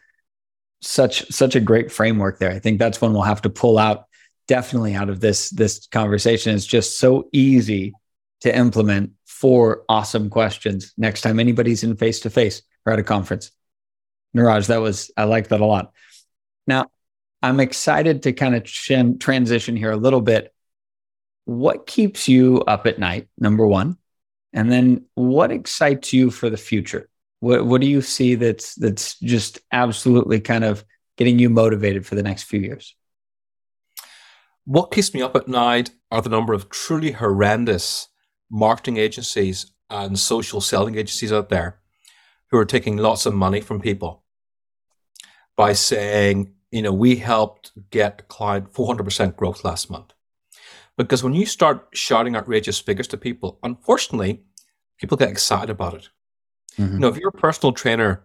such 0.83 1.27
such 1.31 1.57
a 1.57 1.61
great 1.61 1.91
framework 1.91 2.39
there. 2.39 2.51
I 2.51 2.59
think 2.59 2.79
that's 2.79 3.01
one 3.01 3.13
we'll 3.15 3.23
have 3.23 3.43
to 3.43 3.51
pull 3.51 3.79
out 3.79 4.05
definitely 4.47 4.95
out 4.95 5.09
of 5.09 5.21
this 5.21 5.51
this 5.51 5.87
conversation. 5.89 6.55
It's 6.55 6.67
just 6.67 6.99
so 6.99 7.29
easy 7.33 7.95
to 8.43 8.55
implement 8.55 9.13
four 9.25 9.85
awesome 9.89 10.29
questions 10.29 10.93
next 10.99 11.23
time 11.23 11.41
anybody's 11.41 11.83
in 11.83 11.97
face 11.97 12.21
to 12.21 12.31
face 12.31 12.63
or 12.85 12.93
at 12.93 12.99
a 12.99 13.05
conference. 13.05 13.51
Niraj, 14.37 14.69
that 14.69 14.81
was 14.81 15.11
I 15.17 15.25
like 15.25 15.49
that 15.49 15.61
a 15.61 15.67
lot. 15.67 15.93
Now, 16.67 16.91
I'm 17.43 17.61
excited 17.61 18.23
to 18.23 18.33
kind 18.33 18.55
of 18.55 18.65
ch- 18.65 19.19
transition 19.19 19.77
here 19.77 19.91
a 19.91 19.97
little 19.97 20.21
bit. 20.21 20.55
What 21.45 21.87
keeps 21.87 22.29
you 22.29 22.61
up 22.61 22.87
at 22.87 22.99
night? 22.99 23.29
Number 23.37 23.67
one, 23.67 23.97
and 24.53 24.71
then 24.71 25.07
what 25.15 25.51
excites 25.51 26.13
you 26.13 26.31
for 26.31 26.49
the 26.49 26.57
future? 26.57 27.09
What 27.41 27.67
what 27.67 27.81
do 27.81 27.89
you 27.89 28.01
see 28.01 28.37
that's 28.37 28.75
that's 28.77 29.19
just 29.19 29.59
absolutely 29.73 30.41
kind 30.41 30.65
of 30.65 30.85
getting 31.17 31.39
you 31.39 31.51
motivated 31.51 32.07
for 32.07 32.15
the 32.15 32.23
next 32.23 32.45
few 32.45 32.61
years? 32.61 32.95
What 34.65 34.93
keeps 34.93 35.13
me 35.13 35.23
up 35.23 35.35
at 35.35 35.49
night 35.49 35.91
are 36.13 36.23
the 36.23 36.29
number 36.29 36.53
of 36.53 36.71
truly 36.71 37.11
horrendous 37.11 38.09
marketing 38.49 38.99
agencies 38.99 39.73
and 39.91 40.17
social 40.17 40.61
selling 40.61 40.95
agencies 40.95 41.33
out 41.33 41.49
there 41.49 41.81
who 42.51 42.59
are 42.59 42.65
taking 42.65 42.97
lots 42.97 43.27
of 43.27 43.35
money 43.35 43.61
from 43.61 43.81
people 43.81 44.22
by 45.57 45.73
saying, 45.73 46.53
you 46.71 46.83
know, 46.83 46.93
we 46.93 47.17
helped 47.17 47.73
get 47.91 48.29
client 48.29 48.73
400% 48.73 49.37
growth 49.37 49.65
last 49.65 49.91
month. 49.91 50.13
Because 50.97 51.23
when 51.23 51.35
you 51.35 51.47
start 51.47 51.89
shouting 51.93 52.37
outrageous 52.37 52.79
figures 52.79 53.09
to 53.09 53.17
people, 53.17 53.59
unfortunately, 53.63 54.43
people 54.99 55.17
get 55.17 55.31
excited 55.31 55.71
about 55.71 55.95
it. 55.95 56.09
Mm-hmm. 56.79 56.95
You 56.95 56.99
know, 57.01 57.09
if 57.09 57.17
you're 57.17 57.31
a 57.31 57.33
personal 57.33 57.73
trainer 57.73 58.25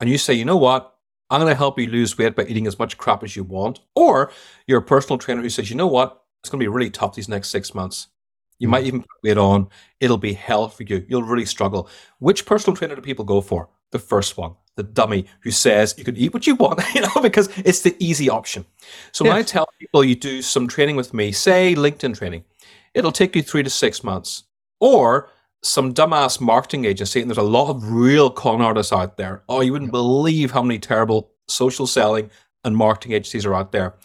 and 0.00 0.08
you 0.08 0.18
say, 0.18 0.34
you 0.34 0.44
know 0.44 0.56
what, 0.56 0.94
I'm 1.30 1.40
going 1.40 1.50
to 1.50 1.56
help 1.56 1.78
you 1.78 1.86
lose 1.86 2.16
weight 2.16 2.34
by 2.34 2.44
eating 2.44 2.66
as 2.66 2.78
much 2.78 2.96
crap 2.96 3.22
as 3.22 3.36
you 3.36 3.44
want, 3.44 3.80
or 3.94 4.32
you're 4.66 4.80
a 4.80 4.82
personal 4.82 5.18
trainer 5.18 5.42
who 5.42 5.50
says, 5.50 5.68
you 5.68 5.76
know 5.76 5.86
what, 5.86 6.22
it's 6.40 6.48
going 6.48 6.58
to 6.60 6.64
be 6.64 6.68
really 6.68 6.90
tough 6.90 7.14
these 7.14 7.28
next 7.28 7.50
six 7.50 7.74
months. 7.74 8.08
You 8.58 8.66
mm-hmm. 8.66 8.72
might 8.72 8.84
even 8.84 9.00
put 9.00 9.22
weight 9.22 9.38
on. 9.38 9.68
It'll 10.00 10.18
be 10.18 10.32
hell 10.32 10.68
for 10.68 10.84
you. 10.84 11.04
You'll 11.08 11.22
really 11.22 11.44
struggle. 11.44 11.88
Which 12.18 12.46
personal 12.46 12.76
trainer 12.76 12.96
do 12.96 13.02
people 13.02 13.24
go 13.24 13.40
for? 13.40 13.68
The 13.90 13.98
first 13.98 14.36
one, 14.36 14.54
the 14.78 14.84
dummy 14.84 15.26
who 15.40 15.50
says 15.50 15.94
you 15.98 16.04
can 16.04 16.16
eat 16.16 16.32
what 16.32 16.46
you 16.46 16.54
want, 16.54 16.80
you 16.94 17.02
know, 17.02 17.20
because 17.20 17.48
it's 17.58 17.82
the 17.82 17.96
easy 17.98 18.30
option. 18.30 18.64
So 19.12 19.24
when 19.24 19.34
I 19.34 19.42
tell 19.42 19.68
people 19.78 20.04
you 20.04 20.14
do 20.14 20.40
some 20.40 20.68
training 20.68 20.96
with 20.96 21.12
me, 21.12 21.32
say 21.32 21.74
LinkedIn 21.74 22.16
training, 22.16 22.44
it'll 22.94 23.12
take 23.12 23.36
you 23.36 23.42
three 23.42 23.64
to 23.64 23.70
six 23.70 24.02
months. 24.02 24.44
Or 24.80 25.28
some 25.64 25.92
dumbass 25.92 26.40
marketing 26.40 26.84
agency, 26.84 27.20
and 27.20 27.28
there's 27.28 27.36
a 27.36 27.42
lot 27.42 27.68
of 27.68 27.90
real 27.90 28.30
con 28.30 28.62
artists 28.62 28.92
out 28.92 29.16
there. 29.16 29.42
Oh, 29.48 29.60
you 29.60 29.72
wouldn't 29.72 29.90
believe 29.90 30.52
how 30.52 30.62
many 30.62 30.78
terrible 30.78 31.32
social 31.48 31.88
selling 31.88 32.30
and 32.62 32.76
marketing 32.76 33.12
agencies 33.12 33.44
are 33.44 33.54
out 33.54 33.72
there 33.72 33.96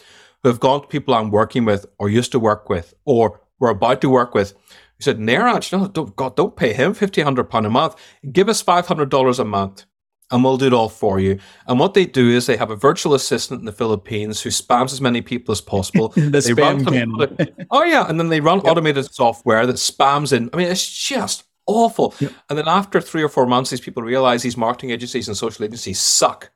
who 0.42 0.50
have 0.50 0.60
gone 0.60 0.82
to 0.82 0.88
people 0.88 1.14
I'm 1.14 1.30
working 1.30 1.64
with 1.64 1.86
or 2.00 2.10
used 2.10 2.32
to 2.32 2.40
work 2.40 2.70
with 2.70 2.96
or 3.06 3.40
we're 3.60 3.70
about 3.70 4.02
to 4.02 4.10
work 4.10 4.34
with 4.34 4.54
who 4.54 5.02
said, 5.02 5.20
Niraj, 5.20 5.72
no, 5.72 5.88
don't, 5.88 6.16
God, 6.16 6.36
don't 6.36 6.56
pay 6.56 6.74
him 6.74 6.96
£1,500 6.96 7.66
a 7.66 7.70
month. 7.70 7.96
Give 8.32 8.50
us 8.50 8.64
$500 8.64 9.40
a 9.40 9.46
month 9.46 9.86
and 10.34 10.44
we'll 10.44 10.58
do 10.58 10.66
it 10.66 10.74
all 10.74 10.90
for 10.90 11.20
you. 11.20 11.40
And 11.68 11.80
what 11.80 11.94
they 11.94 12.06
do 12.06 12.30
is 12.30 12.48
they 12.48 12.58
have 12.58 12.72
a 12.72 12.76
virtual 12.76 13.14
assistant 13.14 13.60
in 13.60 13.66
the 13.66 13.72
Philippines 13.72 14.42
who 14.42 14.50
spams 14.50 14.92
as 14.92 15.00
many 15.00 15.22
people 15.22 15.52
as 15.52 15.62
possible. 15.62 16.10
the 16.16 16.22
they 16.22 16.40
spam 16.40 16.86
can. 16.86 17.68
oh 17.70 17.84
yeah, 17.84 18.10
and 18.10 18.20
then 18.20 18.30
they 18.30 18.40
run 18.40 18.58
yep. 18.58 18.66
automated 18.66 19.14
software 19.14 19.68
that 19.68 19.76
spams 19.76 20.34
in. 20.34 20.50
I 20.52 20.58
mean, 20.58 20.68
it's 20.68 20.90
just 20.90 21.44
awful. 21.68 22.16
Yep. 22.20 22.34
And 22.50 22.58
then 22.58 22.68
after 22.68 23.00
three 23.00 23.22
or 23.22 23.30
four 23.30 23.46
months, 23.46 23.70
these 23.70 23.80
people 23.80 24.02
realize 24.02 24.42
these 24.42 24.58
marketing 24.58 24.90
agencies 24.90 25.28
and 25.28 25.38
social 25.38 25.64
agencies 25.64 26.00
suck. 26.00 26.52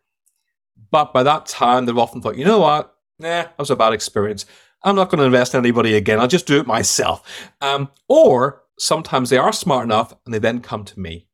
But 0.90 1.14
by 1.14 1.22
that 1.24 1.46
time, 1.46 1.86
they've 1.86 1.98
often 1.98 2.22
thought, 2.22 2.38
you 2.38 2.46
know 2.46 2.60
what? 2.60 2.96
Nah, 3.20 3.28
that 3.28 3.60
was 3.60 3.70
a 3.70 3.76
bad 3.76 3.94
experience. 3.94 4.46
I'm 4.84 4.96
not 4.96 5.10
going 5.10 5.20
to 5.20 5.26
invest 5.26 5.54
in 5.54 5.60
anybody 5.60 5.96
again. 5.96 6.20
I'll 6.20 6.28
just 6.28 6.48
do 6.48 6.60
it 6.60 6.68
myself. 6.68 7.52
Um, 7.62 7.90
or 8.08 8.64
sometimes 8.80 9.30
they 9.30 9.38
are 9.38 9.54
smart 9.54 9.84
enough 9.84 10.14
and 10.26 10.34
they 10.34 10.40
then 10.40 10.62
come 10.62 10.84
to 10.86 11.00
me. 11.00 11.27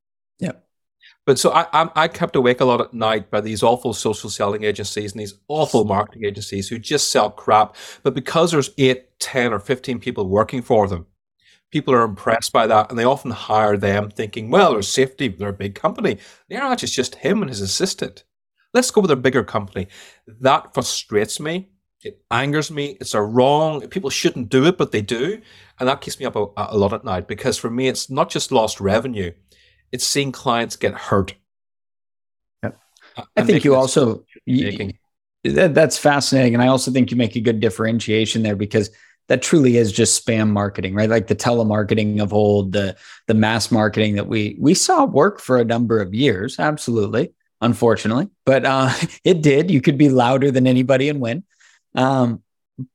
But 1.25 1.39
so 1.39 1.51
I, 1.51 1.67
I, 1.71 1.89
I 1.95 2.07
kept 2.09 2.35
awake 2.35 2.59
a 2.59 2.65
lot 2.65 2.81
at 2.81 2.93
night 2.93 3.31
by 3.31 3.39
these 3.39 3.63
awful 3.63 3.93
social 3.93 4.29
selling 4.29 4.63
agencies 4.63 5.13
and 5.13 5.21
these 5.21 5.35
awful 5.47 5.85
marketing 5.85 6.25
agencies 6.25 6.67
who 6.67 6.77
just 6.77 7.09
sell 7.11 7.29
crap. 7.29 7.75
But 8.03 8.13
because 8.13 8.51
there's 8.51 8.71
eight, 8.77 9.19
10, 9.19 9.53
or 9.53 9.59
15 9.59 9.99
people 9.99 10.27
working 10.27 10.61
for 10.61 10.87
them, 10.87 11.05
people 11.71 11.93
are 11.93 12.03
impressed 12.03 12.51
by 12.51 12.67
that 12.67 12.89
and 12.89 12.99
they 12.99 13.05
often 13.05 13.31
hire 13.31 13.77
them 13.77 14.09
thinking, 14.09 14.51
well, 14.51 14.73
there's 14.73 14.89
safety, 14.89 15.29
they're 15.29 15.49
a 15.49 15.53
big 15.53 15.75
company. 15.75 16.17
They're 16.49 16.59
not 16.59 16.79
just, 16.79 16.93
just 16.93 17.15
him 17.15 17.41
and 17.41 17.49
his 17.49 17.61
assistant. 17.61 18.25
Let's 18.73 18.91
go 18.91 19.01
with 19.01 19.11
a 19.11 19.15
bigger 19.15 19.43
company. 19.43 19.87
That 20.27 20.73
frustrates 20.73 21.39
me. 21.39 21.69
It 22.03 22.21
angers 22.31 22.69
me. 22.69 22.97
It's 22.99 23.13
a 23.13 23.21
wrong. 23.21 23.87
People 23.87 24.09
shouldn't 24.09 24.49
do 24.49 24.65
it, 24.65 24.77
but 24.77 24.91
they 24.91 25.01
do. 25.01 25.41
And 25.79 25.87
that 25.87 26.01
keeps 26.01 26.19
me 26.19 26.25
up 26.25 26.35
a, 26.35 26.47
a 26.57 26.77
lot 26.77 26.91
at 26.91 27.05
night 27.05 27.29
because 27.29 27.57
for 27.57 27.69
me, 27.69 27.87
it's 27.87 28.09
not 28.09 28.29
just 28.29 28.51
lost 28.51 28.81
revenue 28.81 29.31
it's 29.93 30.05
seeing 30.05 30.31
clients 30.33 30.75
get 30.75 30.95
hurt. 30.95 31.35
Yep. 32.63 32.77
I 33.37 33.43
think 33.43 33.63
you 33.63 33.75
also 33.75 34.25
you, 34.45 34.91
that, 35.43 35.75
that's 35.75 35.97
fascinating, 35.97 36.55
and 36.55 36.63
I 36.63 36.67
also 36.67 36.91
think 36.91 37.11
you 37.11 37.15
make 37.15 37.35
a 37.35 37.41
good 37.41 37.59
differentiation 37.59 38.41
there 38.41 38.55
because 38.55 38.89
that 39.29 39.41
truly 39.41 39.77
is 39.77 39.91
just 39.91 40.25
spam 40.25 40.49
marketing, 40.49 40.95
right? 40.95 41.09
Like 41.09 41.27
the 41.27 41.35
telemarketing 41.35 42.21
of 42.21 42.33
old, 42.33 42.73
the 42.73 42.97
the 43.27 43.35
mass 43.35 43.71
marketing 43.71 44.15
that 44.15 44.27
we 44.27 44.57
we 44.59 44.73
saw 44.73 45.05
work 45.05 45.39
for 45.39 45.59
a 45.59 45.65
number 45.65 46.01
of 46.01 46.13
years, 46.13 46.59
absolutely, 46.59 47.31
unfortunately, 47.61 48.29
but 48.45 48.65
uh, 48.65 48.91
it 49.23 49.43
did. 49.43 49.69
You 49.69 49.79
could 49.79 49.97
be 49.97 50.09
louder 50.09 50.49
than 50.49 50.65
anybody 50.65 51.07
and 51.07 51.21
win. 51.21 51.43
Um, 51.95 52.41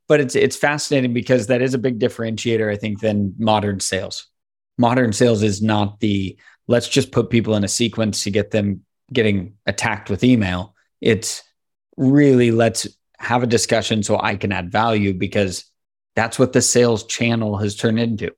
but 0.08 0.18
it's 0.18 0.34
it's 0.34 0.56
fascinating 0.56 1.12
because 1.12 1.46
that 1.46 1.62
is 1.62 1.74
a 1.74 1.78
big 1.78 2.00
differentiator, 2.00 2.68
I 2.72 2.76
think, 2.76 2.98
than 3.00 3.34
modern 3.38 3.78
sales. 3.78 4.26
Modern 4.76 5.12
sales 5.12 5.44
is 5.44 5.62
not 5.62 6.00
the 6.00 6.36
let's 6.68 6.88
just 6.88 7.10
put 7.10 7.30
people 7.30 7.56
in 7.56 7.64
a 7.64 7.68
sequence 7.68 8.22
to 8.24 8.30
get 8.30 8.50
them 8.50 8.82
getting 9.12 9.54
attacked 9.66 10.10
with 10.10 10.22
email. 10.22 10.74
It's 11.00 11.42
really 11.96 12.50
let's 12.52 12.86
have 13.18 13.42
a 13.42 13.46
discussion 13.46 14.02
so 14.02 14.20
I 14.20 14.36
can 14.36 14.52
add 14.52 14.70
value 14.70 15.14
because 15.14 15.64
that's 16.14 16.38
what 16.38 16.52
the 16.52 16.62
sales 16.62 17.04
channel 17.04 17.56
has 17.56 17.74
turned 17.74 17.98
into. 17.98 18.30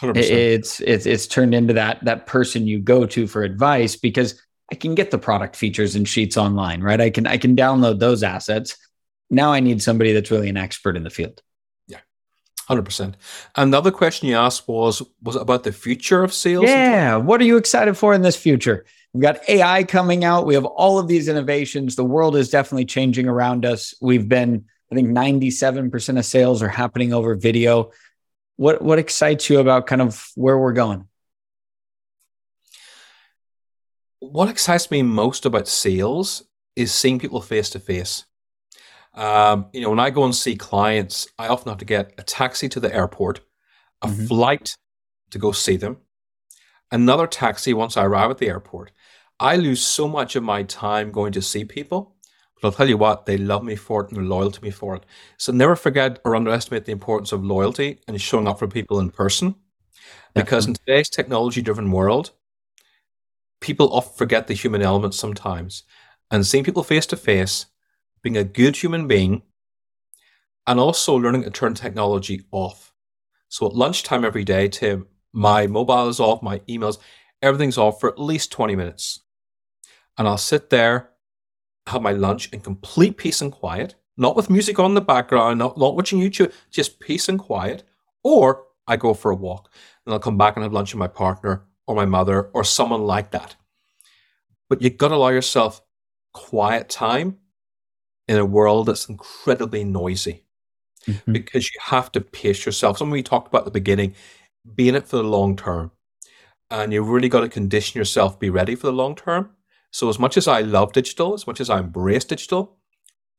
100%. 0.00 0.16
It's 0.16 0.80
it's 0.80 1.06
it's 1.06 1.26
turned 1.26 1.54
into 1.54 1.74
that 1.74 2.04
that 2.04 2.26
person 2.26 2.66
you 2.66 2.80
go 2.80 3.06
to 3.06 3.26
for 3.26 3.42
advice 3.42 3.96
because 3.96 4.42
I 4.70 4.74
can 4.74 4.94
get 4.94 5.10
the 5.10 5.18
product 5.18 5.56
features 5.56 5.94
and 5.94 6.08
sheets 6.08 6.36
online, 6.36 6.82
right? 6.82 7.00
I 7.00 7.10
can 7.10 7.26
I 7.26 7.38
can 7.38 7.56
download 7.56 7.98
those 7.98 8.22
assets. 8.22 8.76
Now 9.30 9.52
I 9.52 9.60
need 9.60 9.82
somebody 9.82 10.12
that's 10.12 10.30
really 10.30 10.48
an 10.48 10.56
expert 10.56 10.96
in 10.96 11.04
the 11.04 11.10
field. 11.10 11.40
Hundred 12.66 12.84
percent. 12.84 13.16
And 13.54 13.72
the 13.72 13.78
other 13.78 13.92
question 13.92 14.28
you 14.28 14.36
asked 14.36 14.66
was 14.66 15.00
was 15.22 15.36
it 15.36 15.42
about 15.42 15.62
the 15.62 15.72
future 15.72 16.24
of 16.24 16.34
sales? 16.34 16.64
Yeah. 16.64 17.16
What 17.16 17.40
are 17.40 17.44
you 17.44 17.56
excited 17.56 17.96
for 17.96 18.12
in 18.12 18.22
this 18.22 18.36
future? 18.36 18.84
We've 19.12 19.22
got 19.22 19.48
AI 19.48 19.84
coming 19.84 20.24
out. 20.24 20.46
We 20.46 20.54
have 20.54 20.64
all 20.64 20.98
of 20.98 21.06
these 21.06 21.28
innovations. 21.28 21.94
The 21.94 22.04
world 22.04 22.34
is 22.36 22.50
definitely 22.50 22.86
changing 22.86 23.28
around 23.28 23.64
us. 23.64 23.94
We've 24.00 24.28
been, 24.28 24.64
I 24.90 24.94
think, 24.96 25.08
ninety-seven 25.08 25.90
percent 25.92 26.18
of 26.18 26.24
sales 26.24 26.60
are 26.60 26.68
happening 26.68 27.12
over 27.12 27.36
video. 27.36 27.92
What 28.56 28.82
what 28.82 28.98
excites 28.98 29.48
you 29.48 29.60
about 29.60 29.86
kind 29.86 30.02
of 30.02 30.30
where 30.34 30.58
we're 30.58 30.72
going? 30.72 31.06
What 34.18 34.48
excites 34.48 34.90
me 34.90 35.02
most 35.02 35.46
about 35.46 35.68
sales 35.68 36.42
is 36.74 36.92
seeing 36.92 37.20
people 37.20 37.40
face 37.40 37.70
to 37.70 37.78
face. 37.78 38.24
Um, 39.16 39.66
you 39.72 39.80
know, 39.80 39.90
when 39.90 39.98
I 39.98 40.10
go 40.10 40.24
and 40.24 40.34
see 40.34 40.56
clients, 40.56 41.26
I 41.38 41.48
often 41.48 41.70
have 41.70 41.78
to 41.78 41.84
get 41.84 42.12
a 42.18 42.22
taxi 42.22 42.68
to 42.68 42.80
the 42.80 42.94
airport, 42.94 43.40
a 44.02 44.08
mm-hmm. 44.08 44.26
flight 44.26 44.76
to 45.30 45.38
go 45.38 45.52
see 45.52 45.76
them, 45.76 45.98
another 46.92 47.26
taxi 47.26 47.72
once 47.72 47.96
I 47.96 48.04
arrive 48.04 48.30
at 48.30 48.38
the 48.38 48.48
airport. 48.48 48.92
I 49.40 49.56
lose 49.56 49.82
so 49.82 50.06
much 50.06 50.36
of 50.36 50.42
my 50.42 50.62
time 50.62 51.10
going 51.10 51.32
to 51.32 51.42
see 51.42 51.64
people. 51.64 52.14
But 52.60 52.68
I'll 52.68 52.72
tell 52.72 52.88
you 52.88 52.96
what, 52.96 53.26
they 53.26 53.36
love 53.36 53.62
me 53.62 53.76
for 53.76 54.02
it 54.02 54.08
and 54.08 54.16
they're 54.16 54.24
loyal 54.24 54.50
to 54.50 54.62
me 54.62 54.70
for 54.70 54.96
it. 54.96 55.04
So 55.36 55.52
never 55.52 55.76
forget 55.76 56.20
or 56.24 56.34
underestimate 56.34 56.86
the 56.86 56.92
importance 56.92 57.32
of 57.32 57.44
loyalty 57.44 58.00
and 58.08 58.18
showing 58.20 58.48
up 58.48 58.58
for 58.58 58.66
people 58.66 58.98
in 58.98 59.10
person. 59.10 59.54
Because 60.34 60.66
in 60.66 60.74
today's 60.74 61.08
technology 61.08 61.62
driven 61.62 61.90
world, 61.90 62.32
people 63.60 63.92
often 63.92 64.16
forget 64.16 64.46
the 64.46 64.54
human 64.54 64.82
element 64.82 65.14
sometimes. 65.14 65.82
And 66.30 66.46
seeing 66.46 66.64
people 66.64 66.82
face 66.82 67.06
to 67.06 67.16
face 67.16 67.66
being 68.22 68.36
a 68.36 68.44
good 68.44 68.76
human 68.76 69.06
being, 69.06 69.42
and 70.66 70.80
also 70.80 71.14
learning 71.14 71.44
to 71.44 71.50
turn 71.50 71.74
technology 71.74 72.42
off. 72.50 72.92
So 73.48 73.66
at 73.66 73.74
lunchtime 73.74 74.24
every 74.24 74.44
day, 74.44 74.68
Tim, 74.68 75.06
my 75.32 75.66
mobile 75.66 76.08
is 76.08 76.20
off, 76.20 76.42
my 76.42 76.58
emails, 76.60 76.98
everything's 77.42 77.78
off 77.78 78.00
for 78.00 78.10
at 78.10 78.18
least 78.18 78.50
20 78.52 78.74
minutes. 78.74 79.20
And 80.18 80.26
I'll 80.26 80.38
sit 80.38 80.70
there, 80.70 81.10
have 81.86 82.02
my 82.02 82.12
lunch 82.12 82.52
in 82.52 82.60
complete 82.60 83.16
peace 83.16 83.40
and 83.40 83.52
quiet, 83.52 83.94
not 84.16 84.34
with 84.34 84.50
music 84.50 84.78
on 84.78 84.94
the 84.94 85.00
background, 85.00 85.58
not, 85.58 85.78
not 85.78 85.94
watching 85.94 86.18
YouTube, 86.20 86.52
just 86.70 87.00
peace 87.00 87.28
and 87.28 87.38
quiet. 87.38 87.84
Or 88.24 88.64
I 88.88 88.96
go 88.96 89.14
for 89.14 89.30
a 89.30 89.36
walk 89.36 89.70
and 90.04 90.12
I'll 90.12 90.20
come 90.20 90.38
back 90.38 90.56
and 90.56 90.62
have 90.62 90.72
lunch 90.72 90.92
with 90.92 90.98
my 90.98 91.08
partner 91.08 91.64
or 91.86 91.94
my 91.94 92.06
mother 92.06 92.50
or 92.54 92.64
someone 92.64 93.02
like 93.02 93.30
that. 93.32 93.56
But 94.68 94.82
you've 94.82 94.96
got 94.96 95.08
to 95.08 95.14
allow 95.14 95.28
yourself 95.28 95.82
quiet 96.32 96.88
time 96.88 97.38
in 98.28 98.38
a 98.38 98.44
world 98.44 98.86
that's 98.86 99.08
incredibly 99.08 99.84
noisy 99.84 100.44
mm-hmm. 101.06 101.32
because 101.32 101.66
you 101.72 101.80
have 101.82 102.10
to 102.12 102.20
pace 102.20 102.66
yourself. 102.66 102.98
Something 102.98 103.12
we 103.12 103.22
talked 103.22 103.48
about 103.48 103.60
at 103.60 103.64
the 103.66 103.70
beginning, 103.70 104.14
be 104.74 104.88
in 104.88 104.94
it 104.94 105.06
for 105.06 105.16
the 105.16 105.24
long 105.24 105.56
term. 105.56 105.90
And 106.70 106.92
you've 106.92 107.08
really 107.08 107.28
got 107.28 107.40
to 107.40 107.48
condition 107.48 107.98
yourself, 107.98 108.40
be 108.40 108.50
ready 108.50 108.74
for 108.74 108.88
the 108.88 108.92
long 108.92 109.14
term. 109.14 109.50
So, 109.92 110.08
as 110.08 110.18
much 110.18 110.36
as 110.36 110.48
I 110.48 110.60
love 110.60 110.92
digital, 110.92 111.32
as 111.34 111.46
much 111.46 111.60
as 111.60 111.70
I 111.70 111.78
embrace 111.78 112.24
digital, 112.24 112.76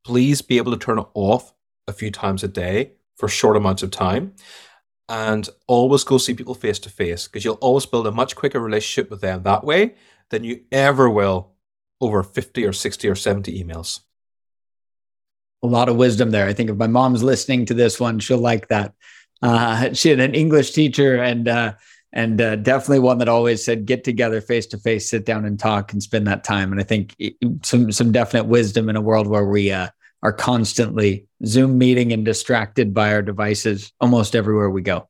please 0.06 0.42
be 0.42 0.58
able 0.58 0.72
to 0.72 0.78
turn 0.78 1.00
it 1.00 1.08
off 1.14 1.54
a 1.88 1.94
few 1.94 2.10
times 2.10 2.44
a 2.44 2.48
day 2.48 2.94
for 3.16 3.28
short 3.28 3.58
amounts 3.58 3.84
of 3.84 3.92
time. 3.92 4.34
And 5.10 5.48
always 5.68 6.04
go 6.04 6.18
see 6.18 6.34
people 6.34 6.56
face 6.56 6.80
to 6.80 6.90
face 6.90 7.28
because 7.28 7.46
you'll 7.46 7.56
always 7.56 7.86
build 7.86 8.08
a 8.08 8.12
much 8.12 8.36
quicker 8.36 8.60
relationship 8.60 9.10
with 9.10 9.22
them 9.22 9.44
that 9.44 9.64
way 9.64 9.96
than 10.30 10.44
you 10.44 10.62
ever 10.72 11.10
will 11.10 11.52
over 12.02 12.24
50 12.24 12.66
or 12.66 12.74
60 12.74 13.08
or 13.08 13.16
70 13.16 13.64
emails 13.64 14.02
a 15.64 15.68
lot 15.68 15.90
of 15.90 15.96
wisdom 15.96 16.32
there. 16.32 16.48
I 16.48 16.54
think 16.54 16.70
if 16.70 16.78
my 16.78 16.88
mom's 16.88 17.24
listening 17.24 17.66
to 17.66 17.74
this 17.74 18.00
one, 18.00 18.20
she'll 18.20 18.38
like 18.38 18.68
that. 18.68 18.94
Uh, 19.42 19.94
she 19.94 20.10
had 20.10 20.20
an 20.20 20.36
English 20.36 20.72
teacher 20.72 21.22
and 21.22 21.48
uh, 21.48 21.74
and 22.14 22.40
uh, 22.40 22.56
definitely 22.56 23.00
one 23.00 23.18
that 23.20 23.30
always 23.30 23.64
said, 23.64 23.86
"Get 23.86 24.04
together 24.04 24.42
face 24.42 24.66
to 24.68 24.78
face, 24.78 25.10
sit 25.10 25.26
down 25.26 25.46
and 25.46 25.60
talk, 25.60 25.94
and 25.94 26.02
spend 26.02 26.28
that 26.28 26.44
time." 26.44 26.72
And 26.72 26.80
I 26.80 26.84
think 26.84 27.16
some 27.64 27.92
some 27.92 28.12
definite 28.12 28.46
wisdom 28.46 28.90
in 28.90 28.96
a 28.96 29.02
world 29.02 29.28
where 29.28 29.46
we 29.46 29.72
uh, 29.72 29.90
are 30.24 30.34
constantly 30.34 31.28
Zoom 31.46 31.78
meeting 31.78 32.14
and 32.14 32.26
distracted 32.26 32.94
by 32.94 33.14
our 33.14 33.22
devices 33.22 33.92
almost 34.00 34.36
everywhere 34.36 34.70
we 34.70 34.82
go. 34.82 35.08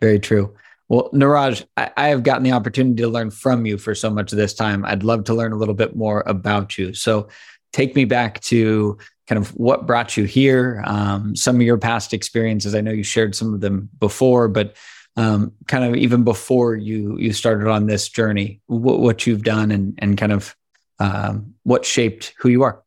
Very 0.00 0.18
true. 0.18 0.54
Well, 0.88 1.10
Niraj, 1.12 1.66
I, 1.76 1.90
I, 1.96 2.08
have 2.08 2.22
gotten 2.22 2.44
the 2.44 2.52
opportunity 2.52 3.02
to 3.02 3.08
learn 3.08 3.32
from 3.32 3.66
you 3.66 3.76
for 3.76 3.92
so 3.92 4.08
much 4.08 4.30
of 4.30 4.38
this 4.38 4.54
time. 4.54 4.84
I'd 4.84 5.02
love 5.02 5.24
to 5.24 5.34
learn 5.34 5.52
a 5.52 5.56
little 5.56 5.74
bit 5.74 5.96
more 5.96 6.22
about 6.26 6.78
you. 6.78 6.94
So, 6.94 7.28
take 7.72 7.96
me 7.96 8.04
back 8.04 8.40
to 8.42 8.96
kind 9.26 9.38
of 9.38 9.48
what 9.50 9.86
brought 9.86 10.16
you 10.16 10.24
here, 10.24 10.82
um, 10.86 11.34
some 11.34 11.56
of 11.56 11.62
your 11.62 11.78
past 11.78 12.14
experiences. 12.14 12.74
I 12.74 12.80
know 12.80 12.92
you 12.92 13.02
shared 13.02 13.34
some 13.34 13.54
of 13.54 13.60
them 13.60 13.88
before, 13.98 14.48
but 14.48 14.76
um, 15.16 15.52
kind 15.66 15.84
of 15.84 15.96
even 15.96 16.24
before 16.24 16.76
you 16.76 17.16
you 17.18 17.32
started 17.32 17.68
on 17.68 17.86
this 17.86 18.08
journey, 18.08 18.60
what, 18.66 19.00
what 19.00 19.26
you've 19.26 19.42
done 19.42 19.70
and 19.70 19.98
and 19.98 20.18
kind 20.18 20.32
of 20.32 20.54
um, 20.98 21.54
what 21.62 21.84
shaped 21.84 22.34
who 22.38 22.48
you 22.48 22.62
are. 22.62 22.82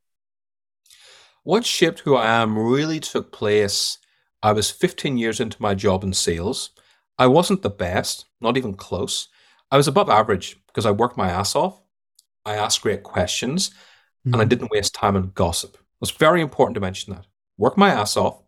What 1.43 1.65
shaped 1.65 2.01
who 2.01 2.15
I 2.15 2.27
am 2.27 2.57
really 2.57 2.99
took 2.99 3.31
place. 3.31 3.97
I 4.43 4.51
was 4.51 4.69
15 4.69 5.17
years 5.17 5.39
into 5.39 5.61
my 5.61 5.73
job 5.73 6.03
in 6.03 6.13
sales. 6.13 6.69
I 7.17 7.27
wasn't 7.27 7.63
the 7.63 7.69
best, 7.69 8.25
not 8.39 8.55
even 8.55 8.75
close. 8.75 9.27
I 9.71 9.77
was 9.77 9.87
above 9.87 10.09
average 10.09 10.57
because 10.67 10.85
I 10.85 10.91
worked 10.91 11.17
my 11.17 11.29
ass 11.29 11.55
off. 11.55 11.81
I 12.45 12.55
asked 12.55 12.81
great 12.81 13.03
questions, 13.03 13.69
mm-hmm. 13.69 14.33
and 14.33 14.35
I 14.35 14.45
mm-hmm. 14.45 14.49
didn't 14.49 14.71
waste 14.71 14.93
time 14.93 15.15
on 15.15 15.31
gossip. 15.33 15.77
It's 16.01 16.11
very 16.11 16.41
important 16.41 16.75
to 16.75 16.81
mention 16.81 17.13
that. 17.13 17.25
Work 17.57 17.77
my 17.77 17.89
ass 17.89 18.15
off. 18.15 18.41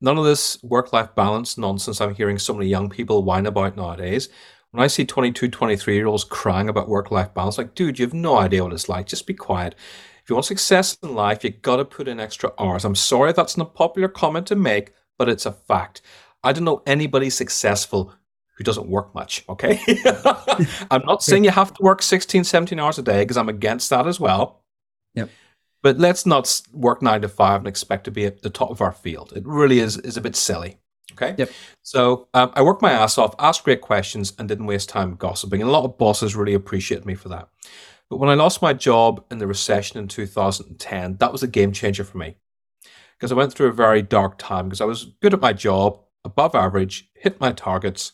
None 0.00 0.18
of 0.18 0.24
this 0.24 0.62
work 0.62 0.92
life 0.92 1.14
balance 1.14 1.56
nonsense 1.56 2.00
I'm 2.00 2.14
hearing 2.14 2.38
so 2.38 2.52
many 2.54 2.68
young 2.68 2.90
people 2.90 3.22
whine 3.22 3.46
about 3.46 3.76
nowadays. 3.76 4.28
When 4.70 4.82
I 4.82 4.86
see 4.88 5.04
22, 5.04 5.48
23 5.48 5.94
year 5.94 6.06
olds 6.06 6.24
crying 6.24 6.68
about 6.68 6.88
work 6.88 7.10
life 7.10 7.32
balance, 7.32 7.58
like, 7.58 7.74
dude, 7.74 7.98
you 7.98 8.04
have 8.04 8.14
no 8.14 8.38
idea 8.38 8.62
what 8.64 8.72
it's 8.72 8.88
like. 8.88 9.06
Just 9.06 9.26
be 9.26 9.34
quiet. 9.34 9.74
If 10.22 10.30
you 10.30 10.36
want 10.36 10.46
success 10.46 10.96
in 11.02 11.14
life, 11.14 11.44
you 11.44 11.50
got 11.50 11.76
to 11.76 11.84
put 11.84 12.08
in 12.08 12.18
extra 12.18 12.52
hours. 12.58 12.84
I'm 12.84 12.94
sorry 12.94 13.32
that's 13.32 13.56
an 13.56 13.62
unpopular 13.62 14.08
comment 14.08 14.46
to 14.48 14.56
make, 14.56 14.92
but 15.18 15.28
it's 15.28 15.46
a 15.46 15.52
fact. 15.52 16.02
I 16.42 16.52
don't 16.52 16.64
know 16.64 16.82
anybody 16.86 17.30
successful 17.30 18.12
who 18.56 18.64
doesn't 18.64 18.88
work 18.88 19.14
much, 19.14 19.44
okay? 19.48 19.80
I'm 20.90 21.04
not 21.04 21.22
saying 21.22 21.44
you 21.44 21.50
have 21.50 21.74
to 21.74 21.82
work 21.82 22.02
16, 22.02 22.44
17 22.44 22.78
hours 22.78 22.98
a 22.98 23.02
day 23.02 23.22
because 23.22 23.36
I'm 23.36 23.48
against 23.48 23.90
that 23.90 24.06
as 24.06 24.20
well. 24.20 24.62
Yep. 25.14 25.30
But 25.84 25.98
let's 25.98 26.24
not 26.24 26.62
work 26.72 27.02
nine 27.02 27.20
to 27.20 27.28
five 27.28 27.60
and 27.60 27.68
expect 27.68 28.04
to 28.04 28.10
be 28.10 28.24
at 28.24 28.40
the 28.40 28.48
top 28.48 28.70
of 28.70 28.80
our 28.80 28.90
field. 28.90 29.34
It 29.36 29.46
really 29.46 29.80
is 29.80 29.98
is 29.98 30.16
a 30.16 30.22
bit 30.22 30.34
silly. 30.34 30.78
Okay. 31.12 31.34
Yep. 31.36 31.50
So 31.82 32.26
um, 32.32 32.52
I 32.54 32.62
worked 32.62 32.80
my 32.80 32.90
ass 32.90 33.18
off, 33.18 33.34
asked 33.38 33.64
great 33.64 33.82
questions, 33.82 34.32
and 34.38 34.48
didn't 34.48 34.64
waste 34.64 34.88
time 34.88 35.14
gossiping. 35.14 35.60
And 35.60 35.68
a 35.68 35.72
lot 35.72 35.84
of 35.84 35.98
bosses 35.98 36.34
really 36.34 36.54
appreciated 36.54 37.04
me 37.04 37.14
for 37.14 37.28
that. 37.28 37.50
But 38.08 38.16
when 38.16 38.30
I 38.30 38.34
lost 38.34 38.62
my 38.62 38.72
job 38.72 39.26
in 39.30 39.36
the 39.36 39.46
recession 39.46 39.98
in 39.98 40.08
2010, 40.08 41.18
that 41.18 41.32
was 41.32 41.42
a 41.42 41.46
game 41.46 41.70
changer 41.70 42.02
for 42.02 42.16
me 42.16 42.36
because 43.18 43.30
I 43.30 43.34
went 43.34 43.52
through 43.52 43.68
a 43.68 43.72
very 43.72 44.00
dark 44.00 44.38
time 44.38 44.70
because 44.70 44.80
I 44.80 44.86
was 44.86 45.12
good 45.20 45.34
at 45.34 45.42
my 45.42 45.52
job, 45.52 46.00
above 46.24 46.54
average, 46.54 47.10
hit 47.14 47.40
my 47.40 47.52
targets. 47.52 48.12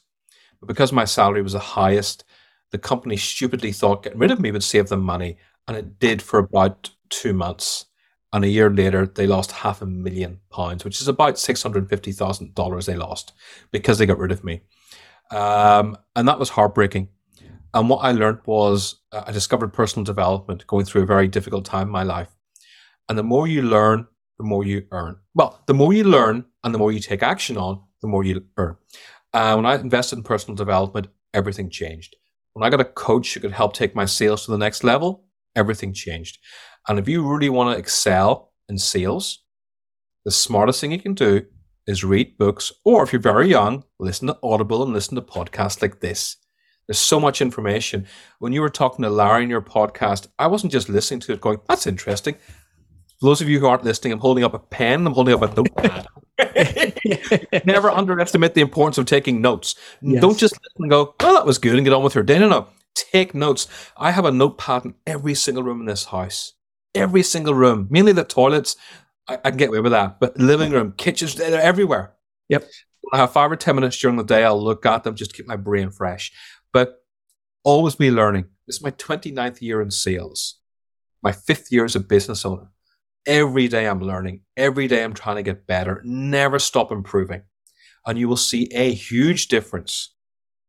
But 0.58 0.66
because 0.66 0.92
my 0.92 1.04
salary 1.04 1.42
was 1.42 1.52
the 1.52 1.60
highest, 1.60 2.24
the 2.72 2.78
company 2.78 3.16
stupidly 3.16 3.70
thought 3.70 4.02
getting 4.02 4.18
rid 4.18 4.32
of 4.32 4.40
me 4.40 4.50
would 4.50 4.64
save 4.64 4.88
them 4.88 5.02
money. 5.02 5.38
And 5.68 5.76
it 5.76 6.00
did 6.00 6.20
for 6.20 6.40
about 6.40 6.90
two 7.10 7.32
months. 7.32 7.86
And 8.32 8.44
a 8.44 8.48
year 8.48 8.70
later, 8.70 9.06
they 9.06 9.26
lost 9.26 9.50
half 9.50 9.82
a 9.82 9.86
million 9.86 10.40
pounds, 10.50 10.84
which 10.84 11.00
is 11.00 11.08
about 11.08 11.34
$650,000 11.34 12.86
they 12.86 12.96
lost 12.96 13.32
because 13.72 13.98
they 13.98 14.06
got 14.06 14.18
rid 14.18 14.30
of 14.30 14.44
me. 14.44 14.62
Um, 15.30 15.96
and 16.14 16.28
that 16.28 16.38
was 16.38 16.50
heartbreaking. 16.50 17.08
And 17.74 17.88
what 17.88 17.98
I 17.98 18.12
learned 18.12 18.40
was 18.46 19.00
uh, 19.12 19.24
I 19.26 19.32
discovered 19.32 19.72
personal 19.72 20.04
development 20.04 20.66
going 20.66 20.84
through 20.84 21.02
a 21.02 21.06
very 21.06 21.28
difficult 21.28 21.64
time 21.64 21.88
in 21.88 21.92
my 21.92 22.02
life. 22.02 22.28
And 23.08 23.18
the 23.18 23.22
more 23.22 23.46
you 23.46 23.62
learn, 23.62 24.06
the 24.38 24.44
more 24.44 24.64
you 24.64 24.86
earn. 24.90 25.16
Well, 25.34 25.60
the 25.66 25.74
more 25.74 25.92
you 25.92 26.04
learn 26.04 26.44
and 26.64 26.74
the 26.74 26.78
more 26.78 26.92
you 26.92 27.00
take 27.00 27.22
action 27.22 27.56
on, 27.56 27.82
the 28.00 28.08
more 28.08 28.24
you 28.24 28.44
earn. 28.56 28.76
Uh, 29.32 29.54
when 29.54 29.66
I 29.66 29.76
invested 29.76 30.16
in 30.16 30.22
personal 30.22 30.56
development, 30.56 31.08
everything 31.34 31.70
changed. 31.70 32.16
When 32.52 32.64
I 32.64 32.70
got 32.70 32.80
a 32.80 32.84
coach 32.84 33.34
who 33.34 33.40
could 33.40 33.52
help 33.52 33.74
take 33.74 33.94
my 33.94 34.04
sales 34.04 34.44
to 34.44 34.50
the 34.50 34.58
next 34.58 34.82
level, 34.82 35.24
everything 35.54 35.92
changed. 35.92 36.38
And 36.88 36.98
if 36.98 37.08
you 37.08 37.26
really 37.26 37.50
want 37.50 37.74
to 37.74 37.78
excel 37.78 38.52
in 38.68 38.78
sales, 38.78 39.42
the 40.24 40.30
smartest 40.30 40.80
thing 40.80 40.92
you 40.92 40.98
can 41.00 41.14
do 41.14 41.46
is 41.86 42.04
read 42.04 42.38
books, 42.38 42.72
or 42.84 43.02
if 43.02 43.12
you're 43.12 43.20
very 43.20 43.48
young, 43.48 43.84
listen 43.98 44.28
to 44.28 44.38
Audible 44.42 44.82
and 44.82 44.92
listen 44.92 45.16
to 45.16 45.22
podcasts 45.22 45.82
like 45.82 46.00
this. 46.00 46.36
There's 46.86 46.98
so 46.98 47.20
much 47.20 47.40
information. 47.40 48.06
When 48.38 48.52
you 48.52 48.60
were 48.60 48.68
talking 48.68 49.02
to 49.02 49.10
Larry 49.10 49.44
in 49.44 49.50
your 49.50 49.62
podcast, 49.62 50.28
I 50.38 50.46
wasn't 50.46 50.72
just 50.72 50.88
listening 50.88 51.20
to 51.20 51.32
it 51.32 51.40
going, 51.40 51.60
that's 51.68 51.86
interesting. 51.86 52.34
For 53.20 53.26
those 53.26 53.40
of 53.40 53.48
you 53.48 53.60
who 53.60 53.66
aren't 53.66 53.84
listening, 53.84 54.12
I'm 54.12 54.20
holding 54.20 54.44
up 54.44 54.54
a 54.54 54.58
pen, 54.58 55.06
I'm 55.06 55.14
holding 55.14 55.34
up 55.34 55.42
a 55.42 55.54
notepad. 55.54 56.06
Never 57.66 57.90
underestimate 57.90 58.54
the 58.54 58.60
importance 58.60 58.98
of 58.98 59.06
taking 59.06 59.40
notes. 59.40 59.74
Yes. 60.02 60.20
Don't 60.20 60.38
just 60.38 60.54
listen 60.54 60.82
and 60.82 60.90
go, 60.90 61.14
oh, 61.20 61.34
that 61.34 61.46
was 61.46 61.58
good, 61.58 61.76
and 61.76 61.84
get 61.84 61.92
on 61.92 62.02
with 62.02 62.14
your 62.14 62.24
day. 62.24 62.38
No, 62.38 62.48
no. 62.48 62.68
Take 62.94 63.34
notes. 63.34 63.68
I 63.96 64.10
have 64.10 64.24
a 64.24 64.32
notepad 64.32 64.84
in 64.84 64.94
every 65.06 65.34
single 65.34 65.62
room 65.62 65.80
in 65.80 65.86
this 65.86 66.06
house 66.06 66.54
every 66.94 67.22
single 67.22 67.54
room, 67.54 67.86
mainly 67.90 68.12
the 68.12 68.24
toilets. 68.24 68.76
I, 69.28 69.34
I 69.44 69.50
can 69.50 69.56
get 69.56 69.68
away 69.68 69.80
with 69.80 69.92
that, 69.92 70.20
but 70.20 70.38
living 70.38 70.72
room, 70.72 70.94
kitchens, 70.96 71.34
they're 71.34 71.60
everywhere. 71.60 72.14
Yep. 72.48 72.62
When 73.02 73.18
I 73.18 73.22
have 73.22 73.32
five 73.32 73.50
or 73.50 73.56
10 73.56 73.74
minutes 73.74 73.98
during 73.98 74.16
the 74.16 74.24
day, 74.24 74.44
I'll 74.44 74.62
look 74.62 74.84
at 74.84 75.04
them 75.04 75.14
just 75.14 75.30
to 75.30 75.36
keep 75.36 75.46
my 75.46 75.56
brain 75.56 75.90
fresh. 75.90 76.32
But 76.72 77.02
always 77.64 77.94
be 77.94 78.10
learning. 78.10 78.46
This 78.66 78.76
is 78.76 78.82
my 78.82 78.90
29th 78.92 79.60
year 79.60 79.80
in 79.80 79.90
sales, 79.90 80.58
my 81.22 81.32
fifth 81.32 81.70
year 81.70 81.84
as 81.84 81.96
a 81.96 82.00
business 82.00 82.44
owner. 82.44 82.70
Every 83.26 83.68
day 83.68 83.86
I'm 83.86 84.00
learning. 84.00 84.42
Every 84.56 84.88
day 84.88 85.04
I'm 85.04 85.14
trying 85.14 85.36
to 85.36 85.42
get 85.42 85.66
better. 85.66 86.00
Never 86.04 86.58
stop 86.58 86.90
improving. 86.90 87.42
And 88.06 88.18
you 88.18 88.28
will 88.28 88.36
see 88.36 88.70
a 88.72 88.92
huge 88.92 89.48
difference 89.48 90.14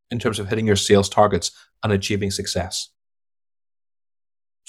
in 0.09 0.19
terms 0.19 0.37
of 0.37 0.49
hitting 0.49 0.67
your 0.67 0.75
sales 0.75 1.07
targets 1.07 1.51
and 1.81 1.93
achieving 1.93 2.29
success 2.29 2.89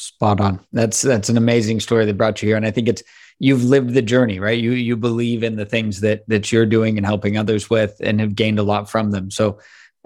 Spot 0.02 0.40
on. 0.40 0.58
That's 0.72 1.00
that's 1.00 1.28
an 1.28 1.36
amazing 1.36 1.78
story 1.78 2.04
that 2.06 2.16
brought 2.16 2.42
you 2.42 2.48
here, 2.48 2.56
and 2.56 2.66
I 2.66 2.72
think 2.72 2.88
it's 2.88 3.04
you've 3.38 3.62
lived 3.62 3.90
the 3.90 4.02
journey, 4.02 4.40
right? 4.40 4.58
You 4.58 4.72
you 4.72 4.96
believe 4.96 5.44
in 5.44 5.54
the 5.54 5.64
things 5.64 6.00
that 6.00 6.28
that 6.28 6.50
you're 6.50 6.66
doing 6.66 6.96
and 6.96 7.06
helping 7.06 7.36
others 7.36 7.70
with, 7.70 7.94
and 8.00 8.18
have 8.18 8.34
gained 8.34 8.58
a 8.58 8.64
lot 8.64 8.90
from 8.90 9.12
them. 9.12 9.30
So 9.30 9.60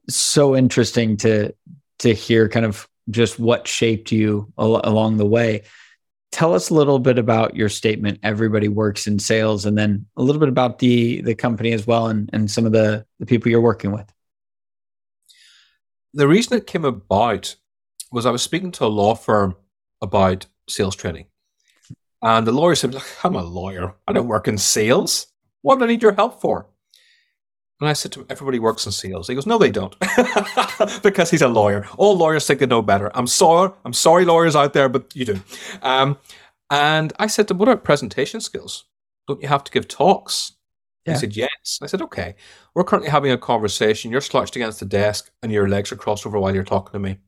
so 0.06 0.54
interesting 0.54 1.16
to 1.18 1.54
to 2.00 2.12
hear 2.12 2.46
kind 2.46 2.66
of 2.66 2.86
just 3.08 3.38
what 3.38 3.66
shaped 3.66 4.12
you 4.12 4.52
al- 4.58 4.82
along 4.84 5.16
the 5.16 5.24
way. 5.24 5.62
Tell 6.30 6.52
us 6.52 6.68
a 6.68 6.74
little 6.74 6.98
bit 6.98 7.16
about 7.18 7.56
your 7.56 7.70
statement. 7.70 8.20
Everybody 8.22 8.68
works 8.68 9.06
in 9.06 9.18
sales, 9.18 9.64
and 9.64 9.78
then 9.78 10.04
a 10.18 10.22
little 10.22 10.40
bit 10.40 10.50
about 10.50 10.78
the 10.78 11.22
the 11.22 11.34
company 11.34 11.72
as 11.72 11.86
well, 11.86 12.08
and 12.08 12.28
and 12.34 12.50
some 12.50 12.66
of 12.66 12.72
the 12.72 13.06
the 13.18 13.24
people 13.24 13.50
you're 13.50 13.62
working 13.62 13.92
with. 13.92 14.12
The 16.12 16.28
reason 16.28 16.58
it 16.58 16.66
came 16.66 16.84
about 16.84 17.56
was 18.12 18.26
I 18.26 18.30
was 18.30 18.42
speaking 18.42 18.72
to 18.72 18.84
a 18.84 18.88
law 18.88 19.14
firm 19.14 19.56
about 20.02 20.46
sales 20.68 20.96
training, 20.96 21.26
and 22.22 22.46
the 22.46 22.52
lawyer 22.52 22.74
said, 22.74 22.96
"I'm 23.24 23.36
a 23.36 23.42
lawyer. 23.42 23.94
I 24.06 24.12
don't 24.12 24.28
work 24.28 24.48
in 24.48 24.58
sales. 24.58 25.28
What 25.62 25.78
do 25.78 25.84
I 25.84 25.88
need 25.88 26.02
your 26.02 26.12
help 26.12 26.40
for?" 26.40 26.68
And 27.80 27.90
I 27.90 27.92
said 27.92 28.12
to 28.12 28.20
him, 28.20 28.26
everybody 28.30 28.58
works 28.58 28.86
in 28.86 28.92
sales. 28.92 29.28
He 29.28 29.34
goes, 29.34 29.46
no, 29.46 29.58
they 29.58 29.70
don't. 29.70 29.94
because 31.02 31.30
he's 31.30 31.42
a 31.42 31.48
lawyer. 31.48 31.86
All 31.98 32.16
lawyers 32.16 32.46
think 32.46 32.60
they 32.60 32.66
know 32.66 32.80
better. 32.80 33.10
I'm 33.14 33.26
sorry. 33.26 33.70
I'm 33.84 33.92
sorry, 33.92 34.24
lawyers 34.24 34.56
out 34.56 34.72
there, 34.72 34.88
but 34.88 35.14
you 35.14 35.26
do. 35.26 35.40
Um, 35.82 36.16
and 36.70 37.12
I 37.18 37.26
said 37.26 37.48
to 37.48 37.54
him, 37.54 37.58
what 37.58 37.68
about 37.68 37.84
presentation 37.84 38.40
skills? 38.40 38.84
Don't 39.28 39.42
you 39.42 39.48
have 39.48 39.62
to 39.64 39.72
give 39.72 39.88
talks? 39.88 40.52
Yeah. 41.04 41.12
He 41.14 41.18
said, 41.18 41.36
yes. 41.36 41.78
I 41.82 41.86
said, 41.86 42.00
okay. 42.02 42.36
We're 42.74 42.84
currently 42.84 43.10
having 43.10 43.30
a 43.30 43.38
conversation. 43.38 44.10
You're 44.10 44.22
slouched 44.22 44.56
against 44.56 44.80
the 44.80 44.86
desk 44.86 45.30
and 45.42 45.52
your 45.52 45.68
legs 45.68 45.92
are 45.92 45.96
crossed 45.96 46.26
over 46.26 46.38
while 46.38 46.54
you're 46.54 46.64
talking 46.64 46.92
to 46.92 46.98
me. 46.98 47.18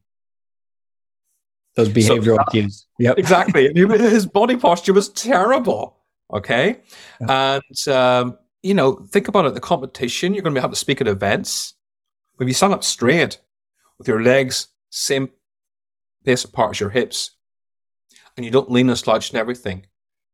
Those 1.79 1.91
behavioral 1.91 2.39
so, 2.39 2.45
cues. 2.51 2.87
Yep. 2.99 3.19
Exactly. 3.19 3.73
His 3.75 4.27
body 4.27 4.57
posture 4.57 4.93
was 4.93 5.11
terrible. 5.11 5.97
Okay. 6.33 6.81
Yeah. 7.21 7.61
And, 7.61 7.95
um, 7.95 8.39
you 8.65 8.75
know, 8.75 8.97
think 9.11 9.29
about 9.29 9.47
it. 9.47 9.55
The 9.55 9.61
competition, 9.61 10.35
you're 10.35 10.43
going 10.43 10.57
to 10.57 10.61
have 10.61 10.71
to 10.71 10.77
speak 10.77 11.01
at 11.01 11.07
events. 11.07 11.75
If 12.41 12.49
you 12.49 12.53
stand 12.53 12.75
up 12.75 12.83
straight 12.83 13.41
with 13.97 14.09
your 14.09 14.25
legs 14.25 14.67
same 14.91 15.31
pace 16.25 16.43
apart 16.43 16.73
as 16.73 16.81
your 16.81 16.91
hips, 16.91 17.31
and 18.37 18.45
you 18.45 18.51
don't 18.51 18.73
lean 18.73 18.89
and 18.89 18.99
slouch 18.99 19.31
and 19.31 19.39
everything, 19.39 19.87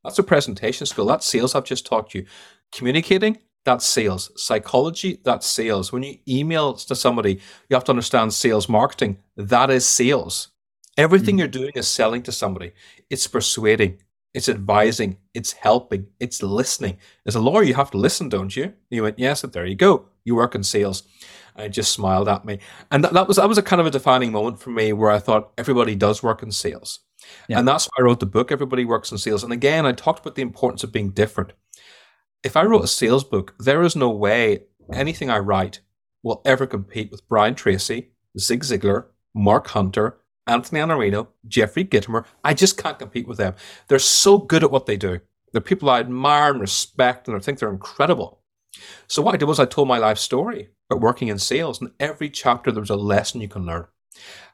that's 0.03 0.19
a 0.19 0.23
presentation 0.23 0.87
skill. 0.87 1.05
That's 1.05 1.27
sales 1.27 1.55
I've 1.55 1.65
just 1.65 1.85
taught 1.85 2.15
you. 2.15 2.25
Communicating, 2.73 3.37
that's 3.67 3.85
sales. 3.85 4.31
Psychology, 4.43 5.21
that's 5.25 5.47
sales. 5.47 5.93
When 5.93 6.05
you 6.05 6.17
email 6.27 6.73
to 6.73 6.97
somebody, 6.97 7.35
you 7.69 7.75
have 7.75 7.85
to 7.85 7.93
understand 7.93 8.33
sales 8.33 8.67
marketing. 8.67 9.19
That 9.37 9.69
is 9.69 9.87
sales. 9.87 10.49
Everything 10.97 11.35
mm-hmm. 11.35 11.41
you're 11.41 11.49
doing 11.49 11.73
is 11.75 11.89
selling 11.89 12.23
to 12.23 12.33
somebody. 12.33 12.73
It's 13.11 13.27
persuading. 13.27 13.99
It's 14.35 14.49
advising, 14.49 15.19
it's 15.33 15.53
helping, 15.53 16.09
it's 16.19 16.43
listening. 16.43 16.99
As 17.25 17.37
a 17.37 17.41
lawyer, 17.41 17.63
you 17.63 17.75
have 17.75 17.93
to 17.93 17.99
listen, 17.99 18.29
don't 18.29 18.55
you? 18.55 18.75
You 18.91 19.05
went, 19.05 19.17
yes, 19.17 19.45
and 19.45 19.53
there 19.53 19.65
you 19.65 19.77
go. 19.77 20.07
You 20.25 20.35
work 20.35 20.57
in 20.57 20.65
sales. 20.65 21.05
I 21.55 21.69
just 21.69 21.93
smiled 21.93 22.29
at 22.29 22.45
me. 22.45 22.59
And 22.91 23.05
that, 23.05 23.13
that 23.13 23.29
was 23.29 23.37
that 23.37 23.49
was 23.49 23.59
a 23.59 23.63
kind 23.63 23.79
of 23.81 23.87
a 23.87 23.93
defining 23.93 24.33
moment 24.33 24.59
for 24.59 24.71
me 24.71 24.93
where 24.93 25.13
I 25.13 25.21
thought 25.21 25.53
everybody 25.57 25.95
does 25.95 26.21
work 26.21 26.43
in 26.43 26.51
sales. 26.51 26.99
Yeah. 27.49 27.61
And 27.61 27.69
that's 27.69 27.87
why 27.87 28.03
I 28.03 28.03
wrote 28.03 28.19
the 28.19 28.27
book, 28.27 28.51
Everybody 28.51 28.85
Works 28.85 29.13
in 29.13 29.19
Sales. 29.19 29.45
And 29.45 29.53
again, 29.53 29.87
I 29.87 29.93
talked 29.93 30.21
about 30.21 30.35
the 30.35 30.43
importance 30.43 30.83
of 30.83 30.91
being 30.93 31.11
different. 31.11 31.53
If 32.43 32.57
I 32.57 32.65
wrote 32.65 32.85
a 32.85 32.89
sales 32.89 33.23
book, 33.23 33.55
there 33.61 33.83
is 33.83 33.95
no 33.95 34.11
way 34.11 34.65
anything 34.93 35.31
I 35.31 35.39
write 35.39 35.81
will 36.25 36.43
ever 36.45 36.67
compete 36.67 37.13
with 37.13 37.27
Brian 37.29 37.55
Tracy, 37.55 38.11
Zig 38.39 38.65
Ziglar, 38.65 39.07
Mark 39.33 39.69
Hunter, 39.69 40.19
Anthony 40.47 40.81
Iannarino, 40.81 41.29
Jeffrey 41.47 41.85
Gitomer. 41.85 42.25
I 42.43 42.55
just 42.55 42.77
can't 42.77 42.99
compete 42.99 43.27
with 43.27 43.39
them. 43.39 43.55
They're 43.89 43.99
so 43.99 44.39
good 44.39 44.63
at 44.63 44.71
what 44.71 44.87
they 44.87 44.97
do. 44.97 45.21
They're 45.53 45.61
people 45.61 45.89
I 45.89 46.01
admire 46.01 46.51
and 46.51 46.61
respect, 46.61 47.29
and 47.29 47.37
I 47.37 47.41
think 47.41 47.59
they're 47.59 47.71
incredible. 47.71 48.41
So 49.07 49.23
what 49.23 49.35
I 49.35 49.39
did 49.39 49.47
was 49.47 49.61
I 49.61 49.67
told 49.67 49.89
my 49.89 49.99
life 49.99 50.19
story 50.19 50.71
about 50.91 51.01
working 51.01 51.29
in 51.29 51.39
sales, 51.39 51.81
and 51.81 51.93
every 52.01 52.29
chapter 52.29 52.73
there 52.73 52.81
was 52.81 52.91
a 52.91 52.97
lesson 52.97 53.41
you 53.41 53.49
can 53.49 53.65
learn. 53.65 53.87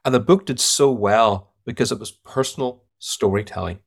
And 0.04 0.14
the 0.14 0.20
book 0.20 0.46
did 0.46 0.60
so 0.60 0.90
well 0.90 1.54
because 1.64 1.90
it 1.90 1.98
was 1.98 2.10
personal 2.10 2.84
storytelling. 2.98 3.80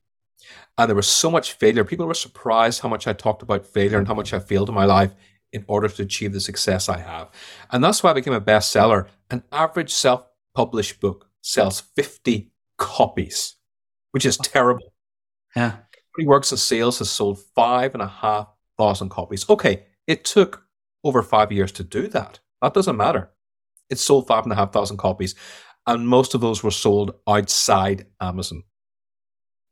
And 0.76 0.88
there 0.88 0.96
was 0.96 1.06
so 1.06 1.30
much 1.30 1.52
failure. 1.52 1.84
People 1.84 2.06
were 2.06 2.14
surprised 2.14 2.80
how 2.80 2.88
much 2.88 3.06
I 3.06 3.12
talked 3.12 3.42
about 3.42 3.66
failure 3.66 3.98
and 3.98 4.08
how 4.08 4.14
much 4.14 4.32
I 4.32 4.40
failed 4.40 4.68
in 4.68 4.74
my 4.74 4.84
life 4.84 5.14
in 5.52 5.64
order 5.68 5.88
to 5.88 6.02
achieve 6.02 6.32
the 6.32 6.40
success 6.40 6.88
I 6.88 6.98
have. 6.98 7.30
And 7.70 7.82
that's 7.82 8.02
why 8.02 8.10
I 8.10 8.14
became 8.14 8.32
a 8.32 8.40
bestseller. 8.40 9.06
An 9.30 9.44
average 9.52 9.92
self 9.92 10.26
published 10.54 11.00
book 11.00 11.28
sells 11.44 11.80
50 11.94 12.50
copies, 12.78 13.56
which 14.12 14.24
is 14.24 14.38
terrible. 14.38 14.92
Yeah. 15.54 15.76
He 16.18 16.26
works 16.26 16.50
in 16.50 16.58
sales 16.58 16.98
has 16.98 17.10
sold 17.10 17.38
five 17.54 17.94
and 17.94 18.02
a 18.02 18.08
half 18.08 18.48
thousand 18.78 19.10
copies. 19.10 19.48
Okay, 19.48 19.84
it 20.06 20.24
took 20.24 20.64
over 21.04 21.22
five 21.22 21.52
years 21.52 21.70
to 21.72 21.84
do 21.84 22.08
that. 22.08 22.40
That 22.62 22.74
doesn't 22.74 22.96
matter. 22.96 23.30
It 23.90 23.98
sold 23.98 24.26
five 24.26 24.44
and 24.44 24.52
a 24.52 24.56
half 24.56 24.72
thousand 24.72 24.96
copies, 24.96 25.34
and 25.86 26.08
most 26.08 26.34
of 26.34 26.40
those 26.40 26.62
were 26.62 26.70
sold 26.70 27.14
outside 27.28 28.06
Amazon. 28.20 28.62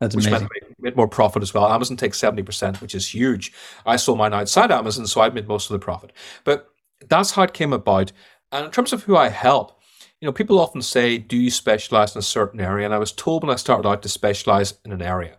That's 0.01 0.17
which 0.17 0.27
amazing. 0.27 0.49
Meant 0.63 0.81
made 0.81 0.97
more 0.97 1.09
profit 1.09 1.43
as 1.43 1.55
well. 1.55 1.73
Amazon 1.73 1.97
takes 1.97 2.21
70%, 2.21 2.81
which 2.81 2.95
is 2.95 3.15
huge. 3.15 3.53
I 3.87 3.97
sold 3.97 4.19
mine 4.19 4.35
outside 4.35 4.73
Amazon, 4.73 5.07
so 5.07 5.21
I 5.21 5.31
made 5.31 5.47
most 5.47 5.71
of 5.71 5.75
the 5.75 5.85
profit. 5.85 6.13
But 6.43 6.69
that's 7.09 7.31
how 7.31 7.45
it 7.45 7.55
came 7.55 7.73
about. 7.73 8.11
And 8.51 8.67
in 8.67 8.71
terms 8.73 8.93
of 8.93 9.05
who 9.05 9.17
I 9.17 9.29
help, 9.29 9.81
you 10.23 10.27
know, 10.27 10.33
people 10.33 10.61
often 10.61 10.81
say, 10.81 11.19
do 11.19 11.37
you 11.37 11.51
specialize 11.51 12.15
in 12.15 12.21
a 12.21 12.23
certain 12.23 12.61
area? 12.61 12.85
And 12.85 12.95
I 12.95 12.99
was 12.99 13.11
told 13.11 13.43
when 13.43 13.53
I 13.53 13.57
started 13.57 13.89
out 13.89 14.03
to 14.03 14.09
specialize 14.09 14.75
in 14.85 14.93
an 14.93 15.03
area. 15.03 15.39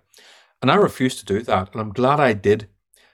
And 0.62 0.70
I 0.70 0.76
refused 0.76 1.20
to 1.20 1.26
do 1.26 1.42
that. 1.44 1.72
And 1.72 1.80
I'm 1.80 1.94
glad 1.94 2.20
I 2.20 2.34
did 2.34 2.68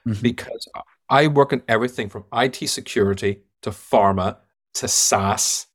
mm-hmm. 0.04 0.20
because 0.20 0.68
I 1.08 1.28
work 1.28 1.52
in 1.52 1.62
everything 1.68 2.08
from 2.08 2.24
IT 2.32 2.56
security 2.68 3.42
to 3.62 3.70
pharma 3.70 4.38
to 4.74 4.88
SaaS 4.88 5.68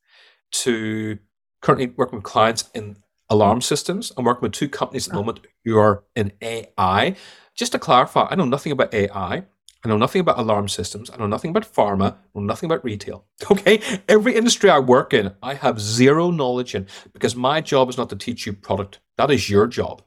to 0.52 1.18
currently 1.62 1.94
working 1.96 2.18
with 2.18 2.26
clients 2.26 2.70
in 2.74 2.98
alarm 3.30 3.62
systems. 3.62 4.12
I'm 4.18 4.26
working 4.26 4.42
with 4.42 4.52
two 4.52 4.68
companies 4.68 5.08
at 5.08 5.14
the 5.14 5.20
moment 5.20 5.48
who 5.64 5.78
are 5.78 6.04
in 6.14 6.34
AI. 6.42 7.16
Just 7.56 7.72
to 7.72 7.80
clarify, 7.80 8.28
I 8.30 8.36
know 8.36 8.44
nothing 8.44 8.74
about 8.74 8.94
AI. 8.94 9.46
I 9.86 9.88
know 9.88 9.98
nothing 9.98 10.22
about 10.22 10.40
alarm 10.40 10.68
systems. 10.68 11.12
I 11.12 11.18
know 11.18 11.28
nothing 11.28 11.52
about 11.52 11.72
pharma. 11.72 12.14
I 12.14 12.40
know 12.40 12.42
nothing 12.42 12.70
about 12.70 12.84
retail. 12.84 13.26
Okay. 13.52 13.80
Every 14.10 14.36
industry 14.36 14.70
I 14.70 14.80
work 14.80 15.14
in, 15.14 15.34
I 15.44 15.54
have 15.54 15.80
zero 15.80 16.32
knowledge 16.32 16.74
in 16.74 16.88
because 17.14 17.36
my 17.36 17.62
job 17.62 17.90
is 17.90 17.98
not 17.98 18.10
to 18.10 18.16
teach 18.16 18.46
you 18.46 18.54
product. 18.54 19.00
That 19.18 19.30
is 19.30 19.50
your 19.50 19.68
job. 19.68 20.02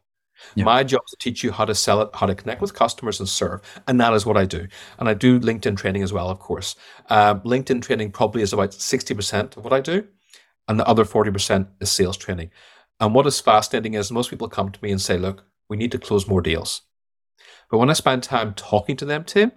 Yeah. 0.56 0.64
My 0.64 0.82
job 0.82 1.02
is 1.06 1.10
to 1.12 1.16
teach 1.18 1.44
you 1.44 1.52
how 1.52 1.64
to 1.64 1.74
sell 1.74 2.02
it, 2.02 2.10
how 2.14 2.26
to 2.26 2.34
connect 2.34 2.60
with 2.60 2.74
customers 2.74 3.20
and 3.20 3.28
serve. 3.28 3.60
And 3.86 4.00
that 4.00 4.12
is 4.14 4.26
what 4.26 4.36
I 4.36 4.44
do. 4.44 4.66
And 4.98 5.08
I 5.08 5.14
do 5.14 5.38
LinkedIn 5.38 5.76
training 5.76 6.02
as 6.02 6.12
well, 6.12 6.28
of 6.28 6.40
course. 6.40 6.74
Um, 7.08 7.40
LinkedIn 7.40 7.82
training 7.82 8.10
probably 8.10 8.42
is 8.42 8.52
about 8.52 8.70
60% 8.72 9.56
of 9.56 9.64
what 9.64 9.72
I 9.72 9.80
do. 9.80 10.06
And 10.66 10.78
the 10.78 10.86
other 10.86 11.04
40% 11.04 11.68
is 11.80 11.90
sales 11.90 12.16
training. 12.16 12.50
And 13.00 13.14
what 13.14 13.26
is 13.26 13.40
fascinating 13.40 13.94
is 13.94 14.10
most 14.10 14.30
people 14.30 14.48
come 14.48 14.70
to 14.70 14.80
me 14.82 14.90
and 14.90 15.00
say, 15.00 15.16
look, 15.16 15.44
we 15.68 15.76
need 15.76 15.92
to 15.92 15.98
close 15.98 16.26
more 16.26 16.42
deals. 16.42 16.82
But 17.70 17.78
when 17.78 17.90
I 17.90 17.94
spend 17.94 18.22
time 18.22 18.54
talking 18.54 18.96
to 18.96 19.04
them, 19.04 19.24
Tim, 19.24 19.52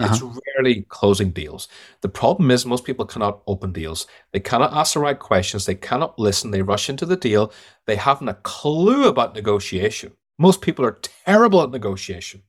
uh-huh. 0.00 0.14
It's 0.14 0.40
rarely 0.56 0.86
closing 0.88 1.30
deals. 1.30 1.68
The 2.00 2.08
problem 2.08 2.50
is 2.50 2.64
most 2.64 2.84
people 2.84 3.04
cannot 3.04 3.42
open 3.46 3.72
deals. 3.72 4.06
They 4.32 4.40
cannot 4.40 4.72
ask 4.72 4.94
the 4.94 5.00
right 5.00 5.18
questions. 5.18 5.66
They 5.66 5.74
cannot 5.74 6.18
listen. 6.18 6.50
They 6.50 6.62
rush 6.62 6.88
into 6.88 7.04
the 7.04 7.16
deal. 7.16 7.52
They 7.86 7.96
haven't 7.96 8.28
a 8.28 8.34
clue 8.34 9.08
about 9.08 9.34
negotiation. 9.34 10.12
Most 10.38 10.62
people 10.62 10.86
are 10.86 10.98
terrible 11.26 11.62
at 11.62 11.70
negotiation. 11.70 12.42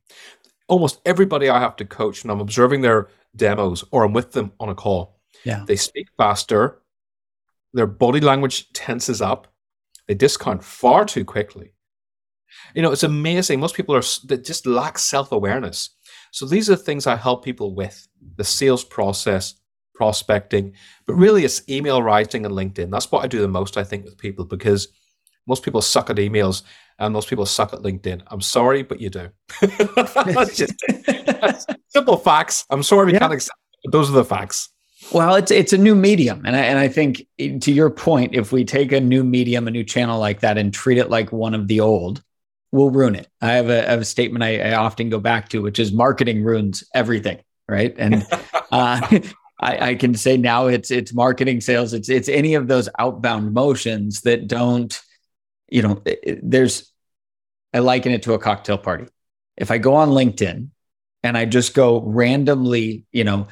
Almost 0.69 1.01
everybody 1.05 1.49
I 1.49 1.59
have 1.59 1.75
to 1.77 1.85
coach, 1.85 2.23
and 2.23 2.31
I'm 2.31 2.39
observing 2.39 2.81
their 2.81 3.09
demos 3.35 3.83
or 3.91 4.05
I'm 4.05 4.13
with 4.13 4.31
them 4.31 4.53
on 4.59 4.69
a 4.69 4.75
call. 4.75 5.19
Yeah. 5.43 5.65
They 5.67 5.75
speak 5.75 6.07
faster. 6.17 6.81
Their 7.73 7.87
body 7.87 8.21
language 8.21 8.71
tenses 8.71 9.21
up. 9.21 9.47
They 10.07 10.13
discount 10.13 10.63
far 10.63 11.03
too 11.03 11.25
quickly. 11.25 11.73
You 12.75 12.81
know, 12.81 12.91
it's 12.91 13.03
amazing. 13.03 13.59
Most 13.59 13.75
people 13.75 13.95
are 13.95 14.03
they 14.25 14.37
just 14.37 14.65
lack 14.65 14.97
self 14.97 15.31
awareness 15.31 15.89
so 16.31 16.45
these 16.45 16.69
are 16.69 16.75
things 16.75 17.07
I 17.07 17.15
help 17.15 17.45
people 17.45 17.75
with 17.75 18.07
the 18.37 18.43
sales 18.43 18.83
process, 18.83 19.55
prospecting, 19.93 20.73
but 21.05 21.13
really 21.13 21.45
it's 21.45 21.67
email 21.69 22.01
writing 22.01 22.45
and 22.45 22.55
LinkedIn. 22.55 22.89
That's 22.89 23.11
what 23.11 23.23
I 23.23 23.27
do 23.27 23.41
the 23.41 23.47
most, 23.47 23.77
I 23.77 23.83
think, 23.83 24.05
with 24.05 24.17
people 24.17 24.45
because 24.45 24.87
most 25.45 25.63
people 25.63 25.81
suck 25.81 26.09
at 26.09 26.15
emails 26.15 26.63
and 26.99 27.13
most 27.13 27.29
people 27.29 27.45
suck 27.45 27.73
at 27.73 27.79
LinkedIn. 27.79 28.23
I'm 28.27 28.41
sorry, 28.41 28.83
but 28.83 29.01
you 29.01 29.09
do. 29.09 29.29
that's 29.61 30.55
just 30.55 30.73
that's 31.25 31.65
simple 31.87 32.17
facts. 32.17 32.65
I'm 32.69 32.83
sorry 32.83 33.07
we 33.07 33.13
yeah. 33.13 33.19
can't 33.19 33.33
accept 33.33 33.57
but 33.83 33.91
those 33.91 34.09
are 34.09 34.13
the 34.13 34.25
facts. 34.25 34.69
Well, 35.11 35.35
it's 35.35 35.49
it's 35.49 35.73
a 35.73 35.77
new 35.77 35.95
medium, 35.95 36.45
and 36.45 36.55
I, 36.55 36.59
and 36.59 36.77
I 36.77 36.87
think 36.87 37.25
eh, 37.39 37.57
to 37.59 37.71
your 37.71 37.89
point, 37.89 38.35
if 38.35 38.51
we 38.51 38.63
take 38.63 38.91
a 38.91 38.99
new 38.99 39.23
medium, 39.23 39.67
a 39.67 39.71
new 39.71 39.83
channel 39.83 40.19
like 40.19 40.41
that, 40.41 40.57
and 40.57 40.71
treat 40.71 40.99
it 40.99 41.09
like 41.09 41.31
one 41.31 41.55
of 41.55 41.67
the 41.67 41.79
old, 41.79 42.23
will 42.71 42.89
ruin 42.89 43.15
it. 43.15 43.27
I 43.41 43.53
have 43.53 43.69
a, 43.69 43.87
I 43.87 43.91
have 43.91 44.01
a 44.01 44.05
statement 44.05 44.43
I, 44.43 44.59
I, 44.59 44.75
often 44.75 45.09
go 45.09 45.19
back 45.19 45.49
to, 45.49 45.61
which 45.61 45.79
is 45.79 45.91
marketing 45.91 46.43
ruins 46.43 46.83
everything, 46.93 47.39
right? 47.67 47.93
And 47.97 48.25
uh, 48.71 49.19
I, 49.59 49.89
I, 49.89 49.95
can 49.95 50.15
say 50.15 50.37
now 50.37 50.67
it's 50.67 50.89
it's 50.89 51.13
marketing, 51.13 51.61
sales, 51.61 51.93
it's 51.93 52.09
it's 52.09 52.29
any 52.29 52.55
of 52.55 52.67
those 52.67 52.89
outbound 52.97 53.53
motions 53.53 54.21
that 54.21 54.47
don't, 54.47 54.99
you 55.69 55.81
know, 55.81 56.01
it, 56.05 56.39
there's 56.41 56.91
I 57.73 57.79
liken 57.79 58.11
it 58.11 58.23
to 58.23 58.33
a 58.33 58.39
cocktail 58.39 58.77
party. 58.77 59.07
If 59.57 59.71
I 59.71 59.77
go 59.77 59.95
on 59.95 60.09
LinkedIn 60.09 60.69
and 61.23 61.37
I 61.37 61.45
just 61.45 61.73
go 61.73 62.01
randomly, 62.01 63.05
you 63.11 63.23
know, 63.23 63.47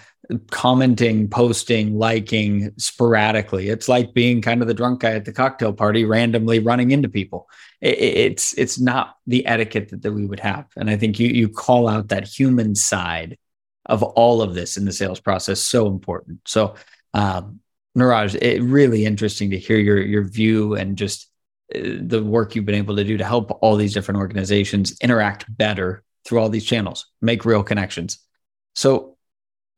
commenting, 0.51 1.27
posting, 1.27 1.97
liking 1.97 2.71
sporadically. 2.77 3.69
It's 3.69 3.89
like 3.89 4.13
being 4.13 4.41
kind 4.41 4.61
of 4.61 4.67
the 4.67 4.73
drunk 4.73 5.01
guy 5.01 5.13
at 5.13 5.25
the 5.25 5.33
cocktail 5.33 5.73
party, 5.73 6.05
randomly 6.05 6.59
running 6.59 6.91
into 6.91 7.09
people. 7.09 7.49
it's 7.81 8.53
it's 8.57 8.79
not 8.79 9.15
the 9.25 9.45
etiquette 9.45 9.89
that, 9.89 10.01
that 10.03 10.11
we 10.11 10.25
would 10.25 10.39
have. 10.39 10.67
And 10.75 10.89
I 10.89 10.97
think 10.97 11.19
you 11.19 11.29
you 11.29 11.49
call 11.49 11.87
out 11.87 12.09
that 12.09 12.27
human 12.27 12.75
side 12.75 13.37
of 13.85 14.03
all 14.03 14.41
of 14.41 14.53
this 14.53 14.77
in 14.77 14.85
the 14.85 14.91
sales 14.91 15.19
process 15.19 15.59
so 15.59 15.87
important. 15.87 16.39
So, 16.45 16.75
um, 17.13 17.59
Niraj, 17.97 18.35
it 18.41 18.61
really 18.61 19.05
interesting 19.05 19.49
to 19.49 19.57
hear 19.57 19.79
your 19.79 19.99
your 19.99 20.23
view 20.23 20.75
and 20.75 20.95
just 20.95 21.27
uh, 21.73 21.79
the 22.01 22.23
work 22.23 22.55
you've 22.55 22.65
been 22.65 22.75
able 22.75 22.95
to 22.97 23.03
do 23.03 23.17
to 23.17 23.25
help 23.25 23.57
all 23.61 23.75
these 23.75 23.93
different 23.93 24.19
organizations 24.19 24.95
interact 25.01 25.45
better 25.57 26.03
through 26.23 26.39
all 26.39 26.49
these 26.49 26.65
channels, 26.65 27.07
make 27.21 27.45
real 27.45 27.63
connections. 27.63 28.19
So, 28.75 29.17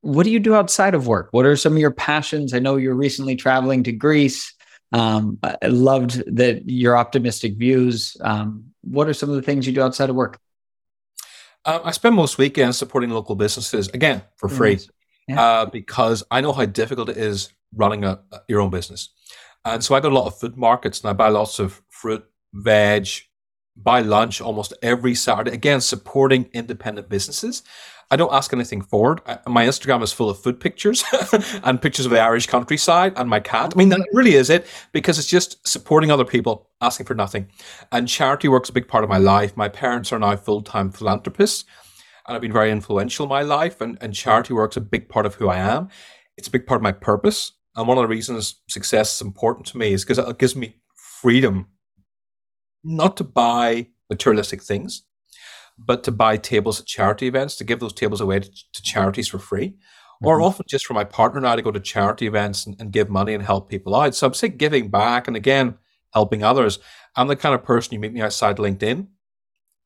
what 0.01 0.23
do 0.23 0.31
you 0.31 0.39
do 0.39 0.55
outside 0.55 0.93
of 0.93 1.07
work? 1.07 1.29
What 1.31 1.45
are 1.45 1.55
some 1.55 1.73
of 1.73 1.79
your 1.79 1.91
passions? 1.91 2.53
I 2.53 2.59
know 2.59 2.75
you're 2.75 2.95
recently 2.95 3.35
traveling 3.35 3.83
to 3.83 3.91
Greece. 3.91 4.53
Um, 4.91 5.37
I 5.43 5.67
loved 5.67 6.23
that 6.35 6.67
your 6.69 6.97
optimistic 6.97 7.57
views. 7.57 8.17
Um, 8.19 8.65
what 8.81 9.07
are 9.07 9.13
some 9.13 9.29
of 9.29 9.35
the 9.35 9.41
things 9.41 9.65
you 9.65 9.73
do 9.73 9.81
outside 9.81 10.09
of 10.09 10.15
work? 10.15 10.39
Uh, 11.63 11.79
I 11.83 11.91
spend 11.91 12.15
most 12.15 12.37
weekends 12.37 12.77
supporting 12.77 13.11
local 13.11 13.35
businesses 13.35 13.87
again 13.89 14.23
for 14.37 14.49
free 14.49 14.79
yeah. 15.27 15.41
uh, 15.41 15.65
because 15.67 16.23
I 16.31 16.41
know 16.41 16.51
how 16.51 16.65
difficult 16.65 17.09
it 17.09 17.17
is 17.17 17.53
running 17.75 18.03
a, 18.03 18.19
your 18.47 18.61
own 18.61 18.71
business. 18.71 19.09
And 19.63 19.83
so 19.83 19.93
I 19.93 19.99
go 19.99 20.09
to 20.09 20.15
a 20.15 20.17
lot 20.17 20.25
of 20.25 20.39
food 20.39 20.57
markets 20.57 21.01
and 21.01 21.09
I 21.11 21.13
buy 21.13 21.29
lots 21.29 21.59
of 21.59 21.81
fruit, 21.89 22.25
veg, 22.51 23.07
buy 23.77 24.01
lunch 24.01 24.41
almost 24.41 24.73
every 24.81 25.15
Saturday. 25.15 25.51
Again, 25.51 25.81
supporting 25.81 26.49
independent 26.53 27.09
businesses. 27.09 27.63
I 28.11 28.17
don't 28.17 28.33
ask 28.33 28.51
anything 28.51 28.81
for 28.81 29.13
it. 29.13 29.39
my 29.47 29.65
Instagram 29.65 30.03
is 30.03 30.11
full 30.11 30.29
of 30.29 30.37
food 30.37 30.59
pictures 30.59 31.03
and 31.63 31.81
pictures 31.81 32.05
of 32.05 32.11
the 32.11 32.19
Irish 32.19 32.45
countryside 32.45 33.13
and 33.15 33.29
my 33.29 33.39
cat. 33.39 33.71
I 33.73 33.77
mean, 33.77 33.89
that 33.89 34.05
really 34.11 34.35
is 34.35 34.49
it 34.49 34.67
because 34.91 35.17
it's 35.17 35.29
just 35.29 35.65
supporting 35.65 36.11
other 36.11 36.25
people, 36.25 36.69
asking 36.81 37.05
for 37.05 37.15
nothing. 37.15 37.47
And 37.91 38.09
charity 38.09 38.49
work's 38.49 38.69
a 38.69 38.73
big 38.73 38.89
part 38.89 39.05
of 39.05 39.09
my 39.09 39.17
life. 39.17 39.55
My 39.55 39.69
parents 39.69 40.11
are 40.11 40.19
now 40.19 40.35
full 40.35 40.61
time 40.61 40.91
philanthropists 40.91 41.63
and 42.27 42.35
I've 42.35 42.41
been 42.41 42.53
very 42.53 42.71
influential 42.71 43.25
in 43.25 43.29
my 43.29 43.41
life. 43.41 43.81
And, 43.81 43.97
and 44.01 44.13
charity 44.13 44.53
work's 44.53 44.77
a 44.77 44.81
big 44.81 45.09
part 45.09 45.25
of 45.25 45.35
who 45.35 45.49
I 45.49 45.57
am. 45.57 45.89
It's 46.37 46.47
a 46.47 46.51
big 46.51 46.65
part 46.65 46.79
of 46.79 46.83
my 46.83 46.91
purpose. 46.91 47.53
And 47.75 47.87
one 47.87 47.97
of 47.97 48.03
the 48.03 48.07
reasons 48.07 48.61
success 48.67 49.15
is 49.15 49.21
important 49.21 49.67
to 49.67 49.77
me 49.77 49.93
is 49.93 50.03
because 50.03 50.17
it 50.17 50.37
gives 50.37 50.55
me 50.55 50.75
freedom 50.95 51.67
not 52.83 53.17
to 53.17 53.23
buy 53.23 53.87
materialistic 54.09 54.61
things, 54.61 55.03
but 55.85 56.03
to 56.03 56.11
buy 56.11 56.37
tables 56.37 56.79
at 56.79 56.85
charity 56.85 57.27
events, 57.27 57.55
to 57.57 57.63
give 57.63 57.79
those 57.79 57.93
tables 57.93 58.21
away 58.21 58.39
to, 58.39 58.49
to 58.49 58.81
charities 58.81 59.27
for 59.27 59.39
free, 59.39 59.69
mm-hmm. 59.69 60.27
or 60.27 60.41
often 60.41 60.65
just 60.67 60.85
for 60.85 60.93
my 60.93 61.03
partner 61.03 61.39
and 61.39 61.47
I 61.47 61.55
to 61.55 61.61
go 61.61 61.71
to 61.71 61.79
charity 61.79 62.27
events 62.27 62.65
and, 62.65 62.75
and 62.79 62.91
give 62.91 63.09
money 63.09 63.33
and 63.33 63.43
help 63.43 63.69
people 63.69 63.95
out. 63.95 64.15
So 64.15 64.27
I'm 64.27 64.33
saying 64.33 64.57
giving 64.57 64.89
back 64.89 65.27
and 65.27 65.35
again, 65.35 65.75
helping 66.13 66.43
others. 66.43 66.79
I'm 67.15 67.27
the 67.27 67.35
kind 67.35 67.55
of 67.55 67.63
person 67.63 67.93
you 67.93 67.99
meet 67.99 68.13
me 68.13 68.21
outside 68.21 68.57
LinkedIn. 68.57 69.07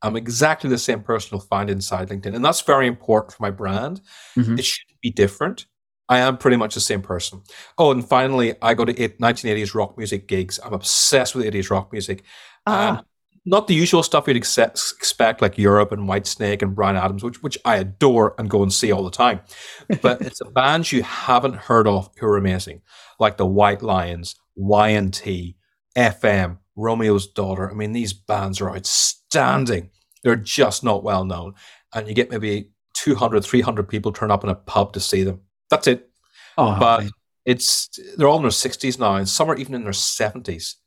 I'm 0.02 0.16
exactly 0.16 0.70
the 0.70 0.78
same 0.78 1.02
person 1.02 1.30
you'll 1.32 1.42
find 1.42 1.70
inside 1.70 2.10
LinkedIn. 2.10 2.36
And 2.36 2.46
that's 2.46 2.62
very 2.62 2.88
important 2.88 3.34
for 3.34 3.42
my 3.42 3.50
brand. 3.50 4.02
Mm-hmm. 4.38 4.60
It 4.60 4.66
shouldn't 4.66 5.02
be 5.02 5.10
different. 5.10 5.66
I 6.08 6.20
am 6.20 6.38
pretty 6.38 6.58
much 6.58 6.76
the 6.76 6.82
same 6.82 7.02
person. 7.02 7.42
Oh, 7.80 7.92
and 7.92 8.08
finally, 8.08 8.54
I 8.62 8.76
go 8.76 8.86
to 8.86 8.94
1980s 8.94 9.74
rock 9.74 9.98
music 9.98 10.28
gigs. 10.28 10.60
I'm 10.64 10.74
obsessed 10.74 11.34
with 11.34 11.46
80s 11.46 11.72
rock 11.72 11.92
music. 11.92 12.24
Ah. 12.68 13.00
Um, 13.00 13.06
not 13.46 13.68
the 13.68 13.76
usual 13.76 14.02
stuff 14.02 14.28
you'd 14.28 14.38
expect, 14.38 15.42
like 15.42 15.58
Europe 15.58 15.92
and 15.92 16.10
Whitesnake 16.10 16.62
and 16.62 16.76
Bryan 16.76 16.96
Adams, 16.96 17.24
which 17.24 17.42
which 17.44 17.58
I 17.64 17.78
adore 17.78 18.34
and 18.38 18.50
go 18.50 18.64
and 18.64 18.74
see 18.74 18.92
all 18.92 19.04
the 19.04 19.12
time. 19.12 19.42
But 20.02 20.22
it's 20.22 20.42
a 20.42 20.46
band 20.46 20.92
you 20.92 21.04
haven't 21.04 21.56
heard 21.56 21.88
of 21.88 22.10
who 22.20 22.28
are 22.28 22.38
amazing, 22.38 22.82
like 23.20 23.38
the 23.38 23.46
White 23.46 23.84
Lions, 23.84 24.36
Y&T, 24.56 25.56
FM, 25.96 26.58
Romeo's 26.76 27.28
Daughter. 27.28 27.70
I 27.70 27.74
mean, 27.74 27.92
these 27.92 28.14
bands 28.14 28.60
are 28.62 28.76
outstanding. 28.76 29.92
They're 30.24 30.36
just 30.36 30.84
not 30.84 31.04
well 31.04 31.24
known, 31.24 31.54
and 31.94 32.08
you 32.08 32.16
get 32.16 32.32
maybe 32.32 32.72
200, 32.96 33.44
300 33.44 33.88
people 33.88 34.12
turn 34.12 34.32
up 34.32 34.44
in 34.44 34.50
a 34.50 34.56
pub 34.56 34.94
to 34.94 35.00
see 35.00 35.24
them. 35.24 35.42
That's 35.70 35.88
it. 35.88 36.10
Oh, 36.58 36.78
but 36.80 37.02
man. 37.02 37.12
it's 37.46 37.90
they're 38.18 38.28
all 38.28 38.38
in 38.38 38.44
their 38.44 38.52
sixties 38.52 38.98
now, 38.98 39.16
and 39.16 39.30
some 39.30 39.52
are 39.52 39.56
even 39.56 39.76
in 39.76 39.84
their 39.84 39.94
seventies. 39.94 40.78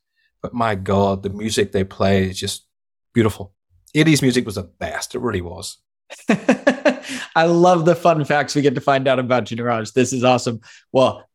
But 0.41 0.53
my 0.53 0.75
God, 0.75 1.23
the 1.23 1.29
music 1.29 1.71
they 1.71 1.83
play 1.83 2.29
is 2.29 2.39
just 2.39 2.65
beautiful. 3.13 3.53
80s 3.95 4.21
music 4.21 4.45
was 4.45 4.55
the 4.55 4.63
best. 4.63 5.15
It 5.15 5.19
really 5.19 5.41
was. 5.41 5.77
I 6.29 7.45
love 7.45 7.85
the 7.85 7.95
fun 7.95 8.23
facts 8.25 8.55
we 8.55 8.61
get 8.61 8.75
to 8.75 8.81
find 8.81 9.07
out 9.07 9.19
about 9.19 9.45
Niraj. 9.45 9.93
This 9.93 10.13
is 10.13 10.23
awesome. 10.23 10.61
Well, 10.91 11.27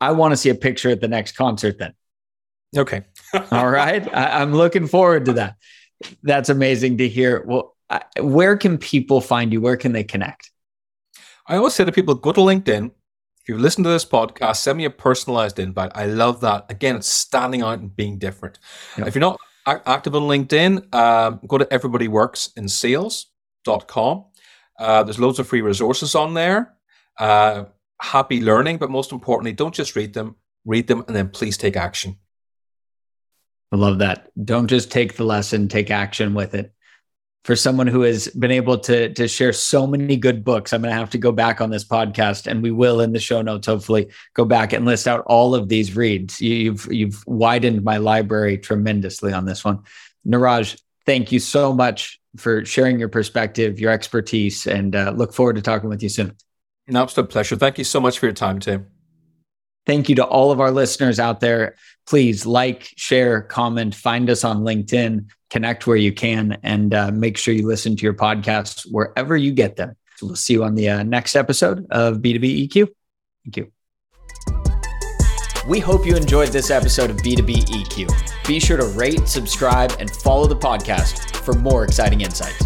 I 0.00 0.12
want 0.12 0.32
to 0.32 0.36
see 0.36 0.50
a 0.50 0.54
picture 0.54 0.90
at 0.90 1.00
the 1.00 1.08
next 1.08 1.32
concert 1.32 1.78
then. 1.78 1.94
Okay. 2.76 3.02
All 3.50 3.68
right. 3.68 4.06
I, 4.14 4.42
am 4.42 4.52
looking 4.54 4.86
forward 4.86 5.24
to 5.26 5.32
that. 5.34 5.56
That's 6.22 6.48
amazing 6.48 6.98
to 6.98 7.08
hear. 7.08 7.44
Well, 7.46 7.76
I, 7.88 8.02
where 8.20 8.56
can 8.56 8.78
people 8.78 9.20
find 9.20 9.52
you? 9.52 9.60
Where 9.60 9.76
can 9.76 9.92
they 9.92 10.04
connect? 10.04 10.50
I 11.46 11.56
always 11.56 11.74
say 11.74 11.84
to 11.84 11.92
people, 11.92 12.14
go 12.14 12.32
to 12.32 12.40
LinkedIn, 12.40 12.92
if 13.50 13.56
you 13.56 13.60
listen 13.60 13.82
to 13.82 13.90
this 13.90 14.04
podcast, 14.04 14.56
send 14.56 14.76
me 14.78 14.84
a 14.84 14.90
personalized 14.90 15.58
invite. 15.58 15.90
I 15.96 16.06
love 16.06 16.40
that. 16.42 16.66
Again, 16.68 16.94
it's 16.94 17.08
standing 17.08 17.62
out 17.62 17.80
and 17.80 17.96
being 17.96 18.16
different. 18.16 18.60
Yep. 18.96 19.08
If 19.08 19.16
you're 19.16 19.20
not 19.20 19.40
active 19.66 20.14
on 20.14 20.22
LinkedIn, 20.22 20.94
um, 20.94 21.40
go 21.48 21.58
to 21.58 21.64
everybodyworksinsales.com. 21.64 24.24
Uh, 24.78 25.02
there's 25.02 25.18
loads 25.18 25.40
of 25.40 25.48
free 25.48 25.62
resources 25.62 26.14
on 26.14 26.34
there. 26.34 26.74
Uh, 27.18 27.64
happy 28.00 28.40
learning, 28.40 28.78
but 28.78 28.88
most 28.88 29.10
importantly, 29.10 29.52
don't 29.52 29.74
just 29.74 29.96
read 29.96 30.14
them, 30.14 30.36
read 30.64 30.86
them, 30.86 31.02
and 31.08 31.16
then 31.16 31.28
please 31.28 31.56
take 31.56 31.76
action. 31.76 32.18
I 33.72 33.76
love 33.76 33.98
that. 33.98 34.30
Don't 34.44 34.68
just 34.68 34.92
take 34.92 35.16
the 35.16 35.24
lesson, 35.24 35.66
take 35.66 35.90
action 35.90 36.34
with 36.34 36.54
it 36.54 36.72
for 37.44 37.56
someone 37.56 37.86
who 37.86 38.02
has 38.02 38.28
been 38.28 38.50
able 38.50 38.78
to 38.78 39.12
to 39.14 39.26
share 39.26 39.52
so 39.52 39.86
many 39.86 40.16
good 40.16 40.44
books. 40.44 40.72
I'm 40.72 40.82
going 40.82 40.92
to 40.92 40.98
have 40.98 41.10
to 41.10 41.18
go 41.18 41.32
back 41.32 41.60
on 41.60 41.70
this 41.70 41.84
podcast, 41.84 42.46
and 42.46 42.62
we 42.62 42.70
will 42.70 43.00
in 43.00 43.12
the 43.12 43.18
show 43.18 43.42
notes. 43.42 43.66
Hopefully, 43.66 44.08
go 44.34 44.44
back 44.44 44.72
and 44.72 44.84
list 44.84 45.08
out 45.08 45.24
all 45.26 45.54
of 45.54 45.68
these 45.68 45.96
reads. 45.96 46.40
You've 46.40 46.86
you've 46.90 47.24
widened 47.26 47.82
my 47.82 47.96
library 47.96 48.58
tremendously 48.58 49.32
on 49.32 49.46
this 49.46 49.64
one. 49.64 49.80
Niraj, 50.26 50.80
thank 51.06 51.32
you 51.32 51.40
so 51.40 51.72
much 51.72 52.20
for 52.36 52.64
sharing 52.64 52.98
your 52.98 53.08
perspective, 53.08 53.80
your 53.80 53.90
expertise, 53.90 54.66
and 54.66 54.94
uh, 54.94 55.12
look 55.16 55.32
forward 55.32 55.56
to 55.56 55.62
talking 55.62 55.88
with 55.88 56.02
you 56.02 56.08
soon. 56.08 56.36
An 56.86 56.96
absolute 56.96 57.30
pleasure. 57.30 57.56
Thank 57.56 57.78
you 57.78 57.84
so 57.84 58.00
much 58.00 58.18
for 58.18 58.26
your 58.26 58.34
time, 58.34 58.58
Tim. 58.60 58.86
Thank 59.86 60.08
you 60.08 60.14
to 60.16 60.24
all 60.24 60.52
of 60.52 60.60
our 60.60 60.70
listeners 60.70 61.18
out 61.18 61.40
there. 61.40 61.76
Please 62.10 62.44
like, 62.44 62.92
share, 62.96 63.40
comment, 63.40 63.94
find 63.94 64.28
us 64.30 64.42
on 64.42 64.62
LinkedIn, 64.62 65.30
connect 65.48 65.86
where 65.86 65.96
you 65.96 66.12
can, 66.12 66.58
and 66.64 66.92
uh, 66.92 67.12
make 67.12 67.36
sure 67.36 67.54
you 67.54 67.68
listen 67.68 67.94
to 67.94 68.02
your 68.02 68.14
podcasts 68.14 68.84
wherever 68.90 69.36
you 69.36 69.52
get 69.52 69.76
them. 69.76 69.94
So 70.16 70.26
we'll 70.26 70.34
see 70.34 70.54
you 70.54 70.64
on 70.64 70.74
the 70.74 70.88
uh, 70.88 71.02
next 71.04 71.36
episode 71.36 71.86
of 71.92 72.16
B2B 72.16 72.68
EQ. 72.68 72.88
Thank 73.44 73.58
you. 73.58 73.70
We 75.68 75.78
hope 75.78 76.04
you 76.04 76.16
enjoyed 76.16 76.48
this 76.48 76.72
episode 76.72 77.10
of 77.10 77.18
B2B 77.18 77.66
EQ. 77.66 78.44
Be 78.44 78.58
sure 78.58 78.76
to 78.76 78.86
rate, 78.86 79.28
subscribe, 79.28 79.94
and 80.00 80.10
follow 80.10 80.48
the 80.48 80.56
podcast 80.56 81.36
for 81.36 81.52
more 81.52 81.84
exciting 81.84 82.22
insights. 82.22 82.64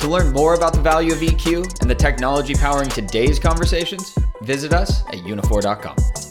To 0.00 0.08
learn 0.08 0.34
more 0.34 0.52
about 0.52 0.74
the 0.74 0.82
value 0.82 1.14
of 1.14 1.20
EQ 1.20 1.80
and 1.80 1.88
the 1.88 1.94
technology 1.94 2.54
powering 2.54 2.90
today's 2.90 3.38
conversations, 3.38 4.14
visit 4.42 4.74
us 4.74 5.06
at 5.06 5.20
uniphore.com. 5.20 6.27